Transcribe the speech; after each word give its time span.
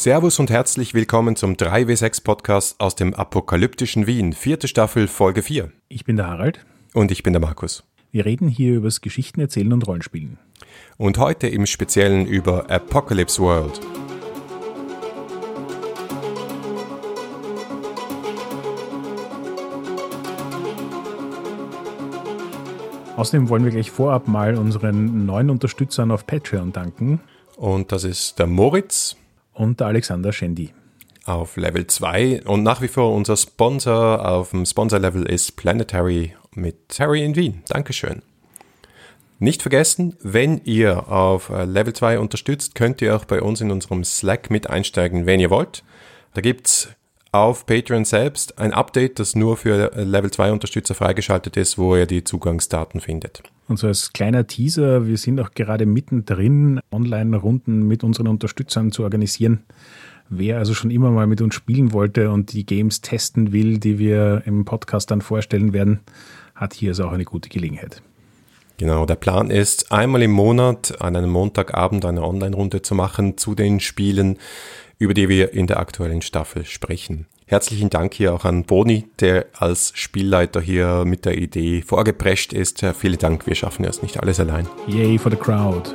Servus 0.00 0.38
und 0.38 0.48
herzlich 0.48 0.94
willkommen 0.94 1.36
zum 1.36 1.56
3W6 1.56 2.24
Podcast 2.24 2.80
aus 2.80 2.94
dem 2.94 3.12
apokalyptischen 3.12 4.06
Wien, 4.06 4.32
vierte 4.32 4.66
Staffel, 4.66 5.06
Folge 5.06 5.42
4. 5.42 5.70
Ich 5.90 6.06
bin 6.06 6.16
der 6.16 6.26
Harald. 6.26 6.64
Und 6.94 7.10
ich 7.10 7.22
bin 7.22 7.34
der 7.34 7.40
Markus. 7.42 7.84
Wir 8.10 8.24
reden 8.24 8.48
hier 8.48 8.76
über 8.76 8.86
das 8.86 9.02
Geschichten 9.02 9.42
erzählen 9.42 9.70
und 9.74 9.86
Rollenspielen. 9.86 10.38
Und 10.96 11.18
heute 11.18 11.48
im 11.48 11.66
Speziellen 11.66 12.24
über 12.24 12.70
Apocalypse 12.70 13.42
World. 13.42 13.78
Außerdem 23.16 23.50
wollen 23.50 23.64
wir 23.64 23.70
gleich 23.70 23.90
vorab 23.90 24.28
mal 24.28 24.56
unseren 24.56 25.26
neuen 25.26 25.50
Unterstützern 25.50 26.10
auf 26.10 26.26
Patreon 26.26 26.72
danken. 26.72 27.20
Und 27.58 27.92
das 27.92 28.04
ist 28.04 28.38
der 28.38 28.46
Moritz, 28.46 29.16
und 29.60 29.78
der 29.78 29.88
Alexander 29.88 30.32
Schendi. 30.32 30.70
Auf 31.26 31.56
Level 31.56 31.86
2 31.86 32.44
und 32.46 32.62
nach 32.62 32.80
wie 32.80 32.88
vor 32.88 33.14
unser 33.14 33.36
Sponsor 33.36 34.26
auf 34.26 34.50
dem 34.50 34.64
Sponsor-Level 34.64 35.26
ist 35.26 35.54
Planetary 35.56 36.34
mit 36.54 36.88
Terry 36.88 37.22
in 37.22 37.36
Wien. 37.36 37.62
Dankeschön. 37.68 38.22
Nicht 39.38 39.60
vergessen, 39.62 40.16
wenn 40.22 40.62
ihr 40.64 41.08
auf 41.12 41.50
äh, 41.50 41.64
Level 41.64 41.92
2 41.92 42.18
unterstützt, 42.18 42.74
könnt 42.74 43.02
ihr 43.02 43.14
auch 43.14 43.26
bei 43.26 43.42
uns 43.42 43.60
in 43.60 43.70
unserem 43.70 44.02
Slack 44.02 44.50
mit 44.50 44.68
einsteigen, 44.68 45.26
wenn 45.26 45.40
ihr 45.40 45.50
wollt. 45.50 45.84
Da 46.32 46.40
gibt 46.40 46.66
es 46.66 46.88
auf 47.30 47.66
Patreon 47.66 48.06
selbst 48.06 48.58
ein 48.58 48.72
Update, 48.72 49.18
das 49.18 49.34
nur 49.34 49.56
für 49.58 49.92
Level 49.94 50.30
2 50.30 50.52
Unterstützer 50.52 50.94
freigeschaltet 50.94 51.56
ist, 51.58 51.76
wo 51.76 51.96
ihr 51.96 52.06
die 52.06 52.24
Zugangsdaten 52.24 53.00
findet. 53.00 53.42
Und 53.70 53.76
so 53.76 53.86
als 53.86 54.12
kleiner 54.12 54.48
Teaser, 54.48 55.06
wir 55.06 55.16
sind 55.16 55.38
auch 55.38 55.52
gerade 55.52 55.86
mittendrin, 55.86 56.80
Online-Runden 56.90 57.86
mit 57.86 58.02
unseren 58.02 58.26
Unterstützern 58.26 58.90
zu 58.90 59.04
organisieren. 59.04 59.60
Wer 60.28 60.58
also 60.58 60.74
schon 60.74 60.90
immer 60.90 61.12
mal 61.12 61.28
mit 61.28 61.40
uns 61.40 61.54
spielen 61.54 61.92
wollte 61.92 62.32
und 62.32 62.52
die 62.52 62.66
Games 62.66 63.00
testen 63.00 63.52
will, 63.52 63.78
die 63.78 64.00
wir 64.00 64.42
im 64.44 64.64
Podcast 64.64 65.12
dann 65.12 65.20
vorstellen 65.20 65.72
werden, 65.72 66.00
hat 66.56 66.74
hier 66.74 66.90
also 66.90 67.04
auch 67.04 67.12
eine 67.12 67.24
gute 67.24 67.48
Gelegenheit. 67.48 68.02
Genau, 68.78 69.06
der 69.06 69.14
Plan 69.14 69.50
ist, 69.50 69.92
einmal 69.92 70.22
im 70.22 70.32
Monat 70.32 71.00
an 71.00 71.14
einem 71.14 71.30
Montagabend 71.30 72.04
eine 72.04 72.24
Online-Runde 72.24 72.82
zu 72.82 72.96
machen 72.96 73.38
zu 73.38 73.54
den 73.54 73.78
Spielen, 73.78 74.38
über 74.98 75.14
die 75.14 75.28
wir 75.28 75.52
in 75.54 75.68
der 75.68 75.78
aktuellen 75.78 76.22
Staffel 76.22 76.64
sprechen. 76.64 77.26
Herzlichen 77.50 77.90
Dank 77.90 78.14
hier 78.14 78.32
auch 78.32 78.44
an 78.44 78.62
Boni, 78.62 79.06
der 79.18 79.46
als 79.58 79.90
Spielleiter 79.96 80.60
hier 80.60 81.04
mit 81.04 81.24
der 81.24 81.36
Idee 81.36 81.82
vorgeprescht 81.82 82.52
ist. 82.52 82.86
Vielen 82.96 83.18
Dank, 83.18 83.44
wir 83.48 83.56
schaffen 83.56 83.84
es 83.84 84.02
nicht 84.02 84.22
alles 84.22 84.38
allein. 84.38 84.68
Yay 84.86 85.18
for 85.18 85.32
the 85.32 85.36
crowd. 85.36 85.90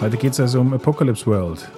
Heute 0.00 0.18
geht 0.18 0.34
es 0.34 0.38
also 0.38 0.60
um 0.60 0.72
Apocalypse 0.72 1.26
World. 1.26 1.68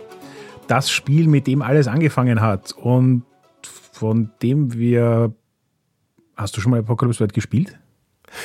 Das 0.66 0.91
Spiel, 0.91 1.28
mit 1.28 1.47
dem 1.47 1.62
alles 1.62 1.88
angefangen 1.88 2.42
hat 2.42 2.72
und 2.72 3.22
von 3.62 4.33
dem 4.42 4.75
wir. 4.75 5.34
Hast 6.36 6.55
du 6.58 6.60
schon 6.60 6.72
mal 6.72 6.81
Apocalypse 6.81 7.20
World 7.20 7.33
gespielt? 7.33 7.78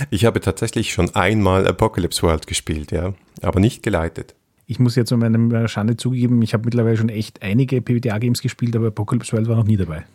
Ich 0.10 0.26
habe 0.26 0.40
tatsächlich 0.42 0.94
schon 0.94 1.14
einmal 1.16 1.68
Apocalypse 1.68 2.24
World 2.24 2.48
gespielt, 2.48 2.92
ja, 2.92 3.14
aber 3.42 3.60
nicht 3.60 3.84
geleitet. 3.84 4.36
Ich 4.68 4.80
muss 4.80 4.96
jetzt 4.96 5.10
zu 5.10 5.18
meiner 5.18 5.68
Schande 5.68 5.98
zugeben, 5.98 6.42
ich 6.42 6.54
habe 6.54 6.66
mittlerweile 6.66 6.98
schon 6.98 7.10
echt 7.10 7.42
einige 7.42 7.82
PBTA-Games 7.82 8.42
gespielt, 8.42 8.76
aber 8.76 8.88
Apocalypse 8.88 9.34
World 9.34 9.50
war 9.50 9.58
noch 9.58 9.66
nie 9.66 9.78
dabei. 9.78 10.06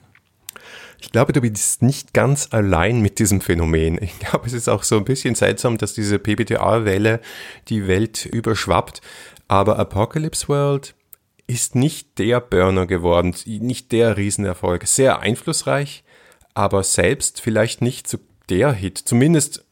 Ich 0.99 1.13
glaube, 1.13 1.35
du 1.35 1.43
bist 1.43 1.83
nicht 1.83 2.15
ganz 2.15 2.49
allein 2.53 3.03
mit 3.03 3.19
diesem 3.19 3.43
Phänomen. 3.43 3.99
Ich 4.01 4.19
glaube, 4.19 4.47
es 4.47 4.55
ist 4.55 4.69
auch 4.69 4.83
so 4.83 4.97
ein 4.97 5.05
bisschen 5.05 5.35
seltsam, 5.35 5.77
dass 5.77 5.93
diese 5.93 6.19
PBTA-Welle 6.19 7.21
die 7.69 7.87
Welt 7.87 8.25
überschwappt. 8.25 9.03
Aber 9.47 9.79
Apocalypse 9.79 10.49
World 10.49 10.95
ist 11.47 11.75
nicht 11.75 12.19
der 12.19 12.41
Burner 12.41 12.87
geworden, 12.87 13.35
nicht 13.45 13.93
der 13.93 14.17
Riesenerfolg. 14.17 14.87
Sehr 14.87 15.21
einflussreich, 15.21 16.03
aber 16.55 16.83
selbst 16.83 17.43
vielleicht 17.43 17.83
nicht 17.83 18.09
so 18.09 18.19
der 18.49 18.73
Hit. 18.73 18.97
Zumindest 18.97 19.66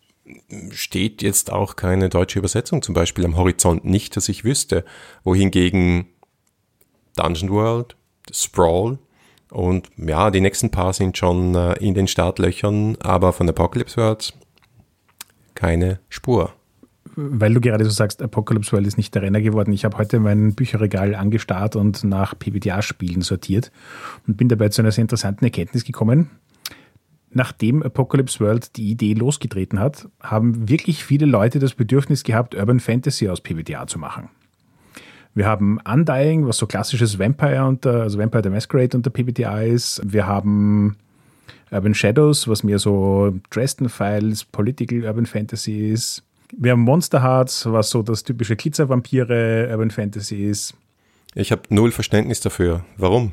steht 0.71 1.23
jetzt 1.23 1.53
auch 1.53 1.77
keine 1.77 2.09
deutsche 2.09 2.39
Übersetzung 2.39 2.83
zum 2.83 2.95
Beispiel 2.95 3.25
am 3.25 3.37
Horizont, 3.37 3.85
nicht, 3.85 4.17
dass 4.17 4.29
ich 4.29 4.45
wüsste. 4.45 4.85
Wohingegen 5.23 6.07
Dungeon 7.17 7.51
World, 7.51 7.97
Sprawl 8.33 8.99
und 9.51 9.89
ja, 9.97 10.31
die 10.31 10.41
nächsten 10.41 10.71
paar 10.71 10.93
sind 10.93 11.17
schon 11.17 11.55
äh, 11.55 11.75
in 11.75 11.95
den 11.95 12.09
Startlöchern, 12.09 12.97
aber 13.01 13.33
von 13.33 13.49
Apocalypse 13.49 13.97
World 13.97 14.35
keine 15.55 16.01
Spur. 16.09 16.53
Weil 17.17 17.55
du 17.55 17.61
gerade 17.61 17.85
so 17.85 17.91
sagst, 17.91 18.21
Apocalypse 18.23 18.73
World 18.73 18.87
ist 18.89 18.97
nicht 18.97 19.15
der 19.15 19.23
Renner 19.23 19.41
geworden. 19.41 19.73
Ich 19.73 19.85
habe 19.85 19.99
heute 19.99 20.19
mein 20.19 20.55
Bücherregal 20.55 21.15
angestarrt 21.15 21.77
und 21.77 22.03
nach 22.03 22.37
PBTA-Spielen 22.37 23.23
sortiert 23.23 23.71
und 24.27 24.37
bin 24.37 24.49
dabei 24.49 24.71
zu 24.71 24.83
einer 24.83 24.91
sehr 24.91 25.03
interessanten 25.03 25.45
Erkenntnis 25.45 25.85
gekommen 25.85 26.31
nachdem 27.35 27.83
Apocalypse 27.83 28.41
World 28.41 28.77
die 28.77 28.91
Idee 28.91 29.15
losgetreten 29.15 29.79
hat, 29.79 30.09
haben 30.23 30.69
wirklich 30.69 31.05
viele 31.05 31.27
Leute 31.27 31.59
das 31.59 31.75
Bedürfnis 31.75 32.23
gehabt, 32.23 32.55
Urban 32.55 32.81
Fantasy 32.81 33.29
aus 33.29 33.41
PBTA 33.41 33.87
zu 33.87 33.99
machen. 33.99 34.29
Wir 35.35 35.47
haben 35.47 35.81
Undying, 35.85 36.47
was 36.47 36.59
so 36.59 36.67
klassisches 36.67 37.19
Vampire 37.19 37.65
unter, 37.65 38.03
also 38.03 38.19
Vampire 38.19 38.45
the 38.45 38.51
Masquerade 38.51 38.97
unter 38.97 39.11
PBTA 39.11 39.63
ist. 39.63 40.01
Wir 40.05 40.27
haben 40.27 40.97
Urban 41.73 41.95
Shadows, 41.95 42.47
was 42.47 42.63
mehr 42.63 42.79
so 42.79 43.35
Dresden 43.51 43.89
Files, 43.89 44.45
Political 44.45 45.05
Urban 45.05 45.27
Fantasy 45.27 45.91
ist. 45.91 46.23
Wir 46.57 46.71
haben 46.71 46.83
Monster 46.83 47.21
Hearts, 47.23 47.67
was 47.67 47.91
so 47.91 48.03
das 48.03 48.23
typische 48.23 48.55
Glitzervampire 48.55 49.69
Urban 49.73 49.91
Fantasy 49.91 50.49
ist. 50.49 50.75
Ich 51.35 51.51
habe 51.51 51.63
null 51.69 51.91
Verständnis 51.91 52.41
dafür. 52.41 52.85
Warum? 52.97 53.33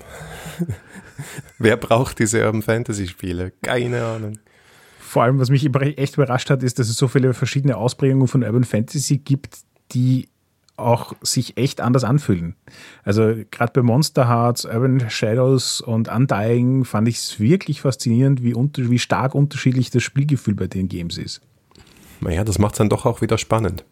Wer 1.60 1.78
braucht 1.78 2.20
diese 2.20 2.44
Urban 2.46 2.62
Fantasy 2.62 3.08
Spiele? 3.08 3.52
Keine 3.62 4.04
Ahnung. 4.04 4.40
Vor 5.00 5.24
allem, 5.24 5.40
was 5.40 5.50
mich 5.50 5.66
echt 5.76 6.16
überrascht 6.16 6.50
hat, 6.50 6.64
ist, 6.64 6.80
dass 6.80 6.88
es 6.88 6.98
so 6.98 7.08
viele 7.08 7.34
verschiedene 7.34 7.78
Ausprägungen 7.78 8.28
von 8.28 8.44
Urban 8.44 8.64
Fantasy 8.64 9.18
gibt, 9.18 9.58
die 9.92 10.30
auch 10.78 11.14
sich 11.22 11.58
echt 11.58 11.82
anders 11.82 12.04
anfühlen. 12.04 12.56
Also 13.04 13.36
gerade 13.52 13.74
bei 13.74 13.82
Monster 13.82 14.28
Hearts, 14.28 14.66
Urban 14.66 15.10
Shadows 15.10 15.82
und 15.82 16.10
Undying 16.10 16.86
fand 16.86 17.08
ich 17.08 17.18
es 17.18 17.40
wirklich 17.40 17.82
faszinierend, 17.82 18.44
wie, 18.44 18.54
unter, 18.54 18.90
wie 18.90 19.00
stark 19.00 19.36
unterschiedlich 19.36 19.92
das 19.92 20.04
Spielgefühl 20.04 20.56
bei 20.56 20.68
den 20.68 20.88
Games 20.88 21.18
ist. 21.18 21.42
Naja, 22.22 22.44
das 22.44 22.60
macht 22.60 22.74
es 22.74 22.78
dann 22.80 22.90
doch 22.90 23.06
auch 23.06 23.22
wieder 23.22 23.38
spannend. 23.38 23.84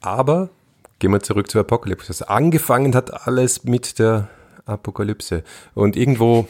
Aber 0.00 0.50
gehen 0.98 1.12
wir 1.12 1.20
zurück 1.20 1.50
zu 1.50 1.58
Apocalypse. 1.58 2.28
Angefangen 2.28 2.94
hat 2.94 3.26
alles 3.26 3.64
mit 3.64 3.98
der 3.98 4.28
Apokalypse. 4.64 5.44
Und 5.74 5.96
irgendwo, 5.96 6.48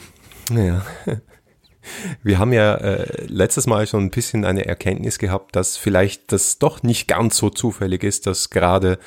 naja, 0.50 0.84
wir 2.22 2.38
haben 2.38 2.52
ja 2.52 2.74
äh, 2.74 3.26
letztes 3.26 3.66
Mal 3.66 3.86
schon 3.86 4.04
ein 4.04 4.10
bisschen 4.10 4.44
eine 4.44 4.66
Erkenntnis 4.66 5.18
gehabt, 5.18 5.56
dass 5.56 5.76
vielleicht 5.76 6.32
das 6.32 6.58
doch 6.58 6.82
nicht 6.82 7.08
ganz 7.08 7.36
so 7.36 7.50
zufällig 7.50 8.04
ist, 8.04 8.26
dass 8.26 8.50
gerade 8.50 8.98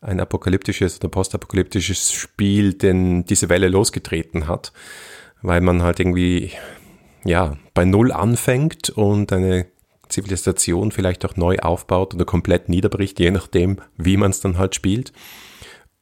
ein 0.00 0.20
apokalyptisches 0.20 0.98
oder 0.98 1.08
postapokalyptisches 1.08 2.12
Spiel 2.12 2.74
denn 2.74 3.24
diese 3.24 3.48
Welle 3.48 3.68
losgetreten 3.68 4.46
hat, 4.46 4.72
weil 5.42 5.60
man 5.60 5.82
halt 5.82 5.98
irgendwie 5.98 6.52
ja 7.24 7.56
bei 7.74 7.84
Null 7.84 8.12
anfängt 8.12 8.90
und 8.90 9.32
eine 9.32 9.66
Zivilisation 10.08 10.92
vielleicht 10.92 11.24
auch 11.24 11.36
neu 11.36 11.58
aufbaut 11.58 12.14
oder 12.14 12.24
komplett 12.24 12.68
niederbricht, 12.68 13.18
je 13.18 13.30
nachdem, 13.30 13.80
wie 13.96 14.16
man 14.16 14.30
es 14.30 14.40
dann 14.40 14.56
halt 14.56 14.74
spielt. 14.74 15.12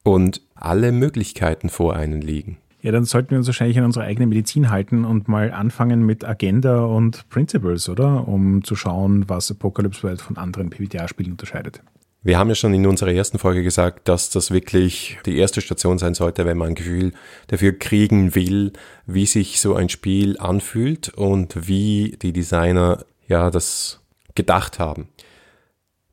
Und 0.02 0.42
alle 0.56 0.92
Möglichkeiten 0.92 1.68
vor 1.68 1.94
einen 1.94 2.20
liegen. 2.20 2.58
Ja, 2.82 2.92
dann 2.92 3.04
sollten 3.04 3.30
wir 3.30 3.38
uns 3.38 3.46
wahrscheinlich 3.46 3.78
an 3.78 3.84
unsere 3.84 4.04
eigene 4.04 4.26
Medizin 4.26 4.70
halten 4.70 5.04
und 5.04 5.28
mal 5.28 5.50
anfangen 5.50 6.04
mit 6.06 6.24
Agenda 6.24 6.84
und 6.84 7.28
Principles, 7.30 7.88
oder? 7.88 8.28
Um 8.28 8.62
zu 8.62 8.76
schauen, 8.76 9.28
was 9.28 9.50
Apocalypse 9.50 10.02
World 10.04 10.20
von 10.20 10.36
anderen 10.36 10.70
PBTA-Spielen 10.70 11.32
unterscheidet. 11.32 11.82
Wir 12.22 12.38
haben 12.38 12.48
ja 12.48 12.54
schon 12.54 12.74
in 12.74 12.86
unserer 12.86 13.12
ersten 13.12 13.38
Folge 13.38 13.62
gesagt, 13.62 14.08
dass 14.08 14.30
das 14.30 14.50
wirklich 14.50 15.18
die 15.26 15.38
erste 15.38 15.60
Station 15.60 15.98
sein 15.98 16.14
sollte, 16.14 16.44
wenn 16.44 16.58
man 16.58 16.70
ein 16.70 16.74
Gefühl 16.74 17.12
dafür 17.46 17.72
kriegen 17.72 18.34
will, 18.34 18.72
wie 19.06 19.26
sich 19.26 19.60
so 19.60 19.76
ein 19.76 19.88
Spiel 19.88 20.36
anfühlt 20.38 21.08
und 21.10 21.68
wie 21.68 22.16
die 22.20 22.32
Designer 22.32 23.04
ja 23.28 23.50
das 23.50 24.00
gedacht 24.34 24.78
haben. 24.78 25.08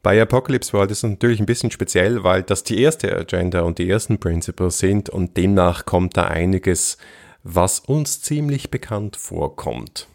Bei 0.03 0.21
Apocalypse 0.21 0.73
World 0.73 0.91
ist 0.91 1.05
es 1.05 1.09
natürlich 1.09 1.39
ein 1.39 1.45
bisschen 1.45 1.71
speziell, 1.71 2.25
weil 2.25 2.43
das 2.43 2.65
die 2.65 2.81
erste 2.81 3.15
Agenda 3.17 3.61
und 3.61 3.77
die 3.77 3.89
ersten 3.89 4.17
Principles 4.17 4.77
sind 4.77 5.09
und 5.09 5.37
demnach 5.37 5.85
kommt 5.85 6.17
da 6.17 6.25
einiges, 6.25 6.97
was 7.43 7.79
uns 7.79 8.21
ziemlich 8.21 8.69
bekannt 8.69 9.15
vorkommt. 9.15 10.09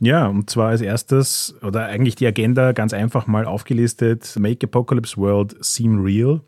Ja, 0.00 0.26
und 0.26 0.50
zwar 0.50 0.70
als 0.70 0.80
erstes, 0.80 1.54
oder 1.62 1.86
eigentlich 1.86 2.16
die 2.16 2.26
Agenda 2.26 2.72
ganz 2.72 2.92
einfach 2.92 3.28
mal 3.28 3.44
aufgelistet: 3.44 4.34
Make 4.36 4.66
Apocalypse 4.66 5.16
World 5.16 5.56
seem 5.64 6.02
real, 6.02 6.40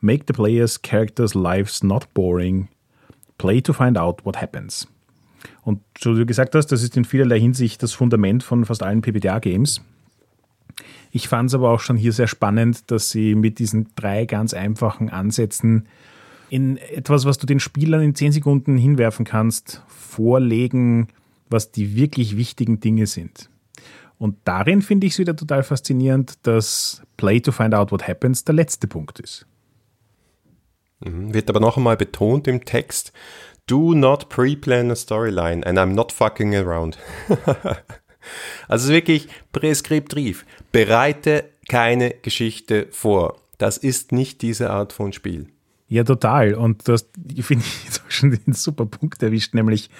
make 0.00 0.24
the 0.26 0.32
players' 0.32 0.80
characters' 0.80 1.34
lives 1.34 1.82
not 1.82 2.14
boring, 2.14 2.68
play 3.36 3.60
to 3.60 3.74
find 3.74 3.98
out 3.98 4.24
what 4.24 4.40
happens. 4.40 4.88
Und 5.62 5.80
so 5.98 6.14
wie 6.14 6.20
du 6.20 6.26
gesagt 6.26 6.54
hast, 6.54 6.68
das 6.68 6.82
ist 6.82 6.96
in 6.96 7.04
vielerlei 7.04 7.38
Hinsicht 7.38 7.82
das 7.82 7.92
Fundament 7.92 8.42
von 8.42 8.64
fast 8.64 8.82
allen 8.82 9.02
PBTA-Games. 9.02 9.82
Ich 11.10 11.28
fand 11.28 11.50
es 11.50 11.54
aber 11.54 11.70
auch 11.70 11.80
schon 11.80 11.96
hier 11.96 12.12
sehr 12.12 12.26
spannend, 12.26 12.90
dass 12.90 13.10
sie 13.10 13.34
mit 13.34 13.58
diesen 13.58 13.88
drei 13.96 14.26
ganz 14.26 14.54
einfachen 14.54 15.10
Ansätzen 15.10 15.88
in 16.50 16.76
etwas, 16.76 17.24
was 17.24 17.38
du 17.38 17.46
den 17.46 17.60
Spielern 17.60 18.02
in 18.02 18.14
zehn 18.14 18.32
Sekunden 18.32 18.76
hinwerfen 18.76 19.24
kannst, 19.24 19.82
vorlegen, 19.88 21.08
was 21.50 21.72
die 21.72 21.96
wirklich 21.96 22.36
wichtigen 22.36 22.80
Dinge 22.80 23.06
sind. 23.06 23.50
Und 24.18 24.36
darin 24.44 24.82
finde 24.82 25.06
ich 25.06 25.14
es 25.14 25.18
wieder 25.18 25.36
total 25.36 25.62
faszinierend, 25.62 26.46
dass 26.46 27.02
Play 27.16 27.40
to 27.40 27.52
Find 27.52 27.74
Out 27.74 27.92
What 27.92 28.08
Happens 28.08 28.44
der 28.44 28.54
letzte 28.54 28.88
Punkt 28.88 29.20
ist. 29.20 29.46
Mhm. 31.00 31.32
Wird 31.32 31.48
aber 31.48 31.60
noch 31.60 31.76
einmal 31.76 31.96
betont 31.96 32.48
im 32.48 32.64
Text, 32.64 33.12
do 33.66 33.94
not 33.94 34.28
pre-plan 34.28 34.90
a 34.90 34.96
storyline 34.96 35.64
and 35.64 35.78
I'm 35.78 35.94
not 35.94 36.10
fucking 36.10 36.54
around. 36.54 36.98
also 38.68 38.92
wirklich 38.92 39.28
präskriptiv. 39.52 40.44
Bereite 40.72 41.44
keine 41.68 42.14
Geschichte 42.22 42.88
vor. 42.90 43.40
Das 43.58 43.76
ist 43.76 44.12
nicht 44.12 44.42
diese 44.42 44.70
Art 44.70 44.92
von 44.92 45.12
Spiel. 45.12 45.48
Ja, 45.88 46.04
total. 46.04 46.54
Und 46.54 46.86
du 46.86 46.92
hast, 46.92 47.08
ich 47.34 47.44
finde, 47.44 47.64
jetzt 47.84 48.02
schon 48.08 48.30
den 48.30 48.54
super 48.54 48.86
Punkt 48.86 49.22
erwischt, 49.22 49.54
nämlich 49.54 49.90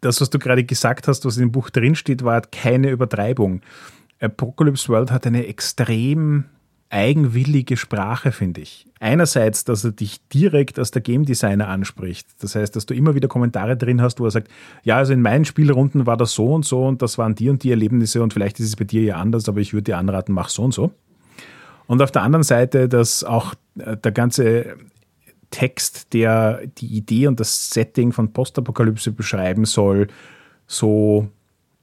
das, 0.00 0.20
was 0.20 0.30
du 0.30 0.38
gerade 0.38 0.64
gesagt 0.64 1.08
hast, 1.08 1.24
was 1.24 1.36
in 1.36 1.44
dem 1.44 1.52
Buch 1.52 1.70
drinsteht, 1.70 2.24
war 2.24 2.42
keine 2.42 2.90
Übertreibung. 2.90 3.62
Apocalypse 4.20 4.88
World 4.88 5.10
hat 5.10 5.26
eine 5.26 5.46
extrem 5.46 6.44
eigenwillige 6.94 7.76
Sprache, 7.76 8.30
finde 8.30 8.60
ich. 8.60 8.86
Einerseits, 9.00 9.64
dass 9.64 9.82
er 9.82 9.90
dich 9.90 10.26
direkt 10.28 10.78
als 10.78 10.92
der 10.92 11.02
Game 11.02 11.24
Designer 11.24 11.66
anspricht. 11.66 12.28
Das 12.38 12.54
heißt, 12.54 12.76
dass 12.76 12.86
du 12.86 12.94
immer 12.94 13.16
wieder 13.16 13.26
Kommentare 13.26 13.76
drin 13.76 14.00
hast, 14.00 14.20
wo 14.20 14.26
er 14.26 14.30
sagt, 14.30 14.48
ja, 14.84 14.96
also 14.98 15.12
in 15.12 15.20
meinen 15.20 15.44
Spielrunden 15.44 16.06
war 16.06 16.16
das 16.16 16.32
so 16.32 16.54
und 16.54 16.64
so 16.64 16.86
und 16.86 17.02
das 17.02 17.18
waren 17.18 17.34
die 17.34 17.50
und 17.50 17.64
die 17.64 17.70
Erlebnisse 17.70 18.22
und 18.22 18.32
vielleicht 18.32 18.60
ist 18.60 18.68
es 18.68 18.76
bei 18.76 18.84
dir 18.84 19.02
ja 19.02 19.16
anders, 19.16 19.48
aber 19.48 19.60
ich 19.60 19.72
würde 19.74 19.82
dir 19.82 19.98
anraten, 19.98 20.32
mach 20.32 20.48
so 20.48 20.62
und 20.62 20.72
so. 20.72 20.92
Und 21.88 22.00
auf 22.00 22.12
der 22.12 22.22
anderen 22.22 22.44
Seite, 22.44 22.88
dass 22.88 23.24
auch 23.24 23.54
äh, 23.76 23.96
der 23.96 24.12
ganze 24.12 24.76
Text, 25.50 26.14
der 26.14 26.64
die 26.78 26.96
Idee 26.96 27.26
und 27.26 27.40
das 27.40 27.70
Setting 27.70 28.12
von 28.12 28.32
Postapokalypse 28.32 29.10
beschreiben 29.10 29.64
soll, 29.64 30.06
so 30.68 31.28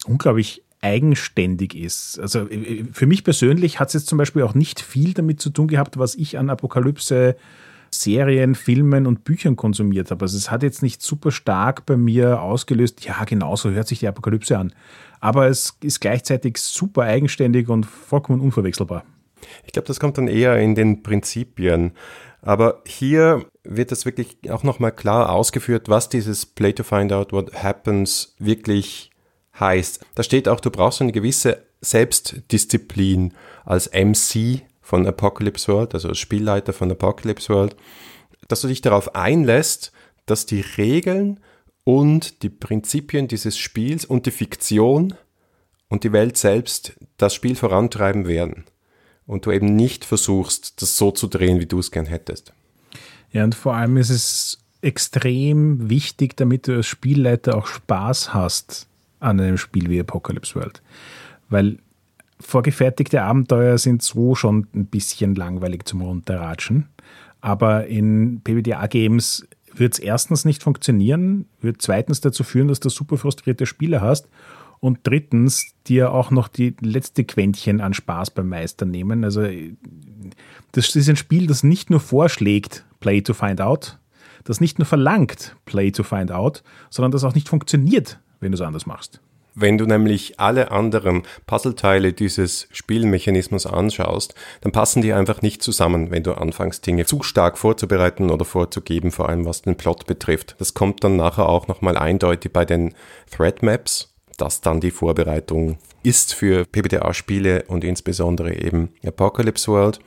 unglaublich 0.05 0.63
eigenständig 0.81 1.75
ist. 1.75 2.19
Also 2.19 2.47
äh, 2.49 2.85
für 2.91 3.05
mich 3.05 3.23
persönlich 3.23 3.79
hat 3.79 3.89
es 3.89 3.93
jetzt 3.93 4.07
zum 4.07 4.17
Beispiel 4.17 4.43
auch 4.43 4.55
nicht 4.55 4.81
viel 4.81 5.13
damit 5.13 5.39
zu 5.39 5.49
tun 5.49 5.67
gehabt, 5.67 5.97
was 5.97 6.15
ich 6.15 6.37
an 6.37 6.49
Apokalypse 6.49 7.35
Serien, 7.93 8.55
Filmen 8.55 9.05
und 9.05 9.25
Büchern 9.25 9.57
konsumiert 9.57 10.11
habe. 10.11 10.23
Also 10.23 10.37
es 10.37 10.49
hat 10.49 10.63
jetzt 10.63 10.81
nicht 10.81 11.01
super 11.01 11.31
stark 11.31 11.85
bei 11.85 11.97
mir 11.97 12.41
ausgelöst, 12.41 13.03
ja, 13.03 13.23
genau 13.25 13.55
so 13.55 13.69
hört 13.69 13.87
sich 13.87 13.99
die 13.99 14.07
Apokalypse 14.07 14.57
an. 14.57 14.73
Aber 15.19 15.47
es 15.47 15.77
ist 15.83 15.99
gleichzeitig 15.99 16.57
super 16.57 17.03
eigenständig 17.03 17.67
und 17.69 17.85
vollkommen 17.85 18.39
unverwechselbar. 18.39 19.03
Ich 19.65 19.73
glaube, 19.73 19.87
das 19.87 19.99
kommt 19.99 20.17
dann 20.17 20.27
eher 20.27 20.57
in 20.57 20.75
den 20.75 21.03
Prinzipien. 21.03 21.91
Aber 22.41 22.81
hier 22.87 23.45
wird 23.63 23.91
das 23.91 24.05
wirklich 24.05 24.37
auch 24.49 24.63
nochmal 24.63 24.91
klar 24.91 25.31
ausgeführt, 25.31 25.89
was 25.89 26.09
dieses 26.09 26.45
Play 26.45 26.73
to 26.73 26.83
Find 26.83 27.13
Out 27.13 27.33
What 27.33 27.53
Happens 27.61 28.35
wirklich 28.39 29.10
heißt. 29.61 30.05
Da 30.15 30.23
steht 30.23 30.49
auch, 30.49 30.59
du 30.59 30.69
brauchst 30.69 31.01
eine 31.01 31.13
gewisse 31.13 31.63
Selbstdisziplin 31.79 33.33
als 33.63 33.89
MC 33.93 34.63
von 34.81 35.07
Apocalypse 35.07 35.71
World, 35.71 35.93
also 35.93 36.09
als 36.09 36.19
Spielleiter 36.19 36.73
von 36.73 36.91
Apocalypse 36.91 37.53
World, 37.53 37.77
dass 38.49 38.61
du 38.61 38.67
dich 38.67 38.81
darauf 38.81 39.15
einlässt, 39.15 39.93
dass 40.25 40.45
die 40.45 40.61
Regeln 40.61 41.39
und 41.85 42.43
die 42.43 42.49
Prinzipien 42.49 43.27
dieses 43.27 43.57
Spiels 43.57 44.03
und 44.03 44.25
die 44.25 44.31
Fiktion 44.31 45.13
und 45.87 46.03
die 46.03 46.11
Welt 46.11 46.37
selbst 46.37 46.93
das 47.17 47.33
Spiel 47.33 47.55
vorantreiben 47.55 48.27
werden 48.27 48.65
und 49.25 49.45
du 49.45 49.51
eben 49.51 49.75
nicht 49.75 50.03
versuchst, 50.03 50.81
das 50.81 50.97
so 50.97 51.11
zu 51.11 51.27
drehen, 51.27 51.59
wie 51.59 51.65
du 51.65 51.79
es 51.79 51.91
gern 51.91 52.05
hättest. 52.05 52.53
Ja, 53.31 53.43
und 53.45 53.55
vor 53.55 53.75
allem 53.75 53.97
ist 53.97 54.09
es 54.09 54.59
extrem 54.81 55.89
wichtig, 55.89 56.35
damit 56.35 56.67
du 56.67 56.75
als 56.75 56.87
Spielleiter 56.87 57.57
auch 57.57 57.67
Spaß 57.67 58.33
hast 58.33 58.87
an 59.21 59.39
einem 59.39 59.57
Spiel 59.57 59.89
wie 59.89 59.99
Apocalypse 59.99 60.55
World. 60.55 60.81
Weil 61.49 61.77
vorgefertigte 62.39 63.21
Abenteuer 63.21 63.77
sind 63.77 64.01
so 64.01 64.35
schon 64.35 64.67
ein 64.75 64.87
bisschen 64.87 65.35
langweilig 65.35 65.85
zum 65.85 66.01
Runterratschen. 66.01 66.89
Aber 67.39 67.87
in 67.87 68.41
PBTA-Games 68.43 69.47
wird 69.73 69.93
es 69.93 69.99
erstens 69.99 70.43
nicht 70.45 70.63
funktionieren, 70.63 71.45
wird 71.61 71.81
zweitens 71.81 72.21
dazu 72.21 72.43
führen, 72.43 72.67
dass 72.67 72.79
du 72.79 72.89
super 72.89 73.17
frustrierte 73.17 73.65
Spieler 73.65 74.01
hast 74.01 74.27
und 74.79 74.99
drittens 75.03 75.73
dir 75.87 76.11
auch 76.11 76.31
noch 76.31 76.47
die 76.47 76.75
letzte 76.81 77.23
Quäntchen 77.23 77.81
an 77.81 77.93
Spaß 77.93 78.31
beim 78.31 78.49
Meister 78.49 78.85
nehmen. 78.85 79.23
Also 79.23 79.47
das 80.73 80.95
ist 80.95 81.09
ein 81.09 81.15
Spiel, 81.15 81.47
das 81.47 81.63
nicht 81.63 81.89
nur 81.89 81.99
vorschlägt, 81.99 82.85
Play 82.99 83.21
to 83.21 83.33
Find 83.33 83.61
Out, 83.61 83.97
das 84.43 84.59
nicht 84.59 84.79
nur 84.79 84.85
verlangt, 84.85 85.55
Play 85.65 85.91
to 85.91 86.03
Find 86.03 86.31
Out, 86.31 86.63
sondern 86.89 87.11
das 87.11 87.23
auch 87.23 87.35
nicht 87.35 87.47
funktioniert, 87.47 88.19
wenn 88.41 88.51
du 88.51 88.57
es 88.57 88.61
anders 88.61 88.85
machst. 88.85 89.21
Wenn 89.53 89.77
du 89.77 89.85
nämlich 89.85 90.39
alle 90.39 90.71
anderen 90.71 91.23
Puzzleteile 91.45 92.13
dieses 92.13 92.67
Spielmechanismus 92.71 93.65
anschaust, 93.65 94.33
dann 94.61 94.71
passen 94.71 95.01
die 95.01 95.13
einfach 95.13 95.41
nicht 95.41 95.61
zusammen, 95.61 96.11
wenn 96.11 96.23
du 96.23 96.33
anfängst, 96.33 96.85
Dinge 96.85 97.05
zu 97.05 97.21
stark 97.21 97.57
vorzubereiten 97.57 98.29
oder 98.29 98.45
vorzugeben, 98.45 99.11
vor 99.11 99.27
allem 99.27 99.45
was 99.45 99.61
den 99.61 99.75
Plot 99.75 100.05
betrifft. 100.07 100.55
Das 100.59 100.73
kommt 100.73 101.03
dann 101.03 101.17
nachher 101.17 101.47
auch 101.49 101.67
nochmal 101.67 101.97
eindeutig 101.97 102.53
bei 102.53 102.63
den 102.65 102.93
Thread 103.29 103.61
Maps 103.61 104.11
das 104.41 104.61
dann 104.61 104.81
die 104.81 104.91
Vorbereitung 104.91 105.77
ist 106.03 106.33
für 106.33 106.65
PBTA-Spiele 106.65 107.65
und 107.67 107.83
insbesondere 107.83 108.55
eben 108.55 108.89
Apocalypse 109.05 109.71
World. 109.71 109.99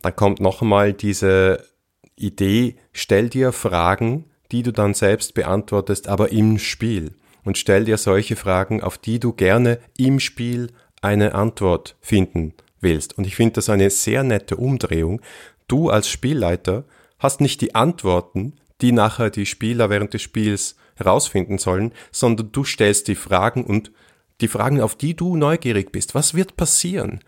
Dann 0.00 0.14
kommt 0.14 0.40
noch 0.40 0.62
einmal 0.62 0.92
diese 0.92 1.66
Idee, 2.16 2.76
stell 2.92 3.28
dir 3.28 3.52
Fragen, 3.52 4.26
die 4.52 4.62
du 4.62 4.72
dann 4.72 4.94
selbst 4.94 5.34
beantwortest, 5.34 6.08
aber 6.08 6.30
im 6.30 6.58
Spiel. 6.58 7.14
Und 7.44 7.58
stell 7.58 7.84
dir 7.84 7.98
solche 7.98 8.36
Fragen, 8.36 8.82
auf 8.82 8.98
die 8.98 9.18
du 9.18 9.32
gerne 9.32 9.78
im 9.96 10.20
Spiel 10.20 10.70
eine 11.00 11.34
Antwort 11.34 11.96
finden 12.00 12.54
willst. 12.80 13.18
Und 13.18 13.26
ich 13.26 13.36
finde 13.36 13.54
das 13.54 13.68
eine 13.68 13.90
sehr 13.90 14.22
nette 14.22 14.56
Umdrehung. 14.56 15.20
Du 15.68 15.90
als 15.90 16.08
Spielleiter 16.08 16.84
hast 17.18 17.40
nicht 17.40 17.60
die 17.60 17.74
Antworten, 17.74 18.54
die 18.80 18.92
nachher 18.92 19.30
die 19.30 19.46
Spieler 19.46 19.90
während 19.90 20.14
des 20.14 20.22
Spiels 20.22 20.76
herausfinden 20.96 21.58
sollen, 21.58 21.92
sondern 22.10 22.52
du 22.52 22.64
stellst 22.64 23.08
die 23.08 23.14
Fragen 23.14 23.64
und 23.64 23.92
die 24.40 24.48
Fragen, 24.48 24.80
auf 24.80 24.96
die 24.96 25.14
du 25.14 25.36
neugierig 25.36 25.92
bist. 25.92 26.14
Was 26.14 26.34
wird 26.34 26.56
passieren? 26.56 27.20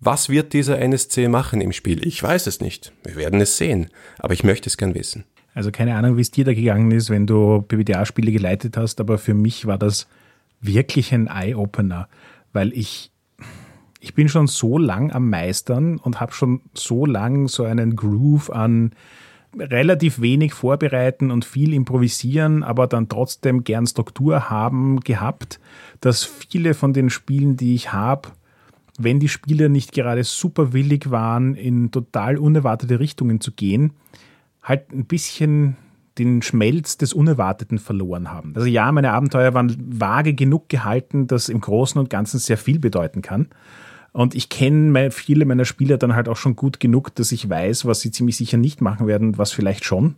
Was 0.00 0.28
wird 0.28 0.52
dieser 0.52 0.78
NSC 0.78 1.28
machen 1.28 1.60
im 1.60 1.72
Spiel? 1.72 2.06
Ich 2.06 2.22
weiß 2.22 2.46
es 2.46 2.60
nicht. 2.60 2.92
Wir 3.04 3.16
werden 3.16 3.40
es 3.40 3.56
sehen. 3.56 3.90
Aber 4.18 4.34
ich 4.34 4.44
möchte 4.44 4.68
es 4.68 4.76
gern 4.76 4.94
wissen. 4.94 5.24
Also 5.54 5.70
keine 5.70 5.94
Ahnung, 5.94 6.16
wie 6.16 6.20
es 6.20 6.32
dir 6.32 6.44
da 6.44 6.52
gegangen 6.52 6.90
ist, 6.90 7.10
wenn 7.10 7.26
du 7.26 7.62
PBTA-Spiele 7.62 8.32
geleitet 8.32 8.76
hast, 8.76 9.00
aber 9.00 9.18
für 9.18 9.34
mich 9.34 9.66
war 9.66 9.78
das 9.78 10.08
wirklich 10.60 11.14
ein 11.14 11.28
Eye-Opener, 11.28 12.08
weil 12.52 12.72
ich 12.72 13.10
ich 14.00 14.14
bin 14.14 14.28
schon 14.28 14.48
so 14.48 14.76
lang 14.76 15.12
am 15.12 15.30
Meistern 15.30 15.96
und 15.96 16.20
habe 16.20 16.32
schon 16.32 16.60
so 16.74 17.06
lang 17.06 17.48
so 17.48 17.64
einen 17.64 17.96
Groove 17.96 18.50
an 18.50 18.92
relativ 19.58 20.20
wenig 20.20 20.52
vorbereiten 20.52 21.30
und 21.30 21.46
viel 21.46 21.72
improvisieren, 21.72 22.62
aber 22.62 22.86
dann 22.86 23.08
trotzdem 23.08 23.64
gern 23.64 23.86
Struktur 23.86 24.50
haben 24.50 25.00
gehabt, 25.00 25.58
dass 26.00 26.22
viele 26.22 26.74
von 26.74 26.92
den 26.92 27.08
Spielen, 27.08 27.56
die 27.56 27.74
ich 27.74 27.94
habe, 27.94 28.28
wenn 28.98 29.20
die 29.20 29.28
Spieler 29.28 29.70
nicht 29.70 29.92
gerade 29.92 30.24
super 30.24 30.74
willig 30.74 31.10
waren, 31.10 31.54
in 31.54 31.90
total 31.90 32.36
unerwartete 32.36 33.00
Richtungen 33.00 33.40
zu 33.40 33.52
gehen, 33.52 33.92
halt 34.64 34.90
ein 34.92 35.04
bisschen 35.04 35.76
den 36.18 36.42
Schmelz 36.42 36.96
des 36.96 37.12
Unerwarteten 37.12 37.78
verloren 37.78 38.32
haben. 38.32 38.52
Also 38.56 38.66
ja, 38.66 38.90
meine 38.92 39.12
Abenteuer 39.12 39.54
waren 39.54 39.76
vage 39.78 40.34
genug 40.34 40.68
gehalten, 40.68 41.26
dass 41.26 41.48
im 41.48 41.60
Großen 41.60 41.98
und 41.98 42.10
Ganzen 42.10 42.38
sehr 42.38 42.58
viel 42.58 42.78
bedeuten 42.78 43.20
kann. 43.20 43.48
Und 44.12 44.36
ich 44.36 44.48
kenne 44.48 45.10
viele 45.10 45.44
meiner 45.44 45.64
Spieler 45.64 45.98
dann 45.98 46.14
halt 46.14 46.28
auch 46.28 46.36
schon 46.36 46.54
gut 46.54 46.78
genug, 46.78 47.14
dass 47.16 47.32
ich 47.32 47.50
weiß, 47.50 47.84
was 47.84 48.00
sie 48.00 48.12
ziemlich 48.12 48.36
sicher 48.36 48.56
nicht 48.56 48.80
machen 48.80 49.08
werden 49.08 49.28
und 49.28 49.38
was 49.38 49.50
vielleicht 49.50 49.84
schon. 49.84 50.14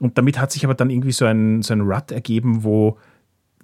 Und 0.00 0.18
damit 0.18 0.40
hat 0.40 0.50
sich 0.50 0.64
aber 0.64 0.74
dann 0.74 0.90
irgendwie 0.90 1.12
so 1.12 1.26
ein, 1.26 1.62
so 1.62 1.72
ein 1.72 1.82
Rut 1.82 2.10
ergeben, 2.10 2.64
wo 2.64 2.98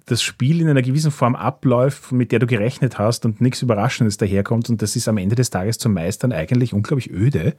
das 0.05 0.23
Spiel 0.23 0.61
in 0.61 0.69
einer 0.69 0.81
gewissen 0.81 1.11
Form 1.11 1.35
abläuft, 1.35 2.13
mit 2.13 2.31
der 2.31 2.39
du 2.39 2.47
gerechnet 2.47 2.97
hast 2.97 3.25
und 3.25 3.41
nichts 3.41 3.61
Überraschendes 3.61 4.15
daherkommt. 4.15 4.69
Und 4.69 4.81
das 4.81 4.95
ist 4.95 5.09
am 5.09 5.17
Ende 5.17 5.35
des 5.35 5.49
Tages 5.49 5.79
zum 5.79 5.93
Meistern 5.93 6.31
eigentlich 6.31 6.73
unglaublich 6.73 7.11
öde. 7.11 7.55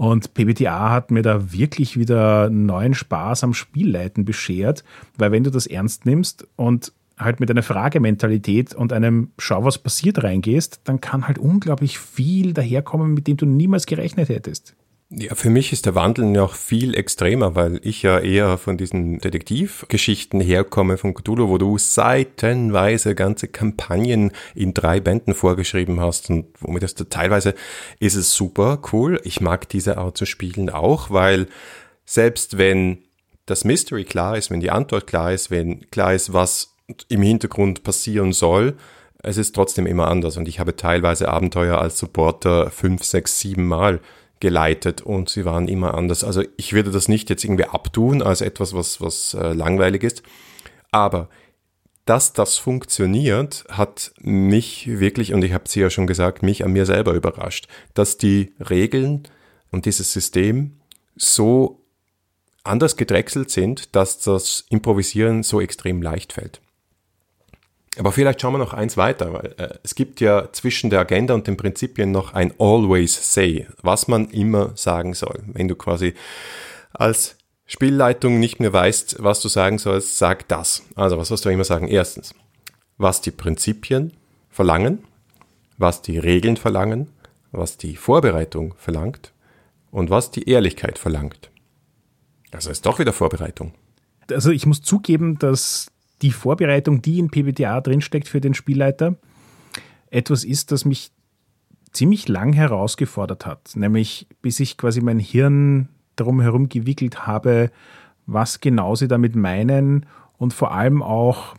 Und 0.00 0.32
PBTA 0.32 0.92
hat 0.92 1.10
mir 1.10 1.20
da 1.20 1.52
wirklich 1.52 1.98
wieder 1.98 2.48
neuen 2.48 2.94
Spaß 2.94 3.44
am 3.44 3.52
Spielleiten 3.52 4.24
beschert, 4.24 4.82
weil 5.18 5.30
wenn 5.30 5.44
du 5.44 5.50
das 5.50 5.66
ernst 5.66 6.06
nimmst 6.06 6.48
und 6.56 6.94
halt 7.18 7.38
mit 7.38 7.50
einer 7.50 7.62
Fragementalität 7.62 8.72
und 8.72 8.94
einem 8.94 9.32
Schau, 9.36 9.62
was 9.62 9.76
passiert 9.76 10.24
reingehst, 10.24 10.80
dann 10.84 11.02
kann 11.02 11.28
halt 11.28 11.36
unglaublich 11.36 11.98
viel 11.98 12.54
daherkommen, 12.54 13.12
mit 13.12 13.26
dem 13.26 13.36
du 13.36 13.44
niemals 13.44 13.84
gerechnet 13.84 14.30
hättest. 14.30 14.74
Ja, 15.12 15.34
für 15.34 15.50
mich 15.50 15.72
ist 15.72 15.86
der 15.86 15.96
Wandel 15.96 16.24
noch 16.24 16.54
viel 16.54 16.94
extremer, 16.94 17.56
weil 17.56 17.80
ich 17.82 18.02
ja 18.02 18.20
eher 18.20 18.58
von 18.58 18.78
diesen 18.78 19.18
Detektivgeschichten 19.18 20.40
herkomme 20.40 20.98
von 20.98 21.14
Cthulhu, 21.14 21.48
wo 21.48 21.58
du 21.58 21.78
seitenweise 21.78 23.16
ganze 23.16 23.48
Kampagnen 23.48 24.30
in 24.54 24.72
drei 24.72 25.00
Bänden 25.00 25.34
vorgeschrieben 25.34 25.98
hast 25.98 26.30
und 26.30 26.46
womit 26.60 26.84
das 26.84 26.94
teilweise 26.94 27.56
ist 27.98 28.14
es 28.14 28.32
super 28.34 28.80
cool. 28.92 29.20
Ich 29.24 29.40
mag 29.40 29.68
diese 29.68 29.98
Art 29.98 30.16
zu 30.16 30.26
spielen 30.26 30.70
auch, 30.70 31.10
weil 31.10 31.48
selbst 32.04 32.56
wenn 32.56 32.98
das 33.46 33.64
Mystery 33.64 34.04
klar 34.04 34.36
ist, 34.36 34.52
wenn 34.52 34.60
die 34.60 34.70
Antwort 34.70 35.08
klar 35.08 35.32
ist, 35.32 35.50
wenn 35.50 35.90
klar 35.90 36.14
ist, 36.14 36.32
was 36.32 36.76
im 37.08 37.22
Hintergrund 37.22 37.82
passieren 37.82 38.32
soll, 38.32 38.76
es 39.24 39.38
ist 39.38 39.56
trotzdem 39.56 39.86
immer 39.86 40.06
anders 40.06 40.36
und 40.36 40.46
ich 40.46 40.60
habe 40.60 40.76
teilweise 40.76 41.28
Abenteuer 41.28 41.78
als 41.78 41.98
Supporter 41.98 42.70
fünf, 42.70 43.02
sechs, 43.02 43.40
sieben 43.40 43.66
Mal 43.66 43.98
geleitet 44.40 45.02
und 45.02 45.28
sie 45.28 45.44
waren 45.44 45.68
immer 45.68 45.94
anders. 45.94 46.24
Also 46.24 46.42
ich 46.56 46.72
würde 46.72 46.90
das 46.90 47.08
nicht 47.08 47.30
jetzt 47.30 47.44
irgendwie 47.44 47.66
abtun 47.66 48.22
als 48.22 48.40
etwas, 48.40 48.74
was, 48.74 49.00
was 49.00 49.34
äh, 49.34 49.52
langweilig 49.52 50.02
ist. 50.02 50.22
Aber 50.90 51.28
dass 52.06 52.32
das 52.32 52.56
funktioniert, 52.56 53.64
hat 53.68 54.12
mich 54.20 54.88
wirklich, 54.88 55.32
und 55.32 55.44
ich 55.44 55.52
habe 55.52 55.64
es 55.66 55.74
ja 55.74 55.90
schon 55.90 56.06
gesagt, 56.06 56.42
mich 56.42 56.64
an 56.64 56.72
mir 56.72 56.86
selber 56.86 57.12
überrascht, 57.12 57.68
dass 57.94 58.16
die 58.16 58.52
Regeln 58.58 59.28
und 59.70 59.84
dieses 59.84 60.12
System 60.12 60.80
so 61.14 61.80
anders 62.64 62.96
gedrechselt 62.96 63.50
sind, 63.50 63.94
dass 63.94 64.18
das 64.18 64.64
Improvisieren 64.70 65.42
so 65.42 65.60
extrem 65.60 66.02
leicht 66.02 66.32
fällt. 66.32 66.60
Aber 67.98 68.12
vielleicht 68.12 68.40
schauen 68.40 68.54
wir 68.54 68.58
noch 68.58 68.72
eins 68.72 68.96
weiter, 68.96 69.32
weil 69.32 69.54
äh, 69.58 69.78
es 69.82 69.94
gibt 69.94 70.20
ja 70.20 70.52
zwischen 70.52 70.90
der 70.90 71.00
Agenda 71.00 71.34
und 71.34 71.46
den 71.46 71.56
Prinzipien 71.56 72.12
noch 72.12 72.34
ein 72.34 72.54
Always 72.58 73.34
Say, 73.34 73.66
was 73.82 74.06
man 74.06 74.28
immer 74.30 74.76
sagen 74.76 75.14
soll. 75.14 75.42
Wenn 75.46 75.66
du 75.66 75.74
quasi 75.74 76.14
als 76.92 77.36
Spielleitung 77.66 78.38
nicht 78.38 78.60
mehr 78.60 78.72
weißt, 78.72 79.16
was 79.18 79.40
du 79.40 79.48
sagen 79.48 79.78
sollst, 79.78 80.18
sag 80.18 80.46
das. 80.48 80.82
Also 80.94 81.18
was 81.18 81.28
sollst 81.28 81.44
du 81.44 81.50
immer 81.50 81.64
sagen? 81.64 81.88
Erstens, 81.88 82.34
was 82.96 83.20
die 83.20 83.32
Prinzipien 83.32 84.12
verlangen, 84.48 85.04
was 85.76 86.02
die 86.02 86.18
Regeln 86.18 86.56
verlangen, 86.56 87.08
was 87.50 87.76
die 87.76 87.96
Vorbereitung 87.96 88.74
verlangt 88.76 89.32
und 89.90 90.10
was 90.10 90.30
die 90.30 90.48
Ehrlichkeit 90.48 90.98
verlangt. 90.98 91.50
Also 92.52 92.70
ist 92.70 92.86
doch 92.86 92.98
wieder 92.98 93.12
Vorbereitung. 93.12 93.72
Also 94.30 94.50
ich 94.50 94.66
muss 94.66 94.82
zugeben, 94.82 95.38
dass 95.38 95.90
die 96.22 96.30
Vorbereitung, 96.30 97.02
die 97.02 97.18
in 97.18 97.30
PBTA 97.30 97.80
drinsteckt 97.80 98.28
für 98.28 98.40
den 98.40 98.54
Spielleiter, 98.54 99.16
etwas 100.10 100.44
ist, 100.44 100.72
das 100.72 100.84
mich 100.84 101.12
ziemlich 101.92 102.28
lang 102.28 102.52
herausgefordert 102.52 103.46
hat. 103.46 103.72
Nämlich 103.74 104.26
bis 104.42 104.60
ich 104.60 104.76
quasi 104.76 105.00
mein 105.00 105.18
Hirn 105.18 105.88
darum 106.16 106.40
herum 106.40 106.68
gewickelt 106.68 107.26
habe, 107.26 107.70
was 108.26 108.60
genau 108.60 108.94
sie 108.94 109.08
damit 109.08 109.34
meinen 109.34 110.06
und 110.36 110.52
vor 110.52 110.72
allem 110.72 111.02
auch 111.02 111.54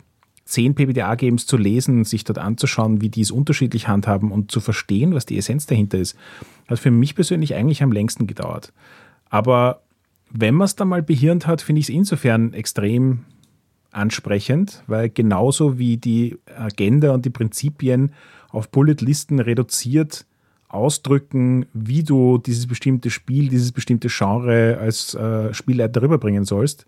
zehn 0.45 0.75
PBTA-Games 0.75 1.45
zu 1.45 1.57
lesen, 1.57 2.03
sich 2.03 2.23
dort 2.23 2.37
anzuschauen, 2.37 3.01
wie 3.01 3.09
die 3.09 3.21
es 3.21 3.31
unterschiedlich 3.31 3.87
handhaben 3.87 4.31
und 4.31 4.51
zu 4.51 4.59
verstehen, 4.59 5.13
was 5.13 5.25
die 5.25 5.37
Essenz 5.37 5.65
dahinter 5.65 5.97
ist, 5.97 6.17
hat 6.67 6.79
für 6.79 6.91
mich 6.91 7.15
persönlich 7.15 7.55
eigentlich 7.55 7.83
am 7.83 7.91
längsten 7.91 8.27
gedauert. 8.27 8.73
Aber 9.29 9.81
wenn 10.29 10.55
man 10.55 10.65
es 10.65 10.75
dann 10.75 10.89
mal 10.89 11.03
behirnt 11.03 11.47
hat, 11.47 11.61
finde 11.61 11.79
ich 11.79 11.85
es 11.85 11.89
insofern 11.89 12.53
extrem 12.53 13.25
ansprechend, 13.91 14.83
weil 14.87 15.09
genauso 15.09 15.77
wie 15.77 15.97
die 15.97 16.37
Agenda 16.55 17.13
und 17.13 17.25
die 17.25 17.29
Prinzipien 17.29 18.13
auf 18.49 18.69
Bulletlisten 18.69 19.39
reduziert 19.39 20.25
ausdrücken, 20.69 21.65
wie 21.73 22.03
du 22.03 22.37
dieses 22.37 22.67
bestimmte 22.67 23.09
Spiel, 23.09 23.49
dieses 23.49 23.71
bestimmte 23.71 24.07
Genre 24.07 24.77
als 24.79 25.13
äh, 25.13 25.53
Spielleiter 25.53 26.01
rüberbringen 26.01 26.45
sollst, 26.45 26.85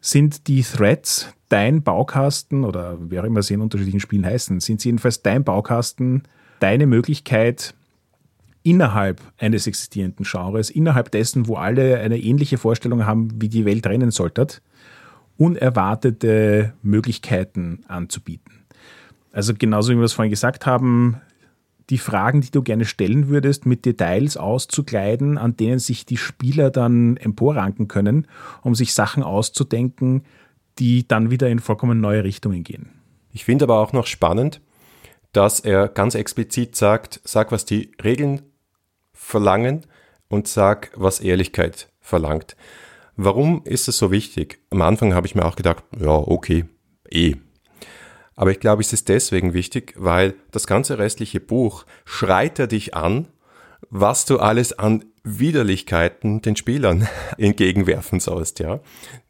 sind 0.00 0.48
die 0.48 0.62
Threads 0.62 1.32
dein 1.48 1.82
Baukasten 1.82 2.64
oder 2.64 2.98
wer 3.00 3.24
immer 3.24 3.42
sie 3.42 3.54
in 3.54 3.60
unterschiedlichen 3.60 4.00
Spielen 4.00 4.24
heißen, 4.24 4.60
sind 4.60 4.80
sie 4.80 4.88
jedenfalls 4.88 5.22
dein 5.22 5.44
Baukasten, 5.44 6.22
deine 6.60 6.86
Möglichkeit, 6.86 7.74
innerhalb 8.62 9.20
eines 9.38 9.66
existierenden 9.66 10.26
Genres, 10.28 10.70
innerhalb 10.70 11.10
dessen, 11.10 11.48
wo 11.48 11.56
alle 11.56 11.98
eine 11.98 12.18
ähnliche 12.18 12.58
Vorstellung 12.58 13.06
haben, 13.06 13.40
wie 13.40 13.48
die 13.48 13.64
Welt 13.64 13.86
rennen 13.86 14.10
sollte, 14.10 14.46
unerwartete 15.40 16.74
Möglichkeiten 16.82 17.82
anzubieten. 17.88 18.66
Also 19.32 19.54
genauso 19.54 19.90
wie 19.90 19.96
wir 19.96 20.04
es 20.04 20.12
vorhin 20.12 20.30
gesagt 20.30 20.66
haben, 20.66 21.22
die 21.88 21.96
Fragen, 21.96 22.42
die 22.42 22.50
du 22.50 22.62
gerne 22.62 22.84
stellen 22.84 23.28
würdest, 23.28 23.64
mit 23.64 23.86
Details 23.86 24.36
auszukleiden, 24.36 25.38
an 25.38 25.56
denen 25.56 25.78
sich 25.78 26.04
die 26.04 26.18
Spieler 26.18 26.70
dann 26.70 27.16
emporranken 27.16 27.88
können, 27.88 28.26
um 28.60 28.74
sich 28.74 28.92
Sachen 28.92 29.22
auszudenken, 29.22 30.24
die 30.78 31.08
dann 31.08 31.30
wieder 31.30 31.48
in 31.48 31.58
vollkommen 31.58 32.02
neue 32.02 32.22
Richtungen 32.22 32.62
gehen. 32.62 32.90
Ich 33.32 33.46
finde 33.46 33.64
aber 33.64 33.78
auch 33.78 33.94
noch 33.94 34.06
spannend, 34.06 34.60
dass 35.32 35.58
er 35.58 35.88
ganz 35.88 36.14
explizit 36.14 36.76
sagt, 36.76 37.22
sag, 37.24 37.50
was 37.50 37.64
die 37.64 37.92
Regeln 38.04 38.42
verlangen 39.14 39.86
und 40.28 40.48
sag, 40.48 40.92
was 40.96 41.20
Ehrlichkeit 41.20 41.88
verlangt. 42.00 42.56
Warum 43.22 43.60
ist 43.64 43.86
es 43.86 43.98
so 43.98 44.10
wichtig? 44.10 44.60
Am 44.70 44.80
Anfang 44.80 45.12
habe 45.12 45.26
ich 45.26 45.34
mir 45.34 45.44
auch 45.44 45.54
gedacht, 45.54 45.84
ja, 45.94 46.08
okay, 46.08 46.64
eh. 47.10 47.34
Aber 48.34 48.50
ich 48.50 48.60
glaube, 48.60 48.80
es 48.80 48.94
ist 48.94 49.10
deswegen 49.10 49.52
wichtig, 49.52 49.92
weil 49.98 50.32
das 50.52 50.66
ganze 50.66 50.96
restliche 50.96 51.38
Buch 51.38 51.84
schreit 52.06 52.58
er 52.58 52.66
dich 52.66 52.94
an, 52.94 53.28
was 53.90 54.24
du 54.24 54.38
alles 54.38 54.72
an 54.72 55.04
Widerlichkeiten 55.22 56.40
den 56.40 56.56
Spielern 56.56 57.08
entgegenwerfen 57.36 58.20
sollst, 58.20 58.58
ja. 58.58 58.80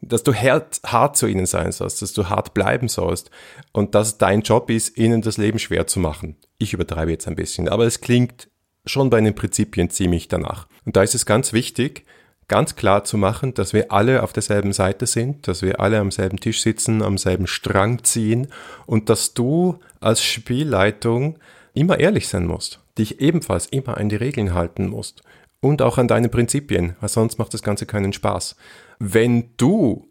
Dass 0.00 0.22
du 0.22 0.32
hart, 0.32 0.80
hart 0.86 1.16
zu 1.16 1.26
ihnen 1.26 1.46
sein 1.46 1.72
sollst, 1.72 2.00
dass 2.00 2.12
du 2.12 2.28
hart 2.28 2.54
bleiben 2.54 2.86
sollst 2.86 3.32
und 3.72 3.96
dass 3.96 4.18
dein 4.18 4.42
Job 4.42 4.70
ist, 4.70 4.98
ihnen 4.98 5.20
das 5.20 5.36
Leben 5.36 5.58
schwer 5.58 5.88
zu 5.88 5.98
machen. 5.98 6.36
Ich 6.58 6.72
übertreibe 6.72 7.10
jetzt 7.10 7.26
ein 7.26 7.34
bisschen, 7.34 7.68
aber 7.68 7.86
es 7.86 8.00
klingt 8.00 8.50
schon 8.86 9.10
bei 9.10 9.20
den 9.20 9.34
Prinzipien 9.34 9.90
ziemlich 9.90 10.28
danach. 10.28 10.68
Und 10.84 10.94
da 10.94 11.02
ist 11.02 11.16
es 11.16 11.26
ganz 11.26 11.52
wichtig, 11.52 12.06
ganz 12.50 12.74
klar 12.74 13.04
zu 13.04 13.16
machen, 13.16 13.54
dass 13.54 13.72
wir 13.72 13.92
alle 13.92 14.24
auf 14.24 14.32
derselben 14.32 14.72
Seite 14.72 15.06
sind, 15.06 15.46
dass 15.46 15.62
wir 15.62 15.78
alle 15.78 16.00
am 16.00 16.10
selben 16.10 16.40
Tisch 16.40 16.62
sitzen, 16.62 17.00
am 17.00 17.16
selben 17.16 17.46
Strang 17.46 18.02
ziehen 18.02 18.48
und 18.86 19.08
dass 19.08 19.34
du 19.34 19.78
als 20.00 20.20
Spielleitung 20.20 21.38
immer 21.74 22.00
ehrlich 22.00 22.26
sein 22.26 22.46
musst, 22.46 22.80
dich 22.98 23.20
ebenfalls 23.20 23.66
immer 23.66 23.98
an 23.98 24.08
die 24.08 24.16
Regeln 24.16 24.52
halten 24.52 24.88
musst 24.88 25.22
und 25.60 25.80
auch 25.80 25.96
an 25.96 26.08
deine 26.08 26.28
Prinzipien, 26.28 26.96
weil 27.00 27.08
sonst 27.08 27.38
macht 27.38 27.54
das 27.54 27.62
Ganze 27.62 27.86
keinen 27.86 28.12
Spaß. 28.12 28.56
Wenn 28.98 29.50
du 29.56 30.08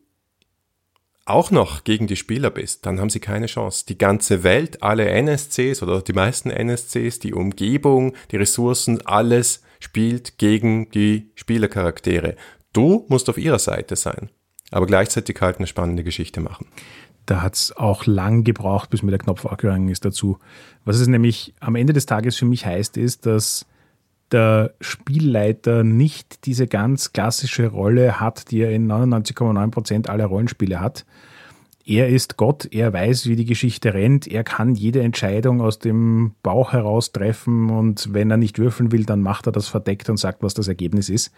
auch 1.26 1.52
noch 1.52 1.84
gegen 1.84 2.08
die 2.08 2.16
Spieler 2.16 2.52
bist, 2.52 2.86
dann 2.86 3.02
haben 3.02 3.10
sie 3.10 3.20
keine 3.20 3.48
Chance. 3.48 3.84
Die 3.86 3.98
ganze 3.98 4.44
Welt, 4.44 4.82
alle 4.82 5.10
NSCs 5.10 5.84
oder 5.84 6.02
die 6.02 6.14
meisten 6.14 6.50
NSCs, 6.52 7.20
die 7.20 7.34
Umgebung, 7.34 8.14
die 8.32 8.38
Ressourcen, 8.38 9.06
alles 9.06 9.62
spielt 9.80 10.38
gegen 10.38 10.90
die 10.92 11.32
Spielercharaktere. 11.36 12.36
Du 12.74 13.06
musst 13.10 13.30
auf 13.30 13.38
ihrer 13.38 13.60
Seite 13.60 13.96
sein, 13.96 14.30
aber 14.72 14.86
gleichzeitig 14.86 15.42
halt 15.42 15.58
eine 15.58 15.68
spannende 15.68 16.04
Geschichte 16.04 16.42
machen. 16.42 16.68
Da 17.26 17.42
hat 17.42 17.56
es 17.56 17.76
auch 17.76 18.06
lang 18.06 18.44
gebraucht, 18.44 18.90
bis 18.90 19.04
mir 19.04 19.12
der 19.12 19.20
Knopf 19.20 19.46
aufgegangen 19.46 19.90
ist 19.90 20.04
dazu. 20.04 20.40
Was 20.84 21.00
es 21.00 21.08
nämlich 21.08 21.54
am 21.60 21.76
Ende 21.76 21.94
des 21.94 22.06
Tages 22.06 22.36
für 22.36 22.46
mich 22.46 22.66
heißt, 22.66 22.98
ist, 22.98 23.26
dass 23.26 23.66
der 24.32 24.74
Spielleiter 24.80 25.84
nicht 25.84 26.46
diese 26.46 26.68
ganz 26.68 27.14
klassische 27.14 27.68
Rolle 27.68 28.20
hat, 28.20 28.52
die 28.52 28.62
er 28.62 28.72
in 28.72 28.92
99,9% 28.92 30.08
aller 30.08 30.26
Rollenspiele 30.26 30.80
hat, 30.80 31.06
er 31.90 32.08
ist 32.08 32.38
Gott, 32.38 32.68
er 32.72 32.94
weiß, 32.94 33.26
wie 33.28 33.36
die 33.36 33.46
Geschichte 33.46 33.96
rennt, 33.96 34.28
er 34.28 34.44
kann 34.44 34.76
jede 34.76 35.02
Entscheidung 35.02 35.60
aus 35.60 35.80
dem 35.80 36.36
Bauch 36.44 36.72
heraus 36.72 37.12
treffen 37.12 37.72
und 37.72 38.14
wenn 38.14 38.30
er 38.30 38.38
nicht 38.38 38.60
würfeln 38.60 38.92
will, 38.92 39.06
dann 39.06 39.22
macht 39.22 39.48
er 39.48 39.52
das 39.52 39.68
verdeckt 39.68 40.08
und 40.08 40.18
sagt, 40.18 40.44
was 40.44 40.54
das 40.54 40.68
Ergebnis 40.68 41.10
ist. 41.10 41.32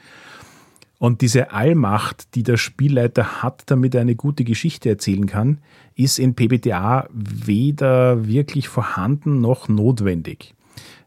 Und 1.00 1.22
diese 1.22 1.51
Allmacht, 1.51 2.36
die 2.36 2.43
der 2.43 2.58
Spielleiter 2.58 3.41
hat, 3.41 3.63
damit 3.67 3.96
er 3.96 4.01
eine 4.01 4.15
gute 4.15 4.43
Geschichte 4.43 4.89
erzählen 4.89 5.25
kann, 5.25 5.60
ist 5.96 6.20
in 6.20 6.36
PBTA 6.36 7.08
weder 7.12 8.27
wirklich 8.27 8.67
vorhanden 8.67 9.39
noch 9.39 9.70
notwendig. 9.70 10.53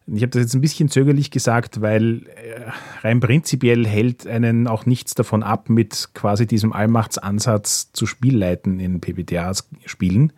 Ich 0.07 0.23
habe 0.23 0.31
das 0.31 0.43
jetzt 0.43 0.55
ein 0.55 0.61
bisschen 0.61 0.91
zögerlich 0.91 1.31
gesagt, 1.31 1.81
weil 1.81 2.27
äh, 2.27 2.71
rein 3.01 3.21
prinzipiell 3.21 3.87
hält 3.87 4.27
einen 4.27 4.67
auch 4.67 4.85
nichts 4.85 5.15
davon 5.15 5.43
ab, 5.43 5.71
mit 5.71 6.11
quasi 6.13 6.47
diesem 6.47 6.73
Allmachtsansatz 6.73 7.93
zu 7.93 8.05
Spielleiten 8.07 8.81
in 8.81 9.01
PBTA-Spielen. 9.01 10.33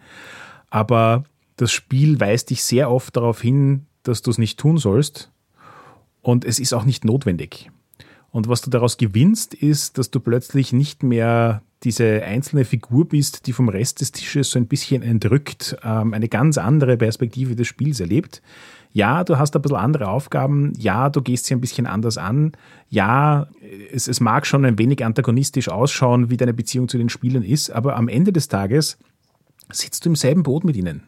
Aber 0.71 1.25
das 1.57 1.73
Spiel 1.73 2.21
weist 2.21 2.51
dich 2.51 2.63
sehr 2.63 2.91
oft 2.91 3.17
darauf 3.17 3.41
hin, 3.41 3.87
dass 4.05 4.23
du 4.23 4.31
es 4.31 4.39
nicht 4.39 4.59
tun 4.59 4.79
sollst. 4.79 5.31
Und 6.23 6.45
es 6.45 6.61
ist 6.61 6.73
auch 6.73 6.85
nicht 6.85 7.05
notwendig. 7.05 7.71
Und 8.31 8.49
was 8.49 8.61
du 8.61 8.71
daraus 8.71 8.99
gewinnst, 8.99 9.55
ist, 9.55 9.99
dass 9.99 10.11
du 10.11 10.21
plötzlich 10.21 10.73
nicht 10.73 11.03
mehr 11.03 11.63
diese 11.87 12.25
einzelne 12.25 12.65
Figur 12.65 13.09
bist, 13.09 13.47
die 13.47 13.53
vom 13.53 13.69
Rest 13.69 14.01
des 14.01 14.11
Tisches 14.11 14.51
so 14.51 14.59
ein 14.59 14.67
bisschen 14.67 15.03
entrückt, 15.03 15.77
ähm, 15.85 16.15
eine 16.15 16.29
ganz 16.29 16.59
andere 16.59 16.97
Perspektive 16.97 17.55
des 17.55 17.69
Spiels 17.69 18.01
erlebt. 18.01 18.43
Ja, 18.93 19.23
du 19.23 19.39
hast 19.39 19.55
ein 19.55 19.63
bisschen 19.63 19.77
andere 19.77 20.09
Aufgaben. 20.09 20.73
Ja, 20.77 21.11
du 21.11 21.23
gehst 21.23 21.45
sie 21.47 21.55
ein 21.55 21.61
bisschen 21.61 21.87
anders 21.87 22.19
an. 22.19 22.53
Ja, 22.89 23.47
es, 23.93 24.09
es 24.09 24.19
mag 24.19 24.49
schon 24.49 24.65
ein 24.65 24.81
wenig 24.81 25.05
antagonistisch 25.05 25.69
ausschauen, 25.69 26.29
wie 26.29 26.37
deine 26.37 26.55
Beziehung 26.55 26.89
zu 26.89 26.99
den 26.99 27.09
Spielern 27.09 27.45
ist, 27.45 27.71
aber 27.71 27.95
am 27.95 28.09
Ende 28.09 28.33
des 28.33 28.49
Tages 28.49 28.99
sitzt 29.71 30.05
du 30.07 30.09
im 30.09 30.17
selben 30.17 30.43
Boot 30.43 30.65
mit 30.65 30.75
ihnen. 30.75 31.05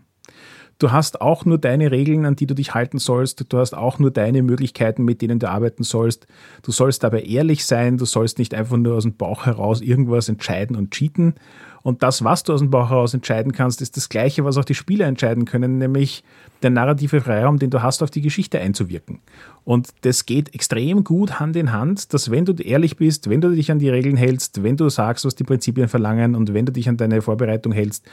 Du 0.79 0.93
hast 0.93 1.21
auch 1.21 1.45
nur 1.45 1.59
deine 1.59 1.91
Regeln, 1.91 2.25
an 2.25 2.37
die 2.37 2.47
du 2.47 2.55
dich 2.55 2.73
halten 2.73 2.99
sollst. 2.99 3.53
Du 3.53 3.59
hast 3.59 3.75
auch 3.75 3.99
nur 3.99 4.13
deine 4.13 4.43
Möglichkeiten, 4.43 5.05
mit 5.05 5.23
denen 5.23 5.41
du 5.41 5.51
arbeiten 5.51 5.83
sollst. 5.83 6.29
Du 6.63 6.71
sollst 6.71 7.03
dabei 7.03 7.23
ehrlich 7.23 7.67
sein. 7.67 7.99
Du 7.99 8.05
sollst 8.05 8.39
nicht 8.39 8.55
einfach 8.55 8.77
nur 8.77 8.95
aus 8.95 9.03
dem 9.03 9.17
Bauch 9.17 9.45
heraus 9.47 9.81
irgendwas 9.81 10.29
entscheiden 10.29 10.77
und 10.77 10.93
cheaten. 10.93 11.35
Und 11.83 12.03
das, 12.03 12.23
was 12.23 12.43
du 12.43 12.53
aus 12.53 12.61
dem 12.61 12.71
Bauch 12.71 12.91
heraus 12.91 13.15
entscheiden 13.15 13.53
kannst, 13.53 13.81
ist 13.83 13.97
das 13.97 14.09
Gleiche, 14.09 14.45
was 14.45 14.57
auch 14.57 14.65
die 14.65 14.75
Spieler 14.75 15.07
entscheiden 15.07 15.47
können, 15.47 15.79
nämlich 15.79 16.23
der 16.63 16.71
narrative 16.71 17.21
Freiraum, 17.21 17.59
den 17.59 17.71
du 17.71 17.83
hast, 17.83 18.03
auf 18.03 18.11
die 18.11 18.21
Geschichte 18.21 18.61
einzuwirken. 18.61 19.21
Und 19.65 19.89
das 20.03 20.27
geht 20.27 20.55
extrem 20.55 21.05
gut 21.05 21.41
Hand 21.41 21.57
in 21.57 21.73
Hand, 21.73 22.13
dass 22.13 22.31
wenn 22.31 22.45
du 22.45 22.53
ehrlich 22.53 22.97
bist, 22.97 23.31
wenn 23.31 23.41
du 23.41 23.51
dich 23.51 23.71
an 23.71 23.79
die 23.79 23.89
Regeln 23.89 24.17
hältst, 24.17 24.63
wenn 24.63 24.77
du 24.77 24.89
sagst, 24.89 25.25
was 25.25 25.35
die 25.35 25.45
Prinzipien 25.45 25.89
verlangen 25.89 26.35
und 26.35 26.53
wenn 26.53 26.67
du 26.67 26.73
dich 26.73 26.89
an 26.89 26.97
deine 26.97 27.23
Vorbereitung 27.23 27.73
hältst, 27.73 28.05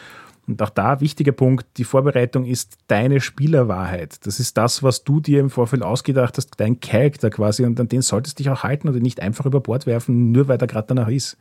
und 0.48 0.62
auch 0.62 0.70
da 0.70 1.02
wichtiger 1.02 1.32
Punkt, 1.32 1.66
die 1.78 1.84
Vorbereitung 1.84 2.46
ist 2.46 2.78
deine 2.88 3.20
Spielerwahrheit. 3.20 4.26
Das 4.26 4.40
ist 4.40 4.58
das, 4.58 4.84
was 4.84 5.04
du 5.04 5.20
dir 5.20 5.40
im 5.40 5.50
Vorfeld 5.50 5.82
ausgedacht 5.82 6.38
hast, 6.38 6.52
dein 6.58 6.80
Charakter 6.80 7.30
quasi 7.30 7.66
und 7.66 7.80
an 7.80 7.88
den 7.88 8.02
solltest 8.02 8.38
du 8.38 8.44
dich 8.44 8.52
auch 8.52 8.64
halten 8.64 8.88
und 8.88 9.02
nicht 9.02 9.22
einfach 9.22 9.46
über 9.46 9.60
Bord 9.60 9.88
werfen, 9.88 10.32
nur 10.32 10.48
weil 10.48 10.58
der 10.58 10.68
gerade 10.68 10.88
danach 10.88 11.08
ist. 11.08 11.38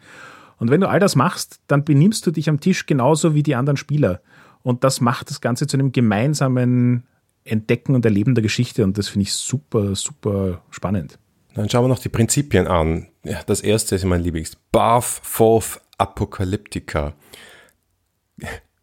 Und 0.57 0.71
wenn 0.71 0.81
du 0.81 0.89
all 0.89 1.01
das 1.01 1.17
machst, 1.17 1.61
dann 1.67 1.85
benimmst 1.85 2.27
du 2.27 2.31
dich 2.31 2.49
am 2.49 2.61
Tisch 2.61 2.87
genauso 2.87 3.35
wie 3.35 3.43
die 3.43 3.55
anderen 3.55 3.77
Spieler. 3.77 4.21
Und 4.63 4.85
das 4.85 5.01
macht 5.01 5.29
das 5.29 5.41
Ganze 5.41 5.67
zu 5.67 5.77
einem 5.77 5.93
gemeinsamen 5.93 7.05
Entdecken 7.45 7.95
und 7.95 8.05
Erleben 8.07 8.35
der 8.35 8.43
Geschichte 8.43 8.85
und 8.85 8.97
das 8.97 9.09
finde 9.09 9.25
ich 9.25 9.35
super, 9.35 9.95
super 9.95 10.63
spannend. 10.71 11.19
Dann 11.55 11.69
schauen 11.69 11.85
wir 11.85 11.89
noch 11.89 11.99
die 11.99 12.09
Prinzipien 12.09 12.67
an. 12.67 13.09
Ja, 13.23 13.43
das 13.45 13.61
erste 13.61 13.95
ist 13.95 14.05
mein 14.05 14.23
Lieblings. 14.23 14.57
Bath 14.73 15.05
Forth 15.05 15.81
Apokalyptica. 15.99 17.13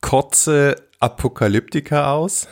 Kotze 0.01 0.75
Apokalyptika 0.99 2.13
aus. 2.13 2.47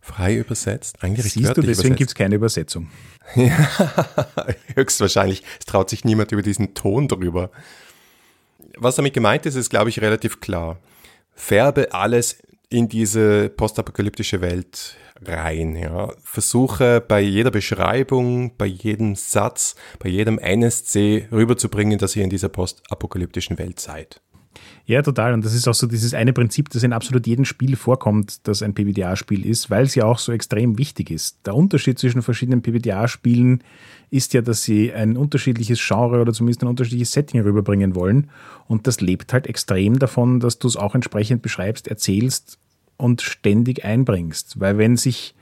Frei 0.00 0.36
übersetzt. 0.38 1.02
Eigentlich 1.02 1.32
Siehst 1.32 1.56
du, 1.56 1.60
deswegen 1.60 1.94
gibt 1.94 2.10
es 2.10 2.14
keine 2.14 2.34
Übersetzung. 2.34 2.90
ja, 3.36 3.68
höchstwahrscheinlich. 4.74 5.42
Es 5.58 5.66
traut 5.66 5.90
sich 5.90 6.04
niemand 6.04 6.32
über 6.32 6.42
diesen 6.42 6.74
Ton 6.74 7.06
drüber. 7.06 7.50
Was 8.76 8.96
damit 8.96 9.14
gemeint 9.14 9.46
ist, 9.46 9.56
ist, 9.56 9.70
glaube 9.70 9.90
ich, 9.90 10.00
relativ 10.00 10.40
klar. 10.40 10.78
Färbe 11.34 11.92
alles 11.92 12.42
in 12.70 12.88
diese 12.88 13.50
postapokalyptische 13.50 14.40
Welt 14.40 14.96
rein. 15.22 15.76
Ja. 15.76 16.12
Versuche 16.22 17.00
bei 17.00 17.20
jeder 17.20 17.50
Beschreibung, 17.50 18.56
bei 18.56 18.66
jedem 18.66 19.16
Satz, 19.16 19.74
bei 19.98 20.08
jedem 20.08 20.38
NSC 20.38 21.28
rüberzubringen, 21.30 21.98
dass 21.98 22.16
ihr 22.16 22.24
in 22.24 22.30
dieser 22.30 22.48
postapokalyptischen 22.48 23.58
Welt 23.58 23.80
seid. 23.80 24.20
Ja, 24.86 25.02
total. 25.02 25.34
Und 25.34 25.44
das 25.44 25.54
ist 25.54 25.68
auch 25.68 25.74
so 25.74 25.86
dieses 25.86 26.14
eine 26.14 26.32
Prinzip, 26.32 26.68
das 26.70 26.82
in 26.82 26.92
absolut 26.92 27.26
jedem 27.26 27.44
Spiel 27.44 27.76
vorkommt, 27.76 28.46
das 28.48 28.62
ein 28.62 28.74
PBTA-Spiel 28.74 29.46
ist, 29.46 29.70
weil 29.70 29.84
es 29.84 29.94
ja 29.94 30.04
auch 30.04 30.18
so 30.18 30.32
extrem 30.32 30.78
wichtig 30.78 31.10
ist. 31.10 31.38
Der 31.46 31.54
Unterschied 31.54 31.98
zwischen 31.98 32.22
verschiedenen 32.22 32.62
PBTA-Spielen 32.62 33.62
ist 34.10 34.34
ja, 34.34 34.42
dass 34.42 34.64
sie 34.64 34.92
ein 34.92 35.16
unterschiedliches 35.16 35.80
Genre 35.86 36.20
oder 36.20 36.32
zumindest 36.32 36.62
ein 36.62 36.68
unterschiedliches 36.68 37.12
Setting 37.12 37.40
rüberbringen 37.40 37.94
wollen. 37.94 38.30
Und 38.66 38.86
das 38.86 39.00
lebt 39.00 39.32
halt 39.32 39.46
extrem 39.46 39.98
davon, 39.98 40.40
dass 40.40 40.58
du 40.58 40.66
es 40.66 40.76
auch 40.76 40.96
entsprechend 40.96 41.42
beschreibst, 41.42 41.86
erzählst 41.86 42.58
und 42.96 43.22
ständig 43.22 43.84
einbringst. 43.84 44.58
Weil 44.58 44.78
wenn 44.78 44.96
sich 44.96 45.34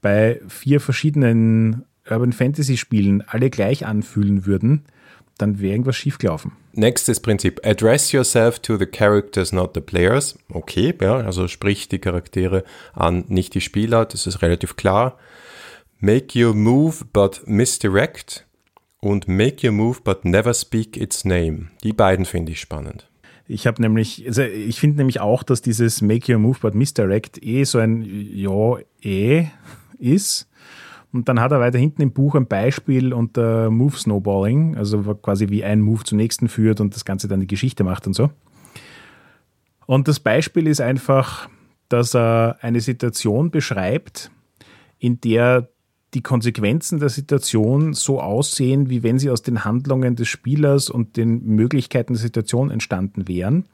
bei 0.00 0.40
vier 0.48 0.80
verschiedenen 0.80 1.84
Urban 2.08 2.32
Fantasy 2.32 2.76
Spielen 2.76 3.22
alle 3.22 3.50
gleich 3.50 3.84
anfühlen 3.84 4.46
würden, 4.46 4.84
dann 5.36 5.60
wäre 5.60 5.72
irgendwas 5.72 5.96
schiefgelaufen. 5.96 6.52
Nächstes 6.76 7.20
Prinzip. 7.20 7.64
Address 7.64 8.12
yourself 8.12 8.58
to 8.58 8.76
the 8.76 8.84
characters, 8.84 9.50
not 9.50 9.72
the 9.74 9.80
players. 9.80 10.38
Okay, 10.52 10.94
ja, 11.00 11.16
also 11.16 11.48
sprich 11.48 11.88
die 11.88 11.98
Charaktere 11.98 12.64
an, 12.92 13.24
nicht 13.28 13.54
die 13.54 13.62
Spieler, 13.62 14.04
das 14.04 14.26
ist 14.26 14.42
relativ 14.42 14.76
klar. 14.76 15.18
Make 16.00 16.38
your 16.38 16.52
move 16.52 17.06
but 17.12 17.42
misdirect 17.46 18.46
und 19.00 19.26
make 19.26 19.66
your 19.66 19.72
move 19.72 20.02
but 20.04 20.26
never 20.26 20.52
speak 20.52 20.98
its 20.98 21.24
name. 21.24 21.68
Die 21.82 21.94
beiden 21.94 22.26
finde 22.26 22.52
ich 22.52 22.60
spannend. 22.60 23.08
Ich 23.48 23.66
habe 23.66 23.80
nämlich, 23.80 24.26
also 24.26 24.42
ich 24.42 24.78
finde 24.78 24.98
nämlich 24.98 25.20
auch, 25.20 25.44
dass 25.44 25.62
dieses 25.62 26.02
Make 26.02 26.30
your 26.30 26.38
move 26.38 26.58
but 26.60 26.74
misdirect 26.74 27.42
eh 27.42 27.64
so 27.64 27.78
ein 27.78 28.02
Ja, 28.02 28.76
eh 29.02 29.46
ist 29.98 30.46
und 31.16 31.30
dann 31.30 31.40
hat 31.40 31.50
er 31.50 31.60
weiter 31.60 31.78
hinten 31.78 32.02
im 32.02 32.12
Buch 32.12 32.34
ein 32.34 32.46
Beispiel 32.46 33.14
unter 33.14 33.70
Move 33.70 33.96
Snowballing, 33.96 34.76
also 34.76 35.02
quasi 35.14 35.48
wie 35.48 35.64
ein 35.64 35.80
Move 35.80 36.04
zum 36.04 36.18
nächsten 36.18 36.48
führt 36.48 36.80
und 36.80 36.94
das 36.94 37.06
Ganze 37.06 37.26
dann 37.26 37.40
die 37.40 37.46
Geschichte 37.46 37.84
macht 37.84 38.06
und 38.06 38.12
so. 38.12 38.30
Und 39.86 40.08
das 40.08 40.20
Beispiel 40.20 40.66
ist 40.66 40.82
einfach, 40.82 41.48
dass 41.88 42.14
er 42.14 42.58
eine 42.60 42.80
Situation 42.80 43.50
beschreibt, 43.50 44.30
in 44.98 45.20
der 45.22 45.70
die 46.12 46.22
Konsequenzen 46.22 47.00
der 47.00 47.08
Situation 47.08 47.94
so 47.94 48.20
aussehen, 48.20 48.90
wie 48.90 49.02
wenn 49.02 49.18
sie 49.18 49.30
aus 49.30 49.42
den 49.42 49.64
Handlungen 49.64 50.16
des 50.16 50.28
Spielers 50.28 50.90
und 50.90 51.16
den 51.16 51.44
Möglichkeiten 51.46 52.12
der 52.12 52.20
Situation 52.20 52.70
entstanden 52.70 53.26
wären. 53.26 53.64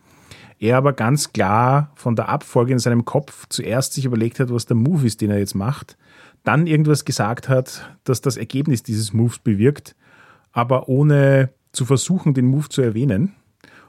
Er 0.60 0.76
aber 0.76 0.92
ganz 0.92 1.32
klar 1.32 1.90
von 1.96 2.14
der 2.14 2.28
Abfolge 2.28 2.72
in 2.72 2.78
seinem 2.78 3.04
Kopf 3.04 3.46
zuerst 3.48 3.94
sich 3.94 4.04
überlegt 4.04 4.38
hat, 4.38 4.52
was 4.52 4.66
der 4.66 4.76
Move 4.76 5.06
ist, 5.06 5.20
den 5.20 5.30
er 5.30 5.38
jetzt 5.38 5.54
macht 5.54 5.96
dann 6.44 6.66
irgendwas 6.66 7.04
gesagt 7.04 7.48
hat, 7.48 7.96
das 8.04 8.20
das 8.20 8.36
Ergebnis 8.36 8.82
dieses 8.82 9.12
Moves 9.12 9.38
bewirkt, 9.38 9.94
aber 10.52 10.88
ohne 10.88 11.50
zu 11.72 11.84
versuchen, 11.84 12.34
den 12.34 12.46
Move 12.46 12.68
zu 12.68 12.82
erwähnen. 12.82 13.34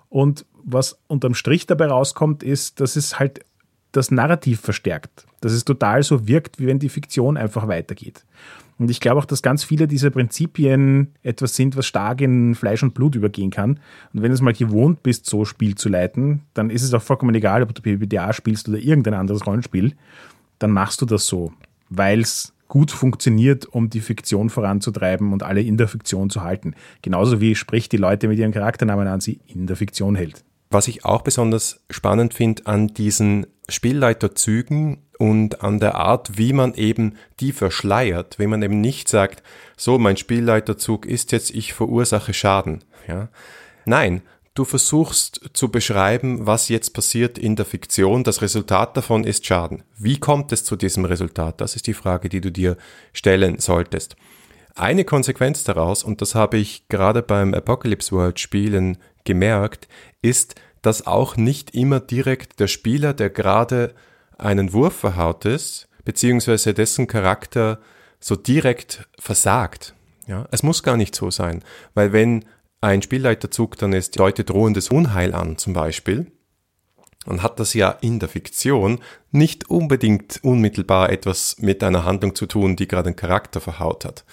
Und 0.09 0.45
was 0.63 0.99
unterm 1.07 1.33
Strich 1.33 1.67
dabei 1.67 1.87
rauskommt, 1.87 2.43
ist, 2.43 2.79
dass 2.79 2.95
es 2.95 3.19
halt 3.19 3.41
das 3.91 4.11
Narrativ 4.11 4.61
verstärkt. 4.61 5.25
Dass 5.41 5.51
es 5.51 5.65
total 5.65 6.03
so 6.03 6.27
wirkt, 6.27 6.59
wie 6.59 6.67
wenn 6.67 6.79
die 6.79 6.89
Fiktion 6.89 7.37
einfach 7.37 7.67
weitergeht. 7.67 8.25
Und 8.79 8.89
ich 8.89 8.99
glaube 8.99 9.19
auch, 9.19 9.25
dass 9.25 9.41
ganz 9.41 9.63
viele 9.63 9.87
dieser 9.87 10.09
Prinzipien 10.09 11.13
etwas 11.21 11.55
sind, 11.55 11.77
was 11.77 11.85
stark 11.85 12.21
in 12.21 12.55
Fleisch 12.55 12.81
und 12.81 12.93
Blut 12.93 13.15
übergehen 13.15 13.51
kann. 13.51 13.79
Und 14.13 14.21
wenn 14.21 14.29
du 14.29 14.33
es 14.33 14.41
mal 14.41 14.53
gewohnt 14.53 15.03
bist, 15.03 15.25
so 15.25 15.45
Spiel 15.45 15.75
zu 15.75 15.89
leiten, 15.89 16.41
dann 16.53 16.69
ist 16.69 16.81
es 16.81 16.93
auch 16.93 17.01
vollkommen 17.01 17.35
egal, 17.35 17.61
ob 17.61 17.73
du 17.75 17.81
PBTA 17.81 18.33
spielst 18.33 18.67
oder 18.67 18.79
irgendein 18.79 19.13
anderes 19.13 19.45
Rollenspiel. 19.45 19.93
Dann 20.57 20.71
machst 20.71 21.01
du 21.01 21.05
das 21.05 21.27
so 21.27 21.53
weil 21.97 22.21
es 22.21 22.53
gut 22.67 22.91
funktioniert, 22.91 23.65
um 23.67 23.89
die 23.89 24.01
Fiktion 24.01 24.49
voranzutreiben 24.49 25.31
und 25.31 25.43
alle 25.43 25.61
in 25.61 25.77
der 25.77 25.87
Fiktion 25.87 26.29
zu 26.29 26.41
halten. 26.41 26.73
Genauso 27.01 27.39
wie 27.39 27.55
spricht 27.55 27.91
die 27.91 27.97
Leute 27.97 28.27
mit 28.27 28.39
ihren 28.39 28.51
Charakternamen 28.51 29.07
an, 29.07 29.21
sie 29.21 29.39
in 29.45 29.67
der 29.67 29.75
Fiktion 29.75 30.15
hält. 30.15 30.43
Was 30.71 30.87
ich 30.87 31.05
auch 31.05 31.21
besonders 31.21 31.81
spannend 31.91 32.33
finde 32.33 32.65
an 32.65 32.87
diesen 32.87 33.45
Spielleiterzügen 33.69 34.97
und 35.19 35.61
an 35.61 35.79
der 35.79 35.95
Art, 35.95 36.37
wie 36.37 36.51
man 36.51 36.73
eben 36.73 37.13
die 37.39 37.51
verschleiert, 37.51 38.39
wie 38.39 38.47
man 38.47 38.63
eben 38.63 38.81
nicht 38.81 39.07
sagt, 39.07 39.43
so 39.77 39.99
mein 39.99 40.17
Spielleiterzug 40.17 41.05
ist 41.05 41.31
jetzt, 41.31 41.51
ich 41.51 41.73
verursache 41.73 42.33
Schaden. 42.33 42.83
Ja? 43.07 43.29
Nein, 43.85 44.23
Du 44.55 44.65
versuchst 44.65 45.49
zu 45.53 45.69
beschreiben, 45.69 46.45
was 46.45 46.69
jetzt 46.69 46.93
passiert 46.93 47.39
in 47.39 47.55
der 47.55 47.65
Fiktion. 47.65 48.23
Das 48.23 48.43
Resultat 48.43 48.95
davon 48.95 49.23
ist 49.23 49.47
Schaden. 49.47 49.81
Wie 49.97 50.19
kommt 50.19 50.51
es 50.51 50.63
zu 50.63 50.75
diesem 50.75 51.05
Resultat? 51.05 51.59
Das 51.59 51.75
ist 51.75 51.87
die 51.87 51.95
Frage, 51.95 52.29
die 52.29 52.39
du 52.39 52.51
dir 52.51 52.77
stellen 53.13 53.57
solltest. 53.57 54.15
Eine 54.75 55.05
Konsequenz 55.05 55.63
daraus, 55.63 56.03
und 56.03 56.21
das 56.21 56.35
habe 56.35 56.57
ich 56.57 56.87
gerade 56.87 57.23
beim 57.23 57.55
Apocalypse 57.55 58.11
World 58.11 58.39
Spielen 58.39 58.99
gemerkt, 59.23 59.87
ist, 60.21 60.53
dass 60.83 61.07
auch 61.07 61.35
nicht 61.35 61.73
immer 61.73 61.99
direkt 61.99 62.59
der 62.59 62.67
Spieler, 62.67 63.15
der 63.15 63.31
gerade 63.31 63.95
einen 64.37 64.71
Wurf 64.71 64.95
verhaut 64.95 65.45
ist, 65.45 65.87
beziehungsweise 66.05 66.75
dessen 66.75 67.07
Charakter 67.07 67.79
so 68.19 68.35
direkt 68.35 69.07
versagt. 69.17 69.95
Ja, 70.27 70.47
es 70.51 70.61
muss 70.61 70.83
gar 70.83 70.97
nicht 70.97 71.15
so 71.15 71.31
sein, 71.31 71.63
weil 71.95 72.13
wenn 72.13 72.45
ein 72.83 73.01
Spielleiterzug 73.01 73.77
dann 73.77 73.93
ist, 73.93 74.17
Leute 74.17 74.43
drohendes 74.43 74.89
Unheil 74.89 75.33
an 75.33 75.57
zum 75.57 75.73
Beispiel, 75.73 76.27
und 77.25 77.41
hat 77.41 77.57
das 77.57 77.73
ja 77.73 77.89
in 78.01 78.19
der 78.19 78.27
Fiktion 78.27 78.99
nicht 79.31 79.69
unbedingt 79.69 80.43
unmittelbar 80.43 81.09
etwas 81.09 81.55
mit 81.59 81.81
einer 81.81 82.03
Handlung 82.03 82.35
zu 82.35 82.45
tun, 82.45 82.75
die 82.75 82.85
gerade 82.85 83.07
einen 83.07 83.15
Charakter 83.15 83.61
verhaut 83.61 84.03
hat. 84.03 84.25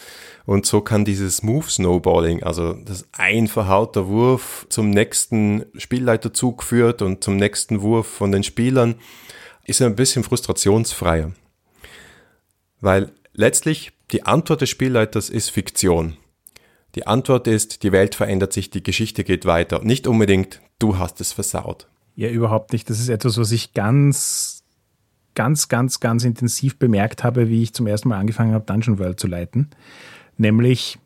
Und 0.44 0.66
so 0.66 0.80
kann 0.80 1.04
dieses 1.04 1.44
Move 1.44 1.70
Snowballing, 1.70 2.42
also 2.42 2.72
dass 2.72 3.06
ein 3.12 3.46
verhauter 3.46 4.08
Wurf 4.08 4.66
zum 4.70 4.90
nächsten 4.90 5.66
Spielleiterzug 5.76 6.64
führt 6.64 7.02
und 7.02 7.22
zum 7.22 7.36
nächsten 7.36 7.82
Wurf 7.82 8.08
von 8.08 8.32
den 8.32 8.42
Spielern, 8.42 8.96
ist 9.64 9.80
ein 9.80 9.94
bisschen 9.94 10.24
frustrationsfreier. 10.24 11.30
Weil 12.80 13.12
letztlich 13.32 13.92
die 14.10 14.26
Antwort 14.26 14.62
des 14.62 14.70
Spielleiters 14.70 15.30
ist 15.30 15.50
Fiktion. 15.50 16.16
Die 16.94 17.06
Antwort 17.06 17.46
ist, 17.46 17.82
die 17.82 17.92
Welt 17.92 18.14
verändert 18.14 18.52
sich, 18.52 18.70
die 18.70 18.82
Geschichte 18.82 19.24
geht 19.24 19.44
weiter. 19.44 19.80
Nicht 19.82 20.06
unbedingt, 20.06 20.60
du 20.78 20.98
hast 20.98 21.20
es 21.20 21.32
versaut. 21.32 21.88
Ja, 22.16 22.28
überhaupt 22.28 22.72
nicht. 22.72 22.90
Das 22.90 22.98
ist 22.98 23.08
etwas, 23.08 23.38
was 23.38 23.52
ich 23.52 23.74
ganz, 23.74 24.64
ganz, 25.34 25.68
ganz, 25.68 26.00
ganz 26.00 26.24
intensiv 26.24 26.78
bemerkt 26.78 27.22
habe, 27.22 27.48
wie 27.48 27.62
ich 27.62 27.72
zum 27.72 27.86
ersten 27.86 28.08
Mal 28.08 28.18
angefangen 28.18 28.52
habe, 28.52 28.64
Dungeon 28.66 28.98
World 28.98 29.20
zu 29.20 29.26
leiten. 29.26 29.70
Nämlich, 30.36 30.98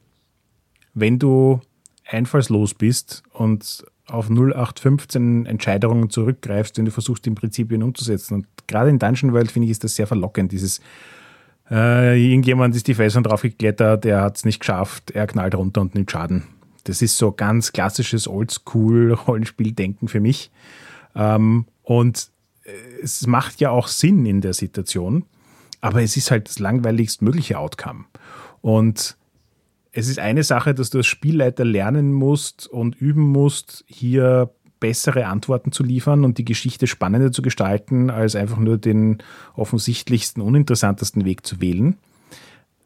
wenn 0.95 1.19
du 1.19 1.61
einfallslos 2.07 2.75
bist 2.75 3.23
und 3.33 3.85
auf 4.07 4.29
0815 4.29 5.47
Entscheidungen 5.47 6.11
zurückgreifst, 6.11 6.77
wenn 6.77 6.85
du 6.85 6.91
versuchst, 6.91 7.25
die 7.25 7.31
Prinzipien 7.31 7.83
umzusetzen. 7.83 8.35
Und 8.35 8.47
gerade 8.67 8.91
in 8.91 8.99
Dungeon 8.99 9.33
World 9.33 9.51
finde 9.51 9.67
ich, 9.67 9.73
ist 9.73 9.85
das 9.85 9.97
sehr 9.97 10.07
verlockend, 10.07 10.53
dieses 10.53 10.81
äh, 11.71 12.23
irgendjemand 12.23 12.75
ist 12.77 12.87
die 12.87 12.95
Felsen 12.95 13.23
draufgeklettert, 13.23 14.05
der 14.05 14.21
hat 14.21 14.37
es 14.37 14.45
nicht 14.45 14.61
geschafft, 14.61 15.11
er 15.13 15.27
knallt 15.27 15.55
runter 15.55 15.81
und 15.81 15.95
nimmt 15.95 16.11
Schaden. 16.11 16.45
Das 16.85 17.01
ist 17.01 17.17
so 17.17 17.33
ganz 17.33 17.73
klassisches 17.73 18.29
Oldschool-Rollenspieldenken 18.29 20.09
für 20.09 20.21
mich. 20.21 20.51
Ähm, 21.15 21.67
und 21.83 22.31
äh, 22.65 22.71
es 23.03 23.27
macht 23.27 23.61
ja 23.61 23.71
auch 23.71 23.89
Sinn 23.89 24.27
in 24.27 24.41
der 24.41 24.53
Situation, 24.53 25.25
aber 25.81 26.03
es 26.03 26.17
ist 26.17 26.31
halt 26.31 26.49
das 26.49 26.59
langweiligst 26.59 27.23
mögliche 27.23 27.59
Outcome. 27.59 28.05
Und 28.61 29.17
es 29.93 30.09
ist 30.09 30.19
eine 30.19 30.43
Sache, 30.43 30.75
dass 30.75 30.91
du 30.91 30.99
als 30.99 31.07
Spielleiter 31.07 31.65
lernen 31.65 32.13
musst 32.13 32.67
und 32.67 32.97
üben 32.97 33.23
musst, 33.23 33.85
hier 33.87 34.51
bessere 34.85 35.25
Antworten 35.29 35.73
zu 35.73 35.83
liefern 35.83 36.27
und 36.27 36.37
die 36.37 36.45
Geschichte 36.45 36.87
spannender 36.87 37.33
zu 37.33 37.41
gestalten, 37.41 38.11
als 38.11 38.37
einfach 38.37 38.59
nur 38.59 38.77
den 38.77 39.23
offensichtlichsten, 39.57 40.43
uninteressantesten 40.43 41.25
Weg 41.25 41.47
zu 41.47 41.63
wählen. 41.63 41.97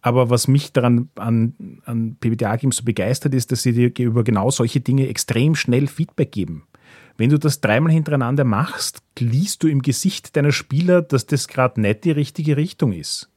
Aber 0.01 0.31
was 0.31 0.47
mich 0.47 0.73
daran 0.73 1.09
an, 1.17 1.81
an 1.87 2.17
PBTA-Games 2.21 2.77
so 2.77 2.85
begeistert, 2.85 3.35
ist, 3.35 3.51
dass 3.51 3.63
sie 3.63 3.73
dir 3.73 3.91
über 3.99 4.23
genau 4.23 4.49
solche 4.53 4.79
Dinge 4.79 5.09
extrem 5.09 5.57
schnell 5.57 5.89
Feedback 5.89 6.31
geben. 6.31 6.69
Wenn 7.17 7.31
du 7.31 7.39
das 7.41 7.61
dreimal 7.61 7.91
hintereinander 7.91 8.45
machst, 8.45 9.03
liest 9.19 9.65
du 9.65 9.67
im 9.67 9.83
Gesicht 9.83 10.37
deiner 10.37 10.53
Spieler, 10.53 11.03
dass 11.03 11.27
das 11.27 11.49
gerade 11.49 11.81
nicht 11.81 12.05
die 12.05 12.13
richtige 12.13 12.57
Richtung 12.57 12.93
ist. 12.93 13.29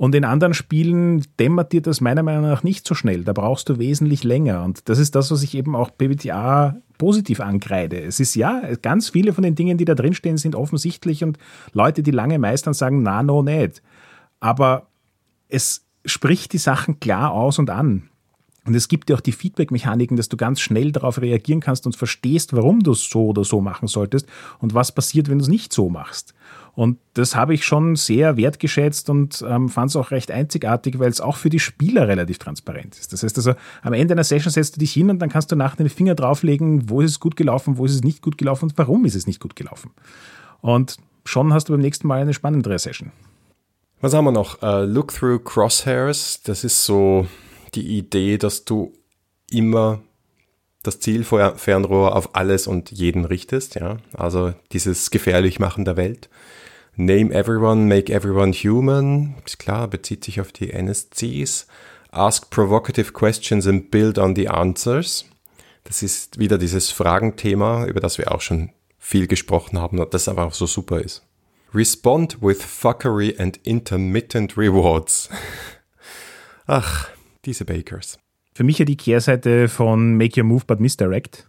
Und 0.00 0.14
in 0.14 0.24
anderen 0.24 0.54
Spielen 0.54 1.26
dämmert 1.38 1.74
dir 1.74 1.82
das 1.82 2.00
meiner 2.00 2.22
Meinung 2.22 2.44
nach 2.44 2.62
nicht 2.62 2.86
so 2.86 2.94
schnell. 2.94 3.22
Da 3.22 3.34
brauchst 3.34 3.68
du 3.68 3.78
wesentlich 3.78 4.24
länger. 4.24 4.64
Und 4.64 4.88
das 4.88 4.98
ist 4.98 5.14
das, 5.14 5.30
was 5.30 5.42
ich 5.42 5.54
eben 5.54 5.76
auch 5.76 5.90
PBTA 5.94 6.80
positiv 6.96 7.40
ankreide. 7.40 8.00
Es 8.00 8.18
ist 8.18 8.34
ja, 8.34 8.62
ganz 8.80 9.10
viele 9.10 9.34
von 9.34 9.44
den 9.44 9.56
Dingen, 9.56 9.76
die 9.76 9.84
da 9.84 9.94
drinstehen, 9.94 10.38
sind 10.38 10.54
offensichtlich 10.54 11.22
und 11.22 11.36
Leute, 11.74 12.02
die 12.02 12.12
lange 12.12 12.38
meistern, 12.38 12.72
sagen, 12.72 13.02
na, 13.02 13.22
no, 13.22 13.42
nicht. 13.42 13.82
Aber 14.40 14.86
es 15.50 15.84
spricht 16.06 16.54
die 16.54 16.58
Sachen 16.58 16.98
klar 16.98 17.32
aus 17.32 17.58
und 17.58 17.68
an. 17.68 18.08
Und 18.64 18.74
es 18.74 18.88
gibt 18.88 19.10
ja 19.10 19.16
auch 19.16 19.20
die 19.20 19.32
Feedback-Mechaniken, 19.32 20.16
dass 20.16 20.30
du 20.30 20.38
ganz 20.38 20.60
schnell 20.60 20.92
darauf 20.92 21.20
reagieren 21.20 21.60
kannst 21.60 21.84
und 21.84 21.94
verstehst, 21.94 22.54
warum 22.54 22.80
du 22.80 22.92
es 22.92 23.04
so 23.10 23.26
oder 23.26 23.44
so 23.44 23.60
machen 23.60 23.86
solltest 23.86 24.26
und 24.60 24.72
was 24.72 24.92
passiert, 24.92 25.28
wenn 25.28 25.40
du 25.40 25.44
es 25.44 25.50
nicht 25.50 25.74
so 25.74 25.90
machst. 25.90 26.32
Und 26.80 26.96
das 27.12 27.36
habe 27.36 27.52
ich 27.52 27.66
schon 27.66 27.94
sehr 27.94 28.38
wertgeschätzt 28.38 29.10
und 29.10 29.44
ähm, 29.46 29.68
fand 29.68 29.90
es 29.90 29.96
auch 29.96 30.12
recht 30.12 30.30
einzigartig, 30.30 30.98
weil 30.98 31.10
es 31.10 31.20
auch 31.20 31.36
für 31.36 31.50
die 31.50 31.58
Spieler 31.58 32.08
relativ 32.08 32.38
transparent 32.38 32.98
ist. 32.98 33.12
Das 33.12 33.22
heißt 33.22 33.36
also, 33.36 33.52
am 33.82 33.92
Ende 33.92 34.14
einer 34.14 34.24
Session 34.24 34.50
setzt 34.50 34.76
du 34.76 34.80
dich 34.80 34.90
hin 34.90 35.10
und 35.10 35.18
dann 35.18 35.28
kannst 35.28 35.52
du 35.52 35.56
nach 35.56 35.76
den 35.76 35.90
Finger 35.90 36.14
drauflegen, 36.14 36.88
wo 36.88 37.02
ist 37.02 37.10
es 37.10 37.20
gut 37.20 37.36
gelaufen, 37.36 37.76
wo 37.76 37.84
ist 37.84 37.94
es 37.94 38.02
nicht 38.02 38.22
gut 38.22 38.38
gelaufen 38.38 38.70
und 38.70 38.78
warum 38.78 39.04
ist 39.04 39.14
es 39.14 39.26
nicht 39.26 39.40
gut 39.40 39.56
gelaufen. 39.56 39.90
Und 40.62 40.96
schon 41.26 41.52
hast 41.52 41.68
du 41.68 41.74
beim 41.74 41.82
nächsten 41.82 42.08
Mal 42.08 42.22
eine 42.22 42.32
spannendere 42.32 42.78
Session. 42.78 43.12
Was 44.00 44.14
haben 44.14 44.24
wir 44.24 44.32
noch? 44.32 44.62
Uh, 44.62 44.86
Look 44.86 45.12
through 45.12 45.44
Crosshairs. 45.44 46.40
Das 46.44 46.64
ist 46.64 46.86
so 46.86 47.26
die 47.74 47.98
Idee, 47.98 48.38
dass 48.38 48.64
du 48.64 48.94
immer 49.50 50.00
das 50.82 50.98
Zielfernrohr 50.98 52.16
auf 52.16 52.34
alles 52.34 52.66
und 52.66 52.90
jeden 52.90 53.26
richtest, 53.26 53.74
ja. 53.74 53.98
Also 54.14 54.54
dieses 54.72 55.10
gefährlich 55.10 55.58
machen 55.58 55.84
der 55.84 55.98
Welt. 55.98 56.30
Name 57.00 57.32
everyone, 57.32 57.88
make 57.88 58.12
everyone 58.12 58.52
human. 58.52 59.34
Ist 59.46 59.58
klar, 59.58 59.88
bezieht 59.88 60.22
sich 60.22 60.38
auf 60.38 60.52
die 60.52 60.70
NSCs. 60.70 61.66
Ask 62.10 62.50
provocative 62.50 63.14
questions 63.14 63.66
and 63.66 63.90
build 63.90 64.18
on 64.18 64.36
the 64.36 64.48
answers. 64.48 65.24
Das 65.84 66.02
ist 66.02 66.38
wieder 66.38 66.58
dieses 66.58 66.90
Fragenthema, 66.90 67.86
über 67.86 68.00
das 68.00 68.18
wir 68.18 68.30
auch 68.30 68.42
schon 68.42 68.68
viel 68.98 69.28
gesprochen 69.28 69.78
haben 69.78 69.98
und 69.98 70.12
das 70.12 70.28
aber 70.28 70.44
auch 70.44 70.52
so 70.52 70.66
super 70.66 71.00
ist. 71.00 71.26
Respond 71.72 72.42
with 72.42 72.62
fuckery 72.62 73.34
and 73.38 73.56
intermittent 73.62 74.58
rewards. 74.58 75.30
Ach, 76.66 77.08
diese 77.46 77.64
Bakers. 77.64 78.18
Für 78.52 78.64
mich 78.64 78.78
ja 78.78 78.84
die 78.84 78.98
Kehrseite 78.98 79.68
von 79.68 80.18
Make 80.18 80.38
Your 80.38 80.46
Move 80.46 80.64
but 80.66 80.80
Misdirect, 80.80 81.48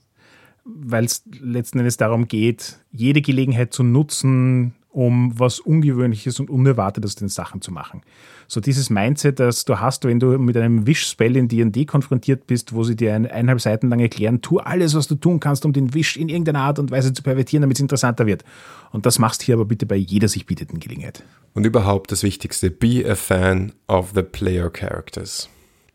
weil 0.64 1.04
es 1.04 1.24
letzten 1.42 1.80
Endes 1.80 1.98
darum 1.98 2.30
geht, 2.30 2.78
jede 2.92 3.22
Gelegenheit 3.22 3.74
zu 3.74 3.84
nutzen, 3.84 4.76
um 4.92 5.38
was 5.40 5.60
Ungewöhnliches 5.60 6.40
und 6.40 6.50
Unerwartetes 6.50 7.16
den 7.16 7.30
Sachen 7.30 7.62
zu 7.62 7.72
machen. 7.72 8.02
So 8.48 8.60
dieses 8.60 8.90
Mindset, 8.90 9.40
das 9.40 9.64
du 9.64 9.80
hast, 9.80 10.04
wenn 10.04 10.20
du 10.20 10.38
mit 10.38 10.58
einem 10.58 10.86
Wish-Spell 10.86 11.38
in 11.38 11.48
D&D 11.48 11.86
konfrontiert 11.86 12.48
bist, 12.48 12.74
wo 12.74 12.84
sie 12.84 12.96
dir 12.96 13.14
eineinhalb 13.14 13.62
Seiten 13.62 13.90
lang 13.90 14.00
erklären, 14.00 14.42
tu 14.42 14.60
alles, 14.60 14.94
was 14.94 15.08
du 15.08 15.16
tun 15.16 15.40
kannst, 15.40 15.66
um 15.66 15.72
den 15.72 15.94
Wish 15.94 16.18
in 16.18 16.28
irgendeiner 16.28 16.60
Art 16.60 16.80
und 16.80 16.92
Weise 16.92 17.14
zu 17.14 17.24
pervertieren, 17.24 17.62
damit 17.62 17.78
es 17.78 17.82
interessanter 17.82 18.26
wird. 18.26 18.44
Und 18.92 19.06
das 19.06 19.20
machst 19.20 19.42
du 19.42 19.46
hier 19.46 19.56
aber 19.56 19.66
bitte 19.66 19.86
bei 19.86 19.96
jeder 19.96 20.28
sich 20.28 20.46
bietenden 20.46 20.80
Gelegenheit. 20.80 21.24
Und 21.54 21.66
überhaupt 21.66 22.12
das 22.12 22.24
Wichtigste, 22.24 22.70
be 22.70 23.06
a 23.10 23.16
fan 23.16 23.72
of 23.88 24.12
the 24.14 24.24
player 24.24 24.70
characters. 24.70 25.50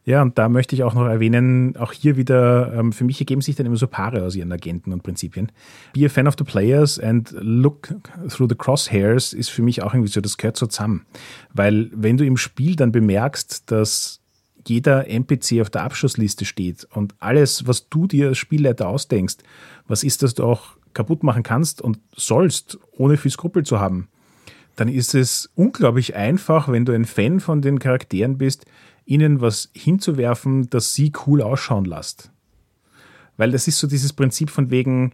Ja, 0.07 0.23
und 0.23 0.39
da 0.39 0.49
möchte 0.49 0.77
ich 0.77 0.85
auch 0.85 0.95
noch 0.95 1.07
erwähnen, 1.07 1.77
auch 1.77 1.93
hier 1.93 2.17
wieder, 2.17 2.73
ähm, 2.73 2.93
für 2.93 3.03
mich 3.03 3.19
ergeben 3.21 3.41
sich 3.41 3.57
dann 3.57 3.67
immer 3.67 3.77
so 3.77 3.89
Paare 3.89 4.25
aus 4.25 4.37
ihren 4.37 4.53
Agenten 4.53 4.93
und 4.93 5.03
Prinzipien. 5.03 5.51
Be 5.95 6.07
a 6.07 6.09
fan 6.09 6.29
of 6.29 6.37
the 6.39 6.45
players 6.45 7.01
and 7.01 7.35
look 7.41 7.89
through 8.29 8.49
the 8.49 8.55
crosshairs 8.55 9.33
ist 9.33 9.49
für 9.49 9.63
mich 9.63 9.83
auch 9.83 9.95
irgendwie 9.95 10.13
so, 10.13 10.21
das 10.21 10.37
gehört 10.37 10.57
so 10.57 10.69
zusammen. 10.69 11.07
Weil 11.53 11.91
wenn 11.93 12.17
du 12.17 12.25
im 12.25 12.37
Spiel 12.37 12.77
dann 12.77 12.93
bemerkst, 12.93 13.69
dass 13.73 14.21
jeder 14.65 15.09
NPC 15.09 15.61
auf 15.61 15.71
der 15.71 15.83
Abschussliste 15.83 16.45
steht 16.45 16.87
und 16.93 17.17
alles, 17.19 17.67
was 17.67 17.89
du 17.89 18.07
dir 18.07 18.29
als 18.29 18.39
Spielleiter 18.39 18.89
ausdenkst, 18.89 19.39
was 19.89 20.05
ist, 20.05 20.23
dass 20.23 20.35
du 20.35 20.45
auch 20.45 20.77
kaputt 20.95 21.25
machen 21.25 21.43
kannst 21.43 21.83
und 21.83 21.99
sollst, 22.15 22.79
ohne 22.97 23.17
viel 23.17 23.33
Skrupel 23.33 23.65
zu 23.65 23.81
haben, 23.81 24.07
dann 24.77 24.89
ist 24.89 25.17
es 25.17 25.51
unglaublich 25.57 26.15
einfach, 26.15 26.69
wenn 26.69 26.85
du 26.85 26.93
ein 26.93 27.07
Fan 27.07 27.41
von 27.41 27.61
den 27.61 27.81
Charakteren 27.81 28.39
bist, 28.39 28.67
ihnen 29.07 29.41
was 29.41 29.71
hinzuwerfen, 29.73 30.69
das 30.69 30.95
sie 30.95 31.13
cool 31.27 31.41
ausschauen 31.41 31.85
lässt. 31.85 32.31
Weil 33.37 33.53
das 33.53 33.69
ist 33.69 33.79
so 33.79 33.87
dieses 33.87 34.13
Prinzip 34.13 34.51
von 34.51 34.71
wegen, 34.71 35.13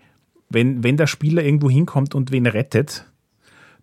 wenn, 0.49 0.83
wenn 0.83 0.97
der 0.97 1.07
Spieler 1.07 1.45
irgendwo 1.45 1.71
hinkommt 1.71 2.15
und 2.15 2.33
wen 2.33 2.47
rettet, 2.47 3.07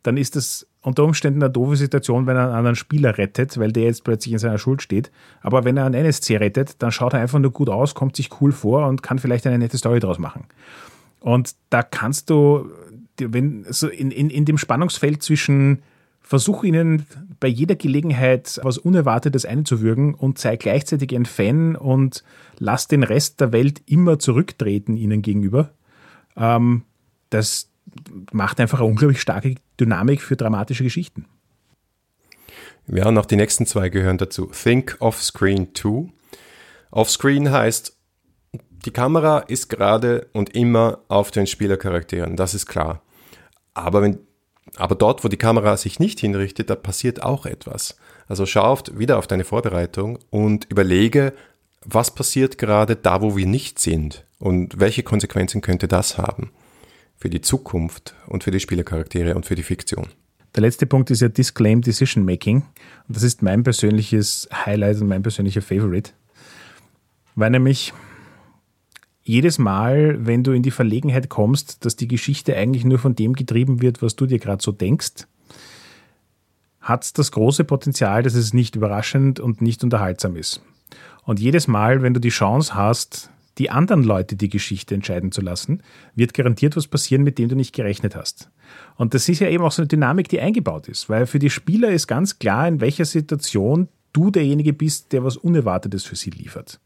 dann 0.03 0.17
ist 0.17 0.35
das 0.35 0.65
unter 0.81 1.03
Umständen 1.03 1.43
eine 1.43 1.51
doofe 1.51 1.75
Situation, 1.75 2.25
wenn 2.25 2.37
er 2.37 2.45
einen 2.45 2.53
anderen 2.53 2.75
Spieler 2.75 3.17
rettet, 3.17 3.57
weil 3.57 3.71
der 3.71 3.83
jetzt 3.83 4.03
plötzlich 4.03 4.31
in 4.31 4.39
seiner 4.39 4.57
Schuld 4.57 4.81
steht. 4.81 5.11
Aber 5.41 5.65
wenn 5.65 5.75
er 5.75 5.85
einen 5.85 5.95
NSC 5.95 6.37
rettet, 6.37 6.81
dann 6.81 6.91
schaut 6.91 7.13
er 7.13 7.19
einfach 7.19 7.39
nur 7.39 7.51
gut 7.51 7.69
aus, 7.69 7.95
kommt 7.95 8.15
sich 8.15 8.29
cool 8.39 8.51
vor 8.51 8.87
und 8.87 9.03
kann 9.03 9.19
vielleicht 9.19 9.45
eine 9.45 9.59
nette 9.59 9.77
Story 9.77 9.99
draus 9.99 10.19
machen. 10.19 10.45
Und 11.19 11.55
da 11.69 11.83
kannst 11.83 12.29
du, 12.29 12.71
wenn 13.17 13.65
so 13.69 13.89
in, 13.89 14.09
in, 14.11 14.29
in 14.29 14.45
dem 14.45 14.57
Spannungsfeld 14.57 15.21
zwischen 15.21 15.81
Versuch 16.29 16.63
ihnen 16.63 17.07
bei 17.39 17.47
jeder 17.47 17.75
Gelegenheit 17.75 18.59
was 18.61 18.77
Unerwartetes 18.77 19.45
einzuwürgen 19.45 20.13
und 20.13 20.37
sei 20.37 20.57
gleichzeitig 20.57 21.15
ein 21.15 21.25
Fan 21.25 21.75
und 21.75 22.23
lass 22.59 22.87
den 22.87 23.01
Rest 23.01 23.41
der 23.41 23.51
Welt 23.51 23.81
immer 23.87 24.19
zurücktreten 24.19 24.95
ihnen 24.95 25.23
gegenüber. 25.23 25.71
Ähm, 26.37 26.83
das 27.31 27.71
macht 28.31 28.59
einfach 28.59 28.77
eine 28.79 28.89
unglaublich 28.89 29.19
starke 29.19 29.55
Dynamik 29.79 30.21
für 30.21 30.35
dramatische 30.35 30.83
Geschichten. 30.83 31.25
Ja, 32.85 33.07
und 33.07 33.17
auch 33.17 33.25
die 33.25 33.35
nächsten 33.35 33.65
zwei 33.65 33.89
gehören 33.89 34.19
dazu. 34.19 34.51
Think 34.53 34.97
Off-Screen 34.99 35.69
2. 35.73 36.13
Off-Screen 36.91 37.51
heißt, 37.51 37.97
die 38.85 38.91
Kamera 38.91 39.39
ist 39.39 39.67
gerade 39.67 40.27
und 40.33 40.55
immer 40.55 40.99
auf 41.07 41.31
den 41.31 41.47
Spielercharakteren, 41.47 42.35
das 42.35 42.53
ist 42.53 42.67
klar. 42.67 43.01
Aber 43.73 44.03
wenn 44.03 44.19
aber 44.75 44.95
dort, 44.95 45.23
wo 45.23 45.27
die 45.27 45.37
Kamera 45.37 45.77
sich 45.77 45.99
nicht 45.99 46.19
hinrichtet, 46.19 46.69
da 46.69 46.75
passiert 46.75 47.23
auch 47.23 47.45
etwas. 47.45 47.97
Also 48.27 48.45
schau 48.45 48.71
oft 48.71 48.97
wieder 48.97 49.17
auf 49.17 49.27
deine 49.27 49.43
Vorbereitung 49.43 50.19
und 50.29 50.65
überlege, 50.69 51.33
was 51.83 52.13
passiert 52.13 52.57
gerade 52.57 52.95
da, 52.95 53.21
wo 53.21 53.35
wir 53.35 53.45
nicht 53.45 53.79
sind 53.79 54.25
und 54.37 54.79
welche 54.79 55.03
Konsequenzen 55.03 55.61
könnte 55.61 55.87
das 55.87 56.17
haben 56.17 56.51
für 57.17 57.29
die 57.29 57.41
Zukunft 57.41 58.15
und 58.27 58.43
für 58.43 58.51
die 58.51 58.59
Spielercharaktere 58.59 59.35
und 59.35 59.45
für 59.45 59.55
die 59.55 59.63
Fiktion. 59.63 60.07
Der 60.55 60.61
letzte 60.61 60.85
Punkt 60.85 61.11
ist 61.11 61.21
ja 61.21 61.27
Disclaim 61.27 61.81
Decision 61.81 62.23
Making 62.23 62.63
und 63.07 63.15
das 63.15 63.23
ist 63.23 63.41
mein 63.41 63.63
persönliches 63.63 64.47
Highlight 64.53 65.01
und 65.01 65.07
mein 65.07 65.21
persönlicher 65.21 65.61
Favorite, 65.61 66.11
weil 67.35 67.51
nämlich 67.51 67.93
jedes 69.23 69.59
Mal, 69.59 70.25
wenn 70.25 70.43
du 70.43 70.51
in 70.51 70.63
die 70.63 70.71
Verlegenheit 70.71 71.29
kommst, 71.29 71.85
dass 71.85 71.95
die 71.95 72.07
Geschichte 72.07 72.55
eigentlich 72.55 72.85
nur 72.85 72.99
von 72.99 73.15
dem 73.15 73.33
getrieben 73.33 73.81
wird, 73.81 74.01
was 74.01 74.15
du 74.15 74.25
dir 74.25 74.39
gerade 74.39 74.63
so 74.63 74.71
denkst, 74.71 75.27
hat 76.81 77.03
es 77.03 77.13
das 77.13 77.31
große 77.31 77.63
Potenzial, 77.65 78.23
dass 78.23 78.33
es 78.33 78.53
nicht 78.53 78.75
überraschend 78.75 79.39
und 79.39 79.61
nicht 79.61 79.83
unterhaltsam 79.83 80.35
ist. 80.35 80.61
Und 81.23 81.39
jedes 81.39 81.67
Mal, 81.67 82.01
wenn 82.01 82.13
du 82.13 82.19
die 82.19 82.29
Chance 82.29 82.73
hast, 82.73 83.29
die 83.59 83.69
anderen 83.69 84.03
Leute 84.03 84.35
die 84.35 84.49
Geschichte 84.49 84.95
entscheiden 84.95 85.31
zu 85.31 85.41
lassen, 85.41 85.83
wird 86.15 86.33
garantiert 86.33 86.77
was 86.77 86.87
passieren, 86.87 87.23
mit 87.23 87.37
dem 87.37 87.49
du 87.49 87.55
nicht 87.55 87.75
gerechnet 87.75 88.15
hast. 88.15 88.49
Und 88.95 89.13
das 89.13 89.27
ist 89.27 89.39
ja 89.39 89.49
eben 89.49 89.63
auch 89.63 89.71
so 89.71 89.81
eine 89.81 89.87
Dynamik, 89.87 90.29
die 90.29 90.39
eingebaut 90.39 90.87
ist, 90.87 91.09
weil 91.09 91.27
für 91.27 91.39
die 91.39 91.49
Spieler 91.49 91.89
ist 91.89 92.07
ganz 92.07 92.39
klar, 92.39 92.67
in 92.67 92.79
welcher 92.79 93.05
Situation 93.05 93.89
du 94.13 94.31
derjenige 94.31 94.73
bist, 94.73 95.11
der 95.11 95.23
was 95.23 95.37
Unerwartetes 95.37 96.05
für 96.05 96.15
sie 96.15 96.29
liefert. 96.29 96.79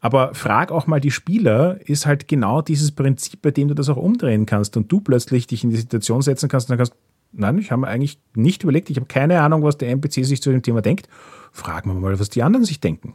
Aber 0.00 0.34
frag 0.34 0.70
auch 0.70 0.86
mal 0.86 1.00
die 1.00 1.10
Spieler, 1.10 1.80
ist 1.84 2.06
halt 2.06 2.28
genau 2.28 2.62
dieses 2.62 2.92
Prinzip, 2.92 3.42
bei 3.42 3.50
dem 3.50 3.68
du 3.68 3.74
das 3.74 3.88
auch 3.88 3.96
umdrehen 3.96 4.46
kannst 4.46 4.76
und 4.76 4.90
du 4.92 5.00
plötzlich 5.00 5.46
dich 5.46 5.64
in 5.64 5.70
die 5.70 5.76
Situation 5.76 6.22
setzen 6.22 6.48
kannst 6.48 6.68
und 6.68 6.70
dann 6.70 6.78
kannst, 6.78 6.94
nein, 7.32 7.58
ich 7.58 7.72
habe 7.72 7.80
mir 7.80 7.88
eigentlich 7.88 8.20
nicht 8.34 8.62
überlegt, 8.62 8.90
ich 8.90 8.96
habe 8.96 9.06
keine 9.06 9.40
Ahnung, 9.40 9.62
was 9.64 9.76
der 9.76 9.90
NPC 9.90 10.24
sich 10.24 10.40
zu 10.40 10.50
dem 10.50 10.62
Thema 10.62 10.82
denkt. 10.82 11.08
Fragen 11.52 11.92
wir 11.92 12.00
mal, 12.00 12.18
was 12.20 12.30
die 12.30 12.44
anderen 12.44 12.64
sich 12.64 12.80
denken. 12.80 13.14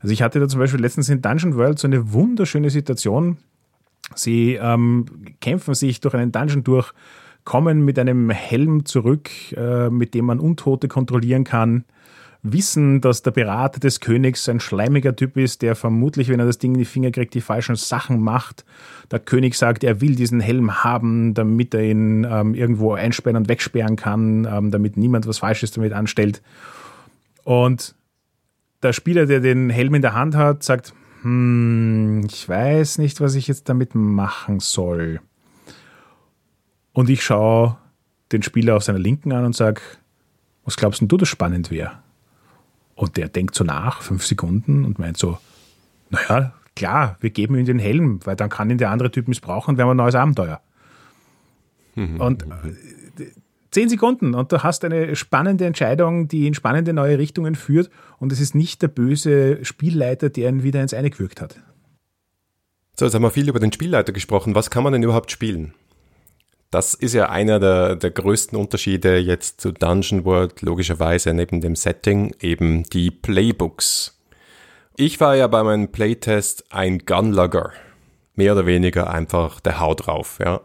Also 0.00 0.12
ich 0.12 0.22
hatte 0.22 0.40
da 0.40 0.48
zum 0.48 0.58
Beispiel 0.58 0.80
letztens 0.80 1.08
in 1.10 1.22
Dungeon 1.22 1.56
World 1.56 1.78
so 1.78 1.86
eine 1.86 2.12
wunderschöne 2.12 2.70
Situation. 2.70 3.36
Sie 4.16 4.54
ähm, 4.54 5.06
kämpfen 5.40 5.74
sich 5.74 6.00
durch 6.00 6.14
einen 6.14 6.32
Dungeon 6.32 6.64
durch, 6.64 6.92
kommen 7.44 7.84
mit 7.84 7.98
einem 7.98 8.30
Helm 8.30 8.84
zurück, 8.84 9.30
äh, 9.52 9.90
mit 9.90 10.14
dem 10.14 10.24
man 10.24 10.40
Untote 10.40 10.88
kontrollieren 10.88 11.44
kann 11.44 11.84
wissen, 12.42 13.00
dass 13.00 13.22
der 13.22 13.32
Berater 13.32 13.80
des 13.80 14.00
Königs 14.00 14.48
ein 14.48 14.60
schleimiger 14.60 15.14
Typ 15.14 15.36
ist, 15.36 15.62
der 15.62 15.74
vermutlich, 15.74 16.28
wenn 16.28 16.40
er 16.40 16.46
das 16.46 16.58
Ding 16.58 16.72
in 16.72 16.78
die 16.78 16.84
Finger 16.84 17.10
kriegt, 17.10 17.34
die 17.34 17.40
falschen 17.40 17.76
Sachen 17.76 18.20
macht. 18.20 18.64
Der 19.10 19.18
König 19.18 19.54
sagt, 19.56 19.84
er 19.84 20.00
will 20.00 20.14
diesen 20.14 20.40
Helm 20.40 20.82
haben, 20.82 21.34
damit 21.34 21.74
er 21.74 21.82
ihn 21.82 22.24
ähm, 22.24 22.54
irgendwo 22.54 22.94
einsperren 22.94 23.36
und 23.36 23.48
wegsperren 23.48 23.96
kann, 23.96 24.46
ähm, 24.50 24.70
damit 24.70 24.96
niemand 24.96 25.26
was 25.26 25.38
Falsches 25.38 25.72
damit 25.72 25.92
anstellt. 25.92 26.42
Und 27.44 27.94
der 28.82 28.92
Spieler, 28.92 29.26
der 29.26 29.40
den 29.40 29.68
Helm 29.68 29.94
in 29.94 30.02
der 30.02 30.14
Hand 30.14 30.34
hat, 30.34 30.62
sagt, 30.62 30.94
hm, 31.22 32.24
ich 32.26 32.48
weiß 32.48 32.98
nicht, 32.98 33.20
was 33.20 33.34
ich 33.34 33.46
jetzt 33.48 33.68
damit 33.68 33.94
machen 33.94 34.60
soll. 34.60 35.20
Und 36.92 37.10
ich 37.10 37.22
schaue 37.22 37.76
den 38.32 38.42
Spieler 38.42 38.76
auf 38.76 38.84
seiner 38.84 38.98
Linken 38.98 39.32
an 39.32 39.44
und 39.44 39.54
sage, 39.54 39.82
was 40.64 40.76
glaubst 40.76 41.02
du, 41.02 41.16
das 41.16 41.28
spannend 41.28 41.70
wäre? 41.70 41.98
Und 43.00 43.16
der 43.16 43.28
denkt 43.28 43.54
so 43.54 43.64
nach, 43.64 44.02
fünf 44.02 44.26
Sekunden, 44.26 44.84
und 44.84 44.98
meint 44.98 45.16
so, 45.16 45.38
naja, 46.10 46.52
klar, 46.76 47.16
wir 47.20 47.30
geben 47.30 47.56
ihm 47.56 47.64
den 47.64 47.78
Helm, 47.78 48.20
weil 48.24 48.36
dann 48.36 48.50
kann 48.50 48.68
ihn 48.68 48.76
der 48.76 48.90
andere 48.90 49.10
Typ 49.10 49.26
missbrauchen, 49.26 49.78
wir 49.78 49.84
haben 49.84 49.92
ein 49.92 49.96
neues 49.96 50.14
Abenteuer. 50.14 50.60
Mhm. 51.94 52.20
Und 52.20 52.42
äh, 52.42 53.24
zehn 53.70 53.88
Sekunden 53.88 54.34
und 54.34 54.52
du 54.52 54.62
hast 54.62 54.84
eine 54.84 55.16
spannende 55.16 55.64
Entscheidung, 55.64 56.28
die 56.28 56.46
in 56.46 56.52
spannende 56.52 56.92
neue 56.92 57.18
Richtungen 57.18 57.54
führt 57.54 57.88
und 58.18 58.32
es 58.32 58.40
ist 58.40 58.54
nicht 58.54 58.82
der 58.82 58.88
böse 58.88 59.64
Spielleiter, 59.64 60.28
der 60.28 60.50
ihn 60.50 60.62
wieder 60.62 60.82
ins 60.82 60.92
Eine 60.92 61.08
gewürgt 61.08 61.40
hat. 61.40 61.58
So, 62.96 63.06
jetzt 63.06 63.14
haben 63.14 63.22
wir 63.22 63.30
viel 63.30 63.48
über 63.48 63.60
den 63.60 63.72
Spielleiter 63.72 64.12
gesprochen. 64.12 64.54
Was 64.54 64.68
kann 64.68 64.84
man 64.84 64.92
denn 64.92 65.02
überhaupt 65.02 65.30
spielen? 65.30 65.72
Das 66.70 66.94
ist 66.94 67.14
ja 67.14 67.28
einer 67.28 67.58
der, 67.58 67.96
der 67.96 68.12
größten 68.12 68.56
Unterschiede 68.56 69.18
jetzt 69.18 69.60
zu 69.60 69.72
Dungeon 69.72 70.24
World, 70.24 70.62
logischerweise 70.62 71.34
neben 71.34 71.60
dem 71.60 71.74
Setting, 71.74 72.32
eben 72.40 72.84
die 72.84 73.10
Playbooks. 73.10 74.20
Ich 74.96 75.18
war 75.18 75.34
ja 75.34 75.48
bei 75.48 75.64
meinem 75.64 75.90
Playtest 75.90 76.72
ein 76.72 77.00
Gunlugger. 77.00 77.72
Mehr 78.36 78.52
oder 78.52 78.66
weniger 78.66 79.10
einfach 79.10 79.58
der 79.58 79.80
Haut 79.80 80.06
drauf, 80.06 80.38
ja. 80.38 80.60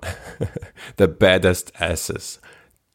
the 0.99 1.07
baddest 1.07 1.73
asses. 1.81 2.39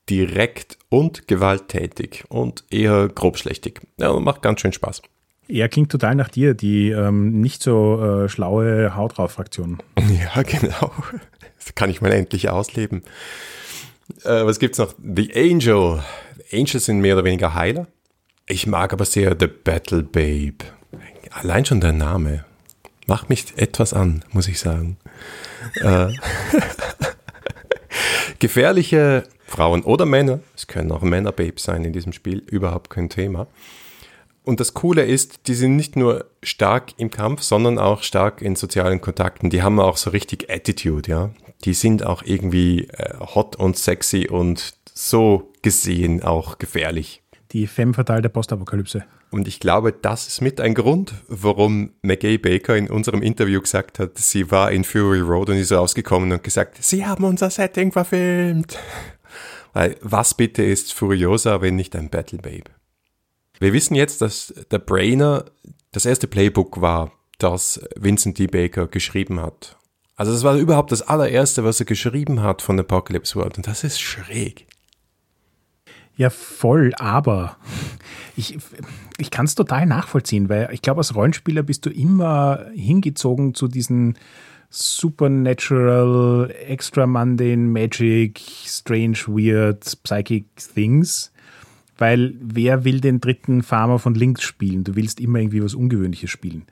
Direkt 0.09 0.79
und 0.89 1.27
gewalttätig 1.27 2.25
und 2.29 2.65
eher 2.71 3.09
grobschlächtig. 3.09 3.81
Ja, 3.99 4.13
macht 4.21 4.43
ganz 4.43 4.61
schön 4.61 4.73
Spaß. 4.73 5.03
Er 5.51 5.69
klingt 5.69 5.91
total 5.91 6.15
nach 6.15 6.29
dir, 6.29 6.55
die 6.55 6.91
ähm, 6.91 7.41
nicht 7.41 7.63
so 7.63 8.03
äh, 8.25 8.29
schlaue 8.29 8.95
Haut 8.95 9.19
drauf 9.19 9.33
Fraktion. 9.33 9.79
Ja, 9.99 10.43
genau. 10.47 10.93
Das 11.59 11.75
kann 11.75 11.91
ich 11.91 12.01
mal 12.01 12.13
endlich 12.13 12.49
ausleben. 12.49 13.03
Äh, 14.25 14.45
was 14.45 14.59
gibt's 14.59 14.79
noch? 14.79 14.95
The 15.03 15.31
Angel. 15.35 16.03
Angels 16.53 16.85
sind 16.85 17.01
mehr 17.01 17.15
oder 17.15 17.25
weniger 17.25 17.55
Heiler. 17.55 17.87
Ich 18.47 18.67
mag 18.67 18.93
aber 18.93 19.05
sehr 19.05 19.37
The 19.39 19.47
Battle 19.47 20.03
Babe. 20.03 20.65
Allein 21.31 21.65
schon 21.65 21.81
der 21.81 21.93
Name 21.93 22.45
macht 23.07 23.29
mich 23.29 23.47
etwas 23.57 23.93
an, 23.93 24.25
muss 24.33 24.49
ich 24.49 24.59
sagen. 24.59 24.97
äh, 25.77 26.09
gefährliche 28.39 29.25
Frauen 29.47 29.83
oder 29.83 30.07
Männer, 30.07 30.41
es 30.57 30.67
können 30.67 30.93
auch 30.93 31.03
Männer-Babes 31.03 31.65
sein 31.65 31.85
in 31.85 31.93
diesem 31.93 32.13
Spiel, 32.13 32.39
überhaupt 32.39 32.91
kein 32.91 33.09
Thema. 33.09 33.47
Und 34.45 34.61
das 34.61 34.75
Coole 34.75 35.05
ist, 35.05 35.47
die 35.49 35.55
sind 35.55 35.77
nicht 35.77 35.97
nur 35.97 36.27
stark 36.43 36.93
im 36.97 37.11
Kampf, 37.11 37.43
sondern 37.43 37.79
auch 37.79 38.03
stark 38.03 38.41
in 38.43 38.57
sozialen 38.57 39.01
Kontakten. 39.01 39.51
Die 39.51 39.63
haben 39.63 39.79
auch 39.79 39.97
so 39.97 40.11
richtig 40.11 40.51
Attitude, 40.51 41.11
ja 41.11 41.31
die 41.65 41.75
sind 41.75 42.05
auch 42.05 42.23
irgendwie 42.25 42.85
äh, 42.85 43.19
hot 43.19 43.57
und 43.57 43.77
sexy 43.77 44.29
und 44.29 44.75
so 44.93 45.51
gesehen 45.63 46.23
auch 46.23 46.59
gefährlich. 46.59 47.23
Die 47.53 47.67
Femme 47.67 47.95
fatale 47.95 48.23
der 48.23 48.29
Postapokalypse. 48.29 49.05
Und 49.31 49.47
ich 49.47 49.61
glaube, 49.61 49.93
das 49.93 50.27
ist 50.27 50.41
mit 50.41 50.61
ein 50.61 50.75
Grund, 50.75 51.15
warum 51.29 51.93
McGay 52.03 52.39
Baker 52.39 52.77
in 52.77 52.89
unserem 52.89 53.23
Interview 53.23 53.61
gesagt 53.61 53.99
hat, 53.99 54.19
sie 54.19 54.51
war 54.51 54.73
in 54.73 54.83
Fury 54.83 55.21
Road 55.21 55.51
und 55.51 55.57
ist 55.57 55.73
rausgekommen 55.73 56.33
und 56.33 56.43
gesagt, 56.43 56.83
sie 56.83 57.07
haben 57.07 57.25
unser 57.25 57.51
Setting 57.51 57.93
verfilmt. 57.93 58.79
Weil 59.73 59.97
was 60.01 60.35
bitte 60.35 60.65
ist 60.65 60.93
Furiosa, 60.93 61.61
wenn 61.61 61.77
nicht 61.77 61.95
ein 61.95 62.11
Battle 62.11 62.39
Babe? 62.39 62.71
Wir 63.61 63.75
wissen 63.75 63.95
jetzt, 63.95 64.23
dass 64.23 64.55
der 64.71 64.79
Brainer 64.79 65.45
das 65.93 66.07
erste 66.07 66.27
Playbook 66.27 66.81
war, 66.81 67.13
das 67.39 67.81
Vincent 67.95 68.39
D. 68.39 68.47
Baker 68.47 68.87
geschrieben 68.87 69.39
hat. 69.41 69.77
Also 70.17 70.33
das 70.33 70.45
war 70.45 70.57
überhaupt 70.57 70.93
das 70.93 71.03
allererste, 71.03 71.63
was 71.63 71.79
er 71.79 71.87
geschrieben 71.87 72.43
hat 72.43 72.63
von 72.63 72.81
Apocalypse 72.81 73.37
World 73.37 73.59
und 73.59 73.67
das 73.67 73.85
ist 73.85 74.01
schräg. 74.01 74.67
Ja, 76.17 76.31
voll, 76.31 76.93
aber 76.99 77.57
ich, 78.37 78.59
ich 79.19 79.31
kann 79.31 79.45
es 79.45 79.55
total 79.55 79.87
nachvollziehen, 79.87 80.49
weil 80.49 80.71
ich 80.73 80.83
glaube, 80.83 80.99
als 81.01 81.15
Rollenspieler 81.15 81.63
bist 81.63 81.85
du 81.87 81.91
immer 81.91 82.67
hingezogen 82.75 83.55
zu 83.55 83.69
diesen 83.69 84.19
supernatural, 84.71 86.55
extra 86.67 87.07
mundane, 87.07 87.57
magic, 87.57 88.41
strange, 88.67 89.19
weird, 89.27 89.85
psychic 90.03 90.47
things. 90.75 91.33
Weil 92.01 92.35
wer 92.41 92.85
will 92.85 93.01
den 93.01 93.21
dritten 93.21 93.63
Farmer 93.63 93.99
von 93.99 94.15
links 94.15 94.43
spielen? 94.43 94.85
Du 94.85 94.97
willst 94.97 95.21
immer 95.21 95.39
irgendwie 95.39 95.63
was 95.63 95.75
Ungewöhnliches 95.75 96.31
spielen. 96.31 96.65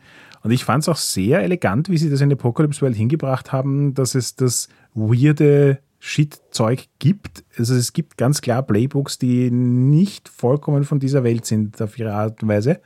Und 0.43 0.53
ich 0.53 0.65
fand 0.65 0.85
es 0.85 0.89
auch 0.89 0.97
sehr 0.97 1.43
elegant, 1.43 1.91
wie 1.91 1.99
sie 1.99 2.09
das 2.09 2.23
in 2.23 2.33
Apocalypse 2.33 2.81
World 2.81 2.97
hingebracht 2.97 3.53
haben, 3.53 3.93
dass 3.93 4.15
es 4.15 4.37
das 4.37 4.71
weirde 4.95 5.81
Shit-Zeug 5.99 6.89
gibt. 6.99 7.45
Also 7.59 7.75
es 7.75 7.93
gibt 7.93 8.17
ganz 8.17 8.41
klar 8.41 8.63
Playbooks, 8.63 9.19
die 9.19 9.51
nicht 9.51 10.31
vollkommen 10.31 10.85
von 10.85 10.99
dieser 10.99 11.25
Welt 11.25 11.45
sind 11.45 11.83
auf 11.83 11.99
ihre 11.99 12.15
Art 12.15 12.43
und 12.43 12.49
Weise. 12.49 12.81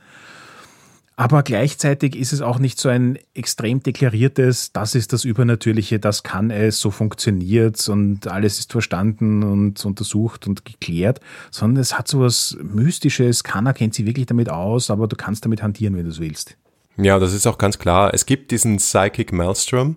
Aber 1.14 1.42
gleichzeitig 1.42 2.16
ist 2.16 2.33
es 2.33 2.40
auch 2.40 2.59
nicht 2.59 2.79
so 2.79 2.88
ein 2.88 3.18
extrem 3.35 3.83
deklariertes, 3.83 4.72
das 4.72 4.94
ist 4.94 5.12
das 5.12 5.25
Übernatürliche, 5.25 5.98
das 5.98 6.22
kann 6.22 6.51
es, 6.51 6.81
so 6.81 6.90
funktioniert 6.90 7.87
und 7.88 8.27
alles 8.29 8.59
ist 8.59 8.72
verstanden 8.72 9.42
und 9.42 9.85
untersucht 9.85 10.46
und 10.46 10.64
geklärt, 10.64 11.20
sondern 11.51 11.83
es 11.83 11.98
hat 11.98 12.09
so 12.09 12.20
was 12.20 12.57
Mystisches, 12.62 13.44
keiner 13.44 13.75
kennt 13.75 13.94
sie 13.94 14.07
wirklich 14.07 14.27
damit 14.27 14.48
aus, 14.48 14.90
aber 14.90 15.07
du 15.07 15.16
kannst 15.16 15.44
damit 15.44 15.62
hantieren, 15.62 15.96
wenn 15.96 16.05
du 16.05 16.11
es 16.11 16.20
willst. 16.20 16.57
Ja, 16.96 17.18
das 17.18 17.35
ist 17.35 17.46
auch 17.46 17.59
ganz 17.59 17.79
klar. 17.79 18.12
Es 18.14 18.27
gibt 18.27 18.51
diesen 18.51 18.79
Psychic 18.79 19.33
Maelstrom, 19.33 19.96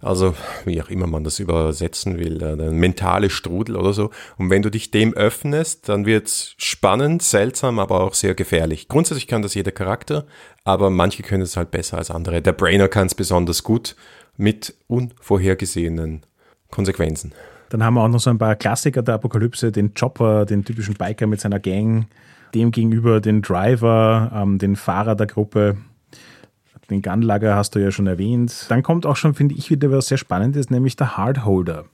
also 0.00 0.34
wie 0.64 0.80
auch 0.80 0.88
immer 0.88 1.06
man 1.06 1.24
das 1.24 1.38
übersetzen 1.38 2.18
will, 2.18 2.42
äh, 2.42 2.56
der 2.56 2.70
mentale 2.70 3.30
Strudel 3.30 3.76
oder 3.76 3.92
so. 3.92 4.10
Und 4.38 4.50
wenn 4.50 4.62
du 4.62 4.70
dich 4.70 4.90
dem 4.90 5.12
öffnest, 5.14 5.88
dann 5.88 6.06
wird's 6.06 6.54
spannend, 6.56 7.22
seltsam, 7.22 7.78
aber 7.78 8.00
auch 8.00 8.14
sehr 8.14 8.34
gefährlich. 8.34 8.88
Grundsätzlich 8.88 9.26
kann 9.26 9.42
das 9.42 9.54
jeder 9.54 9.72
Charakter, 9.72 10.26
aber 10.64 10.90
manche 10.90 11.22
können 11.22 11.42
es 11.42 11.56
halt 11.56 11.70
besser 11.70 11.98
als 11.98 12.10
andere. 12.10 12.40
Der 12.40 12.52
Brainer 12.52 12.88
kann 12.88 13.06
es 13.06 13.14
besonders 13.14 13.62
gut 13.62 13.94
mit 14.36 14.74
unvorhergesehenen 14.86 16.22
Konsequenzen. 16.70 17.32
Dann 17.68 17.84
haben 17.84 17.94
wir 17.94 18.02
auch 18.02 18.08
noch 18.08 18.20
so 18.20 18.30
ein 18.30 18.38
paar 18.38 18.56
Klassiker 18.56 19.02
der 19.02 19.14
Apokalypse, 19.14 19.70
den 19.70 19.94
Chopper, 19.94 20.44
den 20.46 20.64
typischen 20.64 20.94
Biker 20.94 21.26
mit 21.26 21.40
seiner 21.40 21.60
Gang, 21.60 22.06
dem 22.54 22.72
gegenüber 22.72 23.20
den 23.20 23.42
Driver, 23.42 24.32
ähm, 24.34 24.58
den 24.58 24.76
Fahrer 24.76 25.14
der 25.14 25.26
Gruppe, 25.26 25.76
den 26.90 27.02
Gunlager 27.02 27.56
hast 27.56 27.74
du 27.74 27.78
ja 27.78 27.90
schon 27.90 28.06
erwähnt. 28.06 28.66
Dann 28.68 28.82
kommt 28.82 29.06
auch 29.06 29.16
schon, 29.16 29.34
finde 29.34 29.54
ich, 29.54 29.70
wieder 29.70 29.90
was 29.90 30.08
sehr 30.08 30.18
Spannendes, 30.18 30.70
nämlich 30.70 30.96
der 30.96 31.16
Hardholder. 31.16 31.84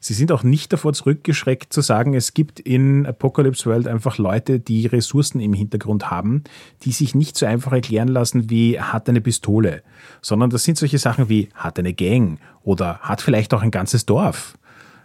Sie 0.00 0.14
sind 0.14 0.30
auch 0.30 0.44
nicht 0.44 0.72
davor 0.72 0.92
zurückgeschreckt 0.92 1.72
zu 1.72 1.80
sagen, 1.80 2.14
es 2.14 2.32
gibt 2.32 2.60
in 2.60 3.04
Apocalypse 3.04 3.66
World 3.66 3.88
einfach 3.88 4.16
Leute, 4.16 4.60
die 4.60 4.86
Ressourcen 4.86 5.40
im 5.40 5.52
Hintergrund 5.52 6.08
haben, 6.08 6.44
die 6.82 6.92
sich 6.92 7.16
nicht 7.16 7.36
so 7.36 7.46
einfach 7.46 7.72
erklären 7.72 8.06
lassen 8.06 8.48
wie 8.48 8.80
hat 8.80 9.08
eine 9.08 9.20
Pistole, 9.20 9.82
sondern 10.22 10.50
das 10.50 10.62
sind 10.62 10.78
solche 10.78 10.98
Sachen 10.98 11.28
wie 11.28 11.48
hat 11.54 11.80
eine 11.80 11.94
Gang 11.94 12.38
oder 12.62 13.00
hat 13.00 13.22
vielleicht 13.22 13.52
auch 13.54 13.62
ein 13.62 13.72
ganzes 13.72 14.06
Dorf 14.06 14.56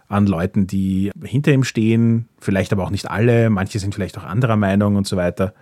an 0.06 0.26
Leuten, 0.26 0.68
die 0.68 1.10
hinter 1.24 1.52
ihm 1.52 1.64
stehen, 1.64 2.28
vielleicht 2.38 2.72
aber 2.72 2.84
auch 2.84 2.90
nicht 2.90 3.10
alle, 3.10 3.50
manche 3.50 3.80
sind 3.80 3.94
vielleicht 3.94 4.16
auch 4.16 4.24
anderer 4.24 4.56
Meinung 4.56 4.94
und 4.94 5.08
so 5.08 5.16
weiter. 5.16 5.54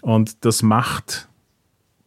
Und 0.00 0.44
das 0.44 0.62
macht, 0.62 1.28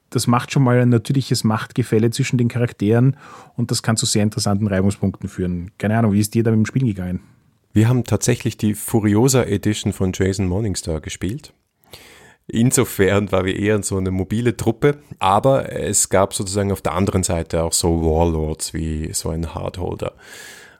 das 0.10 0.28
macht 0.28 0.52
schon 0.52 0.64
mal 0.64 0.80
ein 0.80 0.90
natürliches 0.90 1.44
Machtgefälle 1.44 2.10
zwischen 2.12 2.38
den 2.38 2.48
Charakteren 2.48 3.18
und 3.56 3.72
das 3.72 3.84
kann 3.84 3.98
zu 3.98 4.06
sehr 4.06 4.24
interessanten 4.24 4.68
Reibungspunkten 4.68 5.30
führen. 5.30 5.72
Keine 5.78 5.98
Ahnung, 5.98 6.14
wie 6.14 6.20
ist 6.20 6.34
dir 6.34 6.44
da 6.44 6.52
mit 6.52 6.60
dem 6.60 6.66
Spiel 6.66 6.86
gegangen? 6.86 7.22
Wir 7.74 7.90
haben 7.90 8.04
tatsächlich 8.04 8.58
die 8.58 8.74
Furiosa 8.74 9.44
Edition 9.44 9.94
von 9.94 10.12
Jason 10.14 10.48
Morningstar 10.48 11.02
gespielt. 11.02 11.54
Insofern 12.48 13.32
war 13.32 13.44
wir 13.44 13.60
eher 13.60 13.84
so 13.84 13.98
eine 13.98 14.10
mobile 14.10 14.56
Truppe, 14.56 15.00
aber 15.20 15.74
es 15.74 16.08
gab 16.08 16.34
sozusagen 16.34 16.72
auf 16.72 16.82
der 16.82 16.94
anderen 16.94 17.24
Seite 17.24 17.64
auch 17.64 17.74
so 17.74 18.02
Warlords 18.04 18.74
wie 18.74 19.14
so 19.14 19.30
ein 19.30 19.54
Hardholder. 19.54 20.14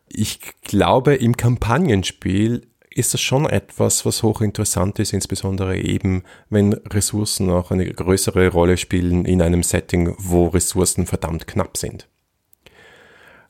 Ich 0.08 0.40
glaube, 0.62 1.16
im 1.16 1.36
Kampagnenspiel 1.36 2.62
ist 2.98 3.14
das 3.14 3.22
schon 3.22 3.46
etwas, 3.46 4.06
was 4.06 4.24
hochinteressant 4.24 4.98
ist, 5.00 5.14
insbesondere 5.14 5.78
eben, 5.78 6.24
wenn 6.50 6.74
Ressourcen 6.74 7.50
auch 7.52 7.70
eine 7.70 7.86
größere 7.86 8.50
Rolle 8.50 8.78
spielen 8.78 9.26
in 9.26 9.42
einem 9.42 9.62
Setting, 9.62 10.16
wo 10.18 10.48
Ressourcen 10.48 11.06
verdammt 11.06 11.46
knapp 11.46 11.78
sind. 11.78 12.08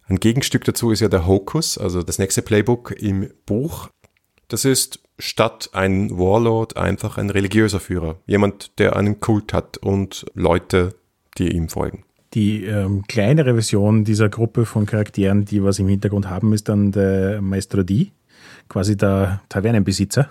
Ein 0.08 0.18
Gegenstück 0.18 0.64
dazu 0.66 0.92
ist 0.92 1.00
ja 1.00 1.08
der 1.08 1.26
Hokus, 1.28 1.78
also 1.78 2.04
das 2.04 2.20
nächste 2.20 2.42
Playbook 2.42 2.92
im 2.92 3.30
Buch. 3.46 3.90
Das 4.50 4.66
ist 4.66 5.00
statt 5.18 5.70
ein 5.74 6.18
Warlord 6.18 6.78
einfach 6.78 7.18
ein 7.18 7.30
religiöser 7.30 7.80
Führer. 7.80 8.20
Jemand, 8.26 8.78
der 8.80 8.96
einen 8.96 9.20
Kult 9.20 9.54
hat 9.54 9.78
und 9.78 10.26
Leute, 10.34 10.96
die 11.38 11.50
ihm 11.54 11.70
folgen. 11.70 12.04
Die 12.34 12.66
ähm, 12.66 13.04
kleinere 13.08 13.54
Version 13.54 14.04
dieser 14.04 14.30
Gruppe 14.30 14.66
von 14.66 14.86
Charakteren, 14.86 15.46
die 15.46 15.64
was 15.64 15.80
im 15.80 15.88
Hintergrund 15.88 16.30
haben, 16.30 16.54
ist 16.54 16.68
dann 16.68 16.92
der 16.92 17.42
Maestro 17.42 17.84
D, 17.84 18.12
quasi 18.70 18.98
der 18.98 19.42
Tavernenbesitzer. 19.50 20.30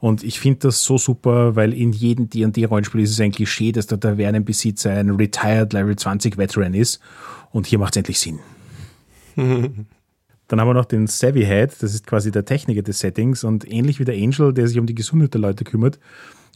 Und 0.00 0.22
ich 0.22 0.38
finde 0.38 0.60
das 0.68 0.84
so 0.84 0.96
super, 0.96 1.56
weil 1.56 1.72
in 1.72 1.92
jedem 1.92 2.30
D&D-Rollenspiel 2.30 3.02
ist 3.02 3.10
es 3.10 3.20
ein 3.20 3.32
Klischee, 3.32 3.72
dass 3.72 3.88
der 3.88 3.98
Tavernenbesitzer 3.98 4.92
ein 4.92 5.10
Retired 5.10 5.72
Level 5.72 5.96
20 5.96 6.38
Veteran 6.38 6.74
ist. 6.74 7.00
Und 7.50 7.66
hier 7.66 7.78
macht 7.78 7.94
es 7.94 7.98
endlich 7.98 8.20
Sinn. 8.20 8.38
Dann 10.48 10.60
haben 10.60 10.68
wir 10.68 10.74
noch 10.74 10.86
den 10.86 11.06
Savvy 11.06 11.44
Head, 11.44 11.76
das 11.82 11.94
ist 11.94 12.06
quasi 12.06 12.30
der 12.30 12.44
Techniker 12.46 12.80
des 12.80 13.00
Settings 13.00 13.44
und 13.44 13.70
ähnlich 13.70 14.00
wie 14.00 14.06
der 14.06 14.14
Angel, 14.14 14.54
der 14.54 14.66
sich 14.66 14.78
um 14.78 14.86
die 14.86 14.94
Gesundheit 14.94 15.34
der 15.34 15.42
Leute 15.42 15.62
kümmert, 15.62 15.98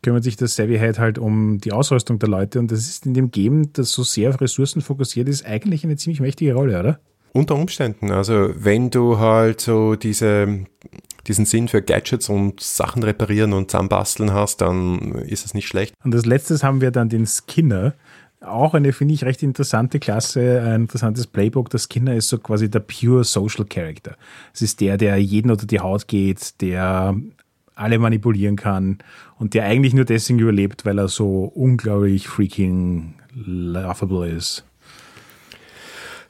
kümmert 0.02 0.24
sich 0.24 0.36
der 0.36 0.48
Savvy 0.48 0.78
Head 0.78 0.98
halt 0.98 1.18
um 1.18 1.58
die 1.58 1.72
Ausrüstung 1.72 2.18
der 2.18 2.30
Leute 2.30 2.58
und 2.58 2.72
das 2.72 2.80
ist 2.88 3.04
in 3.04 3.12
dem 3.12 3.30
Game, 3.30 3.70
das 3.74 3.90
so 3.90 4.02
sehr 4.02 4.30
auf 4.30 4.40
Ressourcen 4.40 4.80
fokussiert 4.80 5.28
ist, 5.28 5.44
eigentlich 5.44 5.84
eine 5.84 5.96
ziemlich 5.96 6.20
mächtige 6.20 6.54
Rolle, 6.54 6.80
oder? 6.80 7.00
Unter 7.34 7.54
Umständen, 7.54 8.10
also 8.10 8.50
wenn 8.54 8.90
du 8.90 9.18
halt 9.18 9.60
so 9.60 9.96
diese, 9.96 10.66
diesen 11.26 11.46
Sinn 11.46 11.68
für 11.68 11.80
Gadgets 11.80 12.28
und 12.28 12.60
Sachen 12.60 13.02
reparieren 13.02 13.54
und 13.54 13.70
zusammenbasteln 13.70 14.34
hast, 14.34 14.60
dann 14.60 15.12
ist 15.12 15.46
es 15.46 15.54
nicht 15.54 15.66
schlecht. 15.66 15.94
Und 16.04 16.14
als 16.14 16.26
letztes 16.26 16.62
haben 16.62 16.82
wir 16.82 16.90
dann 16.90 17.08
den 17.08 17.26
Skinner, 17.26 17.94
auch 18.44 18.74
eine, 18.74 18.92
finde 18.92 19.14
ich, 19.14 19.24
recht 19.24 19.42
interessante 19.42 20.00
Klasse, 20.00 20.62
ein 20.62 20.82
interessantes 20.82 21.26
Playbook. 21.26 21.70
Das 21.70 21.84
Skinner 21.84 22.14
ist 22.14 22.28
so 22.28 22.38
quasi 22.38 22.70
der 22.70 22.80
pure 22.80 23.24
Social 23.24 23.64
Character. 23.64 24.16
Es 24.52 24.62
ist 24.62 24.80
der, 24.80 24.96
der 24.96 25.16
jeden 25.16 25.50
unter 25.50 25.66
die 25.66 25.80
Haut 25.80 26.08
geht, 26.08 26.60
der 26.60 27.16
alle 27.74 27.98
manipulieren 27.98 28.56
kann 28.56 28.98
und 29.38 29.54
der 29.54 29.64
eigentlich 29.64 29.94
nur 29.94 30.04
deswegen 30.04 30.38
überlebt, 30.38 30.84
weil 30.84 30.98
er 30.98 31.08
so 31.08 31.44
unglaublich 31.44 32.28
freaking 32.28 33.14
lovable 33.34 34.28
ist. 34.28 34.64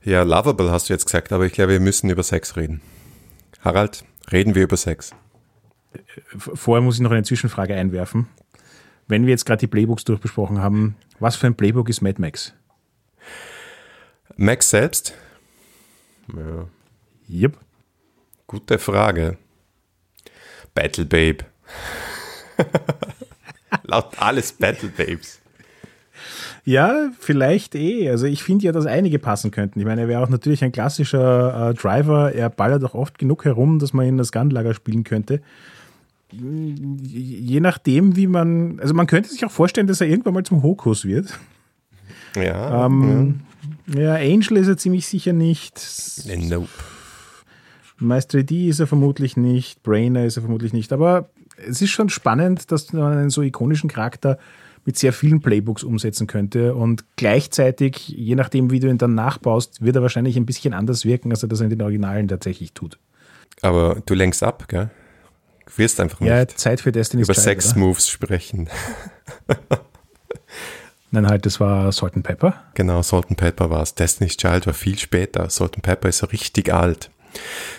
Ja, 0.05 0.23
lovable 0.23 0.71
hast 0.71 0.89
du 0.89 0.93
jetzt 0.93 1.07
gesagt, 1.07 1.33
aber 1.33 1.47
ich 1.47 1.53
glaube, 1.53 1.73
wir 1.73 1.81
müssen 1.81 2.11
über 2.11 2.23
Sex 2.23 2.57
reden. 2.57 2.81
Harald, 3.61 4.05
reden 4.31 4.55
wir 4.55 4.65
über 4.65 4.77
Sex. 4.77 5.15
Vorher 6.37 6.83
muss 6.83 6.97
ich 6.97 7.01
noch 7.01 7.11
eine 7.11 7.23
Zwischenfrage 7.23 7.75
einwerfen 7.75 8.29
wenn 9.13 9.27
wir 9.27 9.31
jetzt 9.31 9.45
gerade 9.45 9.61
die 9.61 9.67
Playbooks 9.67 10.05
durchbesprochen 10.05 10.61
haben, 10.61 10.97
was 11.21 11.37
für 11.37 11.47
ein 11.47 11.55
Playbook 11.55 11.91
ist 11.91 12.01
Mad 12.01 12.19
Max? 12.19 12.55
Max 14.37 14.71
selbst? 14.71 15.13
Ja. 16.35 16.67
Yep. 17.29 17.59
Gute 18.47 18.79
Frage. 18.79 19.37
Battle 20.73 21.05
Babe. 21.05 21.45
Laut 23.83 24.19
alles 24.19 24.51
Battle 24.53 24.89
Babes. 24.89 25.42
Ja, 26.65 27.11
vielleicht 27.19 27.75
eh. 27.75 28.09
Also 28.09 28.27
ich 28.27 28.43
finde 28.43 28.67
ja, 28.67 28.73
dass 28.73 28.87
einige 28.87 29.19
passen 29.19 29.51
könnten. 29.51 29.81
Ich 29.81 29.87
meine, 29.87 30.03
er 30.03 30.09
wäre 30.09 30.23
auch 30.23 30.29
natürlich 30.29 30.63
ein 30.63 30.73
klassischer 30.73 31.71
äh, 31.71 31.75
Driver. 31.75 32.33
Er 32.33 32.51
ballert 32.51 32.85
auch 32.85 32.95
oft 32.95 33.19
genug 33.19 33.45
herum, 33.45 33.79
dass 33.79 33.93
man 33.93 34.07
ihn 34.07 34.11
in 34.11 34.19
das 34.19 34.31
Gunlager 34.31 34.75
spielen 34.75 35.03
könnte 35.03 35.41
je 36.33 37.61
nachdem, 37.61 38.17
wie 38.17 38.27
man, 38.27 38.81
also 38.81 38.95
man 38.95 39.07
könnte 39.07 39.29
sich 39.29 39.45
auch 39.45 39.51
vorstellen, 39.51 39.87
dass 39.87 40.01
er 40.01 40.07
irgendwann 40.07 40.35
mal 40.35 40.45
zum 40.45 40.63
Hokus 40.63 41.05
wird. 41.05 41.39
Ja. 42.35 42.87
Ähm, 42.87 43.41
ja. 43.95 44.01
ja. 44.01 44.15
Angel 44.15 44.57
ist 44.57 44.69
er 44.69 44.77
ziemlich 44.77 45.07
sicher 45.07 45.33
nicht. 45.33 45.81
Nope. 46.27 46.69
Master 47.99 48.43
D 48.43 48.69
ist 48.69 48.81
er 48.81 48.87
vermutlich 48.87 49.37
nicht, 49.37 49.83
Brainer 49.83 50.25
ist 50.25 50.37
er 50.37 50.43
vermutlich 50.43 50.73
nicht, 50.73 50.93
aber 50.93 51.31
es 51.57 51.81
ist 51.81 51.91
schon 51.91 52.09
spannend, 52.09 52.73
dass 52.73 52.93
man 52.93 53.17
einen 53.17 53.31
so 53.31 53.43
ikonischen 53.43 53.89
Charakter 53.89 54.39
mit 54.85 54.99
sehr 54.99 55.13
vielen 55.13 55.41
Playbooks 55.41 55.85
umsetzen 55.85 56.27
könnte 56.27 56.75
und 56.75 57.05
gleichzeitig, 57.17 58.09
je 58.09 58.35
nachdem, 58.35 58.71
wie 58.71 58.81
du 58.81 58.89
ihn 58.89 58.99
dann 58.99 59.15
nachbaust, 59.15 59.83
wird 59.83 59.97
er 59.97 60.03
wahrscheinlich 60.03 60.37
ein 60.37 60.47
bisschen 60.47 60.75
anders 60.75 61.05
wirken, 61.05 61.31
als 61.31 61.43
er 61.43 61.49
das 61.49 61.61
in 61.61 61.71
den 61.71 61.83
Originalen 61.83 62.29
tatsächlich 62.29 62.73
tut. 62.73 62.99
Aber 63.61 64.03
du 64.05 64.15
lenkst 64.15 64.43
ab, 64.43 64.67
gell? 64.69 64.91
wirst 65.77 66.01
einfach 66.01 66.21
nicht 66.21 66.29
ja, 66.29 66.47
Zeit 66.49 66.81
für 66.81 66.93
Destiny's 66.93 67.27
über 67.27 67.35
Sex-Moves 67.35 68.09
sprechen. 68.09 68.69
Nein, 71.11 71.27
halt, 71.27 71.45
das 71.45 71.61
war 71.61 71.93
Salt 71.93 72.15
and 72.15 72.25
Pepper. 72.25 72.55
Genau, 72.75 73.03
Salt 73.03 73.27
and 73.29 73.37
Pepper 73.37 73.71
war 73.71 73.83
es. 73.83 73.95
Destiny's 73.95 74.37
Child 74.37 74.67
war 74.67 74.75
viel 74.75 74.99
später. 74.99 75.49
Salt 75.51 75.75
and 75.75 75.83
Pepper 75.83 76.09
ist 76.09 76.23
richtig 76.33 76.73
alt. 76.73 77.11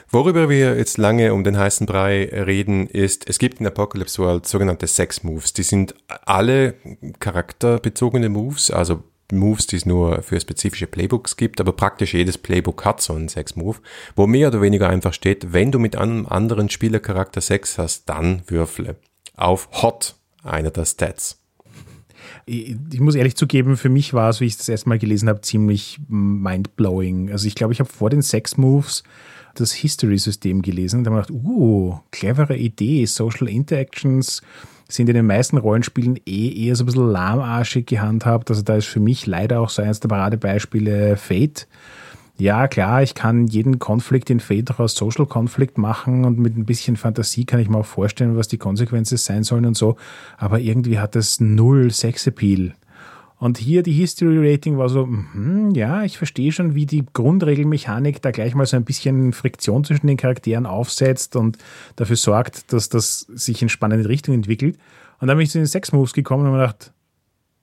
Worüber 0.10 0.50
wir 0.50 0.78
jetzt 0.78 0.98
lange 0.98 1.34
um 1.34 1.44
den 1.44 1.58
heißen 1.58 1.88
Brei 1.88 2.30
reden, 2.32 2.88
ist, 2.88 3.28
es 3.28 3.40
gibt 3.40 3.60
in 3.60 3.68
Apocalypse 3.68 4.22
World 4.22 4.48
sogenannte 4.48 4.88
Sex 4.88 5.24
Moves. 5.24 5.54
Die 5.54 5.64
sind 5.64 5.96
alle 6.08 6.76
charakterbezogene 7.20 8.30
Moves, 8.30 8.70
also 8.70 9.04
Moves, 9.32 9.68
die 9.68 9.78
es 9.78 9.86
nur 9.86 10.22
für 10.22 10.40
spezifische 10.40 10.88
Playbooks 10.88 11.38
gibt, 11.38 11.60
aber 11.60 11.74
praktisch 11.74 12.14
jedes 12.14 12.38
Playbook 12.38 12.86
hat 12.86 13.02
so 13.02 13.14
einen 13.14 13.30
Sex-Move, 13.30 13.78
wo 14.16 14.28
mehr 14.28 14.50
oder 14.50 14.62
weniger 14.62 14.90
einfach 14.90 15.14
steht, 15.14 15.54
wenn 15.54 15.72
du 15.72 15.80
mit 15.80 15.96
einem 15.96 16.26
anderen 16.28 16.70
Spielercharakter 16.70 17.42
Sex 17.42 17.78
hast, 17.78 18.08
dann 18.10 18.44
würfle. 18.48 18.96
Auf 19.36 19.70
Hot, 19.82 20.16
einer 20.44 20.72
der 20.72 20.86
Stats. 20.86 21.40
Ich, 22.46 23.00
muss 23.00 23.16
ehrlich 23.16 23.36
zugeben, 23.36 23.78
für 23.78 23.90
mich 23.90 24.14
war 24.14 24.30
es, 24.30 24.42
wie 24.42 24.46
ich 24.46 24.58
das 24.58 24.70
erste 24.70 24.90
Mal 24.90 25.00
gelesen 25.00 25.30
habe, 25.30 25.42
ziemlich 25.42 26.00
mindblowing. 26.08 27.32
Also 27.32 27.48
ich 27.48 27.56
glaube, 27.56 27.74
ich 27.74 27.80
habe 27.80 27.90
vor 27.90 28.10
den 28.10 28.22
Sex-Moves 28.22 29.04
das 29.56 29.72
History-System 29.72 30.62
gelesen 30.62 31.00
und 31.00 31.08
habe 31.08 31.22
gedacht, 31.22 31.32
uh, 31.32 32.00
clevere 32.12 32.58
Idee, 32.58 33.06
Social 33.06 33.48
Interactions, 33.48 34.42
sind 34.90 35.10
in 35.10 35.16
den 35.16 35.26
meisten 35.26 35.58
Rollenspielen 35.58 36.20
eh 36.26 36.66
eher 36.66 36.76
so 36.76 36.84
ein 36.84 36.86
bisschen 36.88 37.10
lahmarschig 37.10 37.86
gehandhabt. 37.86 38.50
Also 38.50 38.62
da 38.62 38.76
ist 38.76 38.88
für 38.88 39.00
mich 39.00 39.26
leider 39.26 39.60
auch 39.60 39.70
so 39.70 39.82
eines 39.82 40.00
der 40.00 40.10
Paradebeispiele 40.10 41.18
Fate. 41.18 41.68
Ja, 42.38 42.68
klar, 42.68 43.04
ich 43.04 43.14
kann 43.14 43.46
jeden 43.46 43.78
Konflikt 43.78 44.30
in 44.30 44.40
Fate 44.40 44.72
auch 44.72 44.80
aus 44.80 44.96
Social 44.96 45.28
Konflikt 45.28 45.78
machen 45.78 46.26
und 46.26 46.40
mit 46.40 46.58
ein 46.58 46.66
bisschen 46.66 46.98
Fantasie 46.98 47.46
kann 47.46 47.60
ich 47.60 47.70
mir 47.70 47.78
auch 47.78 47.86
vorstellen, 47.86 48.36
was 48.36 48.48
die 48.48 48.58
Konsequenzen 48.58 49.18
sein 49.18 49.44
sollen 49.44 49.66
und 49.66 49.78
so. 49.78 49.98
Aber 50.38 50.60
irgendwie 50.60 51.00
hat 51.00 51.16
das 51.16 51.40
null 51.40 51.92
Sexappeal. 51.92 52.74
Und 53.44 53.58
hier 53.58 53.84
die 53.84 53.92
History 53.92 54.54
Rating 54.54 54.78
war 54.78 54.88
so, 54.88 55.06
mh, 55.06 55.76
ja, 55.76 56.06
ich 56.06 56.18
verstehe 56.18 56.54
schon, 56.54 56.76
wie 56.76 56.86
die 56.86 57.04
Grundregelmechanik 57.12 58.22
da 58.22 58.32
gleich 58.32 58.56
mal 58.56 58.66
so 58.66 58.78
ein 58.78 58.86
bisschen 58.86 59.34
Friktion 59.34 59.84
zwischen 59.84 60.08
den 60.08 60.16
Charakteren 60.16 60.66
aufsetzt 60.66 61.36
und 61.36 61.58
dafür 61.98 62.16
sorgt, 62.16 62.72
dass 62.72 62.88
das 62.88 63.20
sich 63.20 63.62
in 63.62 63.68
spannende 63.68 64.08
Richtung 64.08 64.34
entwickelt. 64.34 64.78
Und 65.20 65.28
dann 65.28 65.36
bin 65.36 65.44
ich 65.44 65.52
zu 65.52 65.58
den 65.58 65.68
Sex 65.68 65.92
Moves 65.92 66.14
gekommen 66.14 66.46
und 66.46 66.54
habe 66.54 66.62
gedacht, 66.62 66.94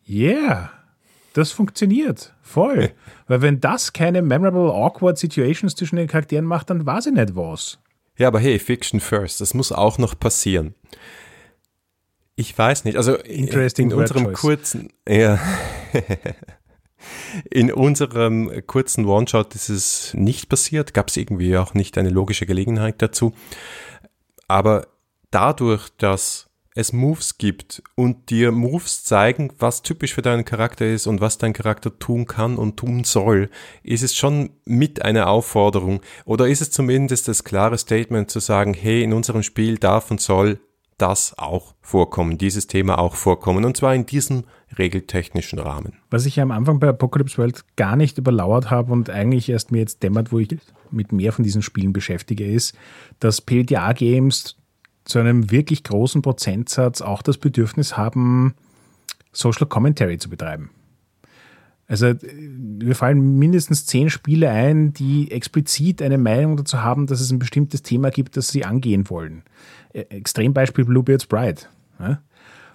yeah, 0.07 0.71
das 1.33 1.51
funktioniert 1.51 2.35
voll. 2.43 2.91
Weil 3.27 3.41
wenn 3.41 3.59
das 3.59 3.95
keine 3.95 4.21
memorable, 4.21 4.75
awkward 4.75 5.17
Situations 5.17 5.77
zwischen 5.77 5.97
den 5.97 6.09
Charakteren 6.09 6.45
macht, 6.45 6.69
dann 6.69 6.85
weiß 6.85 7.07
ich 7.07 7.15
nicht 7.15 7.35
was. 7.37 7.79
Ja, 8.19 8.29
aber 8.29 8.41
hey, 8.41 8.59
Fiction 8.59 9.01
first, 9.01 9.41
das 9.41 9.55
muss 9.55 9.73
auch 9.73 9.97
noch 9.97 10.19
passieren. 10.21 10.75
Ich 12.37 12.57
weiß 12.57 12.85
nicht. 12.85 12.97
Also 12.97 13.17
Interesting 13.17 13.91
in 13.91 13.97
unserem 13.97 14.25
choice. 14.27 14.41
kurzen, 14.41 14.93
ja, 15.07 15.39
in 17.51 17.73
unserem 17.73 18.63
kurzen 18.67 19.05
One-Shot 19.07 19.55
ist 19.55 19.69
es 19.69 20.15
nicht 20.15 20.49
passiert. 20.49 20.95
Gab 20.95 21.09
es 21.09 21.17
irgendwie 21.17 21.57
auch 21.57 21.75
nicht 21.75 21.99
eine 21.99 22.11
logische 22.11 22.47
Gelegenheit 22.47 23.03
dazu. 23.03 23.35
Aber 24.49 24.89
dadurch, 25.31 25.89
dass 25.99 26.51
es 26.75 26.93
Moves 26.93 27.37
gibt 27.37 27.83
und 27.97 28.31
dir 28.31 28.53
Moves 28.53 29.05
zeigen, 29.05 29.53
was 29.59 29.83
typisch 29.83 30.15
für 30.15 30.23
deinen 30.23 30.45
Charakter 30.45 30.87
ist 30.87 31.07
und 31.07 31.21
was 31.21 31.37
dein 31.37 31.53
Charakter 31.53 31.99
tun 31.99 32.27
kann 32.27 32.57
und 32.57 32.77
tun 32.77 33.05
soll, 33.05 33.51
ist 33.83 34.03
es 34.03 34.17
schon 34.17 34.51
mit 34.65 35.03
einer 35.03 35.29
Aufforderung 35.29 36.01
oder 36.25 36.49
ist 36.49 36.61
es 36.61 36.71
zumindest 36.71 37.29
das 37.29 37.45
klare 37.45 37.77
Statement 37.77 38.31
zu 38.31 38.39
sagen, 38.39 38.75
hey, 38.75 39.03
in 39.03 39.13
unserem 39.13 39.43
Spiel 39.43 39.79
darf 39.79 40.11
und 40.11 40.21
soll 40.21 40.61
das 41.01 41.37
auch 41.39 41.75
vorkommen, 41.81 42.39
dieses 42.39 42.67
Thema 42.67 42.99
auch 42.99 43.15
vorkommen, 43.15 43.65
und 43.65 43.77
zwar 43.77 43.95
in 43.95 44.07
diesem 44.07 44.45
regeltechnischen 44.79 45.59
Rahmen. 45.59 45.95
Was 46.11 46.27
ich 46.27 46.41
am 46.41 46.51
Anfang 46.51 46.79
bei 46.79 46.89
Apocalypse 46.89 47.39
World 47.39 47.65
gar 47.77 47.97
nicht 47.97 48.19
überlauert 48.19 48.71
habe 48.71 48.93
und 48.93 49.11
eigentlich 49.11 49.49
erst 49.49 49.73
mir 49.73 49.79
jetzt 49.79 50.03
dämmert, 50.03 50.33
wo 50.33 50.39
ich 50.39 50.57
mit 50.91 51.13
mehr 51.13 51.33
von 51.33 51.45
diesen 51.45 51.63
Spielen 51.63 51.93
beschäftige, 51.93 52.47
ist, 52.47 52.77
dass 53.19 53.41
PDA-Games 53.41 54.57
zu 55.05 55.19
einem 55.19 55.51
wirklich 55.51 55.83
großen 55.83 56.23
Prozentsatz 56.23 57.01
auch 57.01 57.23
das 57.23 57.39
Bedürfnis 57.39 57.97
haben, 57.97 58.55
Social 59.33 59.67
Commentary 59.67 60.19
zu 60.19 60.29
betreiben. 60.29 60.71
Also 61.91 62.15
wir 62.23 62.95
fallen 62.95 63.41
mindestens 63.41 63.85
zehn 63.85 64.11
Spiele 64.11 64.49
ein, 64.49 64.93
die 64.93 65.33
explizit 65.33 66.03
eine 66.03 66.19
Meinung 66.19 66.57
dazu 66.57 66.83
haben, 66.83 67.09
dass 67.09 67.21
es 67.21 67.33
ein 67.33 67.41
bestimmtes 67.41 67.83
Thema 67.83 68.11
gibt, 68.11 68.37
das 68.37 68.49
sie 68.49 68.65
angehen 68.65 69.11
wollen. 69.11 69.43
E, 69.93 70.01
Extrembeispiel 70.01 70.85
Bluebeard's 70.85 71.27
Bride. 71.27 71.63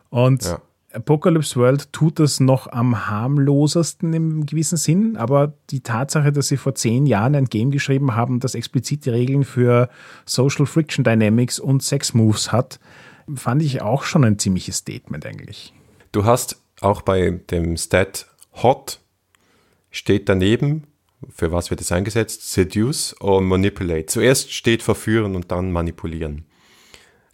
Und 0.10 0.44
ja. 0.44 0.62
Apocalypse 0.94 1.60
World 1.60 1.92
tut 1.92 2.20
das 2.20 2.40
noch 2.40 2.68
am 2.72 3.08
harmlosesten 3.08 4.14
im 4.14 4.46
gewissen 4.46 4.78
Sinn, 4.78 5.18
aber 5.18 5.54
die 5.70 5.82
Tatsache, 5.82 6.32
dass 6.32 6.48
sie 6.48 6.58
vor 6.58 6.76
zehn 6.76 7.06
Jahren 7.06 7.36
ein 7.36 7.46
Game 7.46 7.72
geschrieben 7.72 8.16
haben, 8.16 8.40
das 8.40 8.56
explizite 8.56 9.12
Regeln 9.12 9.44
für 9.44 9.90
Social 10.26 10.66
Friction 10.66 11.04
Dynamics 11.04 11.60
und 11.60 11.84
Sex 11.84 12.14
Moves 12.14 12.52
hat, 12.52 12.80
fand 13.36 13.62
ich 13.62 13.82
auch 13.82 14.04
schon 14.04 14.24
ein 14.24 14.40
ziemliches 14.40 14.78
Statement 14.78 15.26
eigentlich. 15.26 15.74
Du 16.14 16.24
hast 16.24 16.62
auch 16.80 17.02
bei 17.02 17.42
dem 17.52 17.76
Stat 17.76 18.28
Hot 18.64 19.02
steht 19.92 20.30
daneben, 20.30 20.88
für 21.30 21.52
was 21.52 21.72
wird 21.72 21.82
es 21.82 21.92
eingesetzt? 21.92 22.54
Seduce 22.54 23.14
und 23.14 23.46
Manipulate. 23.46 24.06
Zuerst 24.06 24.54
steht 24.54 24.84
verführen 24.84 25.36
und 25.36 25.52
dann 25.52 25.72
manipulieren. 25.72 26.46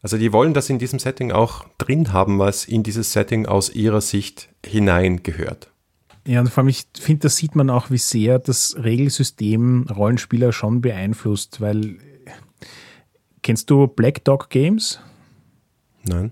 Also 0.02 0.18
die 0.18 0.34
wollen 0.34 0.54
das 0.54 0.70
in 0.70 0.80
diesem 0.80 1.00
Setting 1.00 1.32
auch 1.32 1.66
drin 1.78 2.12
haben, 2.12 2.40
was 2.40 2.66
in 2.66 2.84
dieses 2.84 3.14
Setting 3.14 3.46
aus 3.46 3.70
ihrer 3.70 4.02
Sicht 4.02 4.50
hineingehört. 4.66 5.72
Ja, 6.26 6.40
und 6.40 6.50
vor 6.50 6.62
allem, 6.62 6.70
ich 6.70 6.88
finde, 7.00 7.22
da 7.22 7.30
sieht 7.30 7.56
man 7.56 7.70
auch, 7.70 7.90
wie 7.90 7.98
sehr 7.98 8.40
das 8.40 8.76
Regelsystem 8.78 9.88
Rollenspieler 9.90 10.52
schon 10.52 10.82
beeinflusst, 10.82 11.62
weil 11.62 11.98
kennst 13.42 13.70
du 13.70 13.88
Black 13.88 14.24
Dog 14.24 14.50
Games? 14.50 15.00
Nein. 16.04 16.32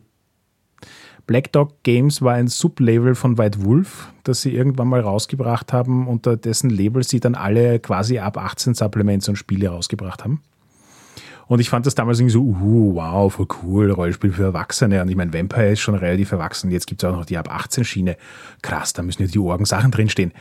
Black 1.26 1.52
Dog 1.52 1.84
Games 1.84 2.24
war 2.24 2.34
ein 2.34 2.48
Sublabel 2.48 3.14
von 3.14 3.38
White 3.38 3.64
Wolf, 3.64 4.12
das 4.24 4.42
sie 4.42 4.54
irgendwann 4.54 4.88
mal 4.88 5.02
rausgebracht 5.02 5.74
haben, 5.74 6.08
unter 6.08 6.38
dessen 6.38 6.72
Label 6.72 7.04
sie 7.04 7.20
dann 7.20 7.36
alle 7.36 7.80
quasi 7.80 8.18
ab 8.18 8.38
18 8.38 8.74
Supplements 8.74 9.30
und 9.30 9.36
Spiele 9.36 9.70
rausgebracht 9.70 10.24
haben. 10.24 10.42
Und 11.50 11.60
ich 11.60 11.70
fand 11.72 11.88
das 11.88 11.96
damals 11.96 12.20
irgendwie 12.20 12.34
so, 12.34 12.42
uh, 12.44 12.94
wow, 12.94 13.34
voll 13.34 13.48
cool, 13.64 13.90
Rollenspiel 13.90 14.32
für 14.32 14.44
Erwachsene. 14.44 15.02
Und 15.02 15.10
ich 15.10 15.16
meine, 15.16 15.34
Vampire 15.34 15.72
ist 15.72 15.80
schon 15.80 15.96
relativ 15.96 16.32
erwachsen. 16.32 16.70
Jetzt 16.70 16.86
gibt 16.86 17.02
es 17.02 17.10
auch 17.10 17.16
noch 17.16 17.26
die 17.26 17.40
ab 17.40 17.52
18 17.52 17.86
Schiene. 17.86 18.18
Krass, 18.62 18.94
da 18.94 19.02
müssen 19.02 19.24
ja 19.24 19.28
die 19.28 19.40
Orgen 19.40 19.66
Sachen 19.66 19.90
drinstehen. 19.90 20.32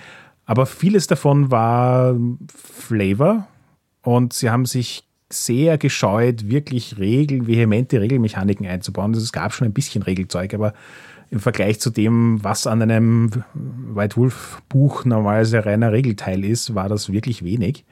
Aber 0.45 0.67
vieles 0.67 1.07
davon 1.07 1.51
war 1.51 2.15
Flavor 2.55 3.49
und 4.03 4.35
sie 4.35 4.51
haben 4.51 4.67
sich 4.67 5.09
sehr 5.31 5.79
gescheut, 5.79 6.51
wirklich 6.51 6.99
Regeln, 6.99 7.47
vehemente 7.47 8.03
Regelmechaniken 8.03 8.67
einzubauen. 8.67 9.15
Also 9.15 9.25
es 9.25 9.33
gab 9.33 9.55
schon 9.55 9.67
ein 9.67 9.73
bisschen 9.73 10.03
Regelzeug, 10.03 10.53
aber 10.53 10.75
im 11.31 11.41
Vergleich 11.41 11.81
zu 11.81 11.89
dem, 11.89 12.45
was 12.45 12.67
an 12.67 12.83
einem 12.83 13.31
White 13.55 14.19
Wolf 14.19 14.61
Buch 14.69 15.07
normalerweise 15.07 15.65
reiner 15.65 15.91
Regelteil 15.91 16.45
ist, 16.45 16.75
war 16.75 16.91
das 16.91 17.11
wirklich 17.11 17.43
wenig. 17.43 17.87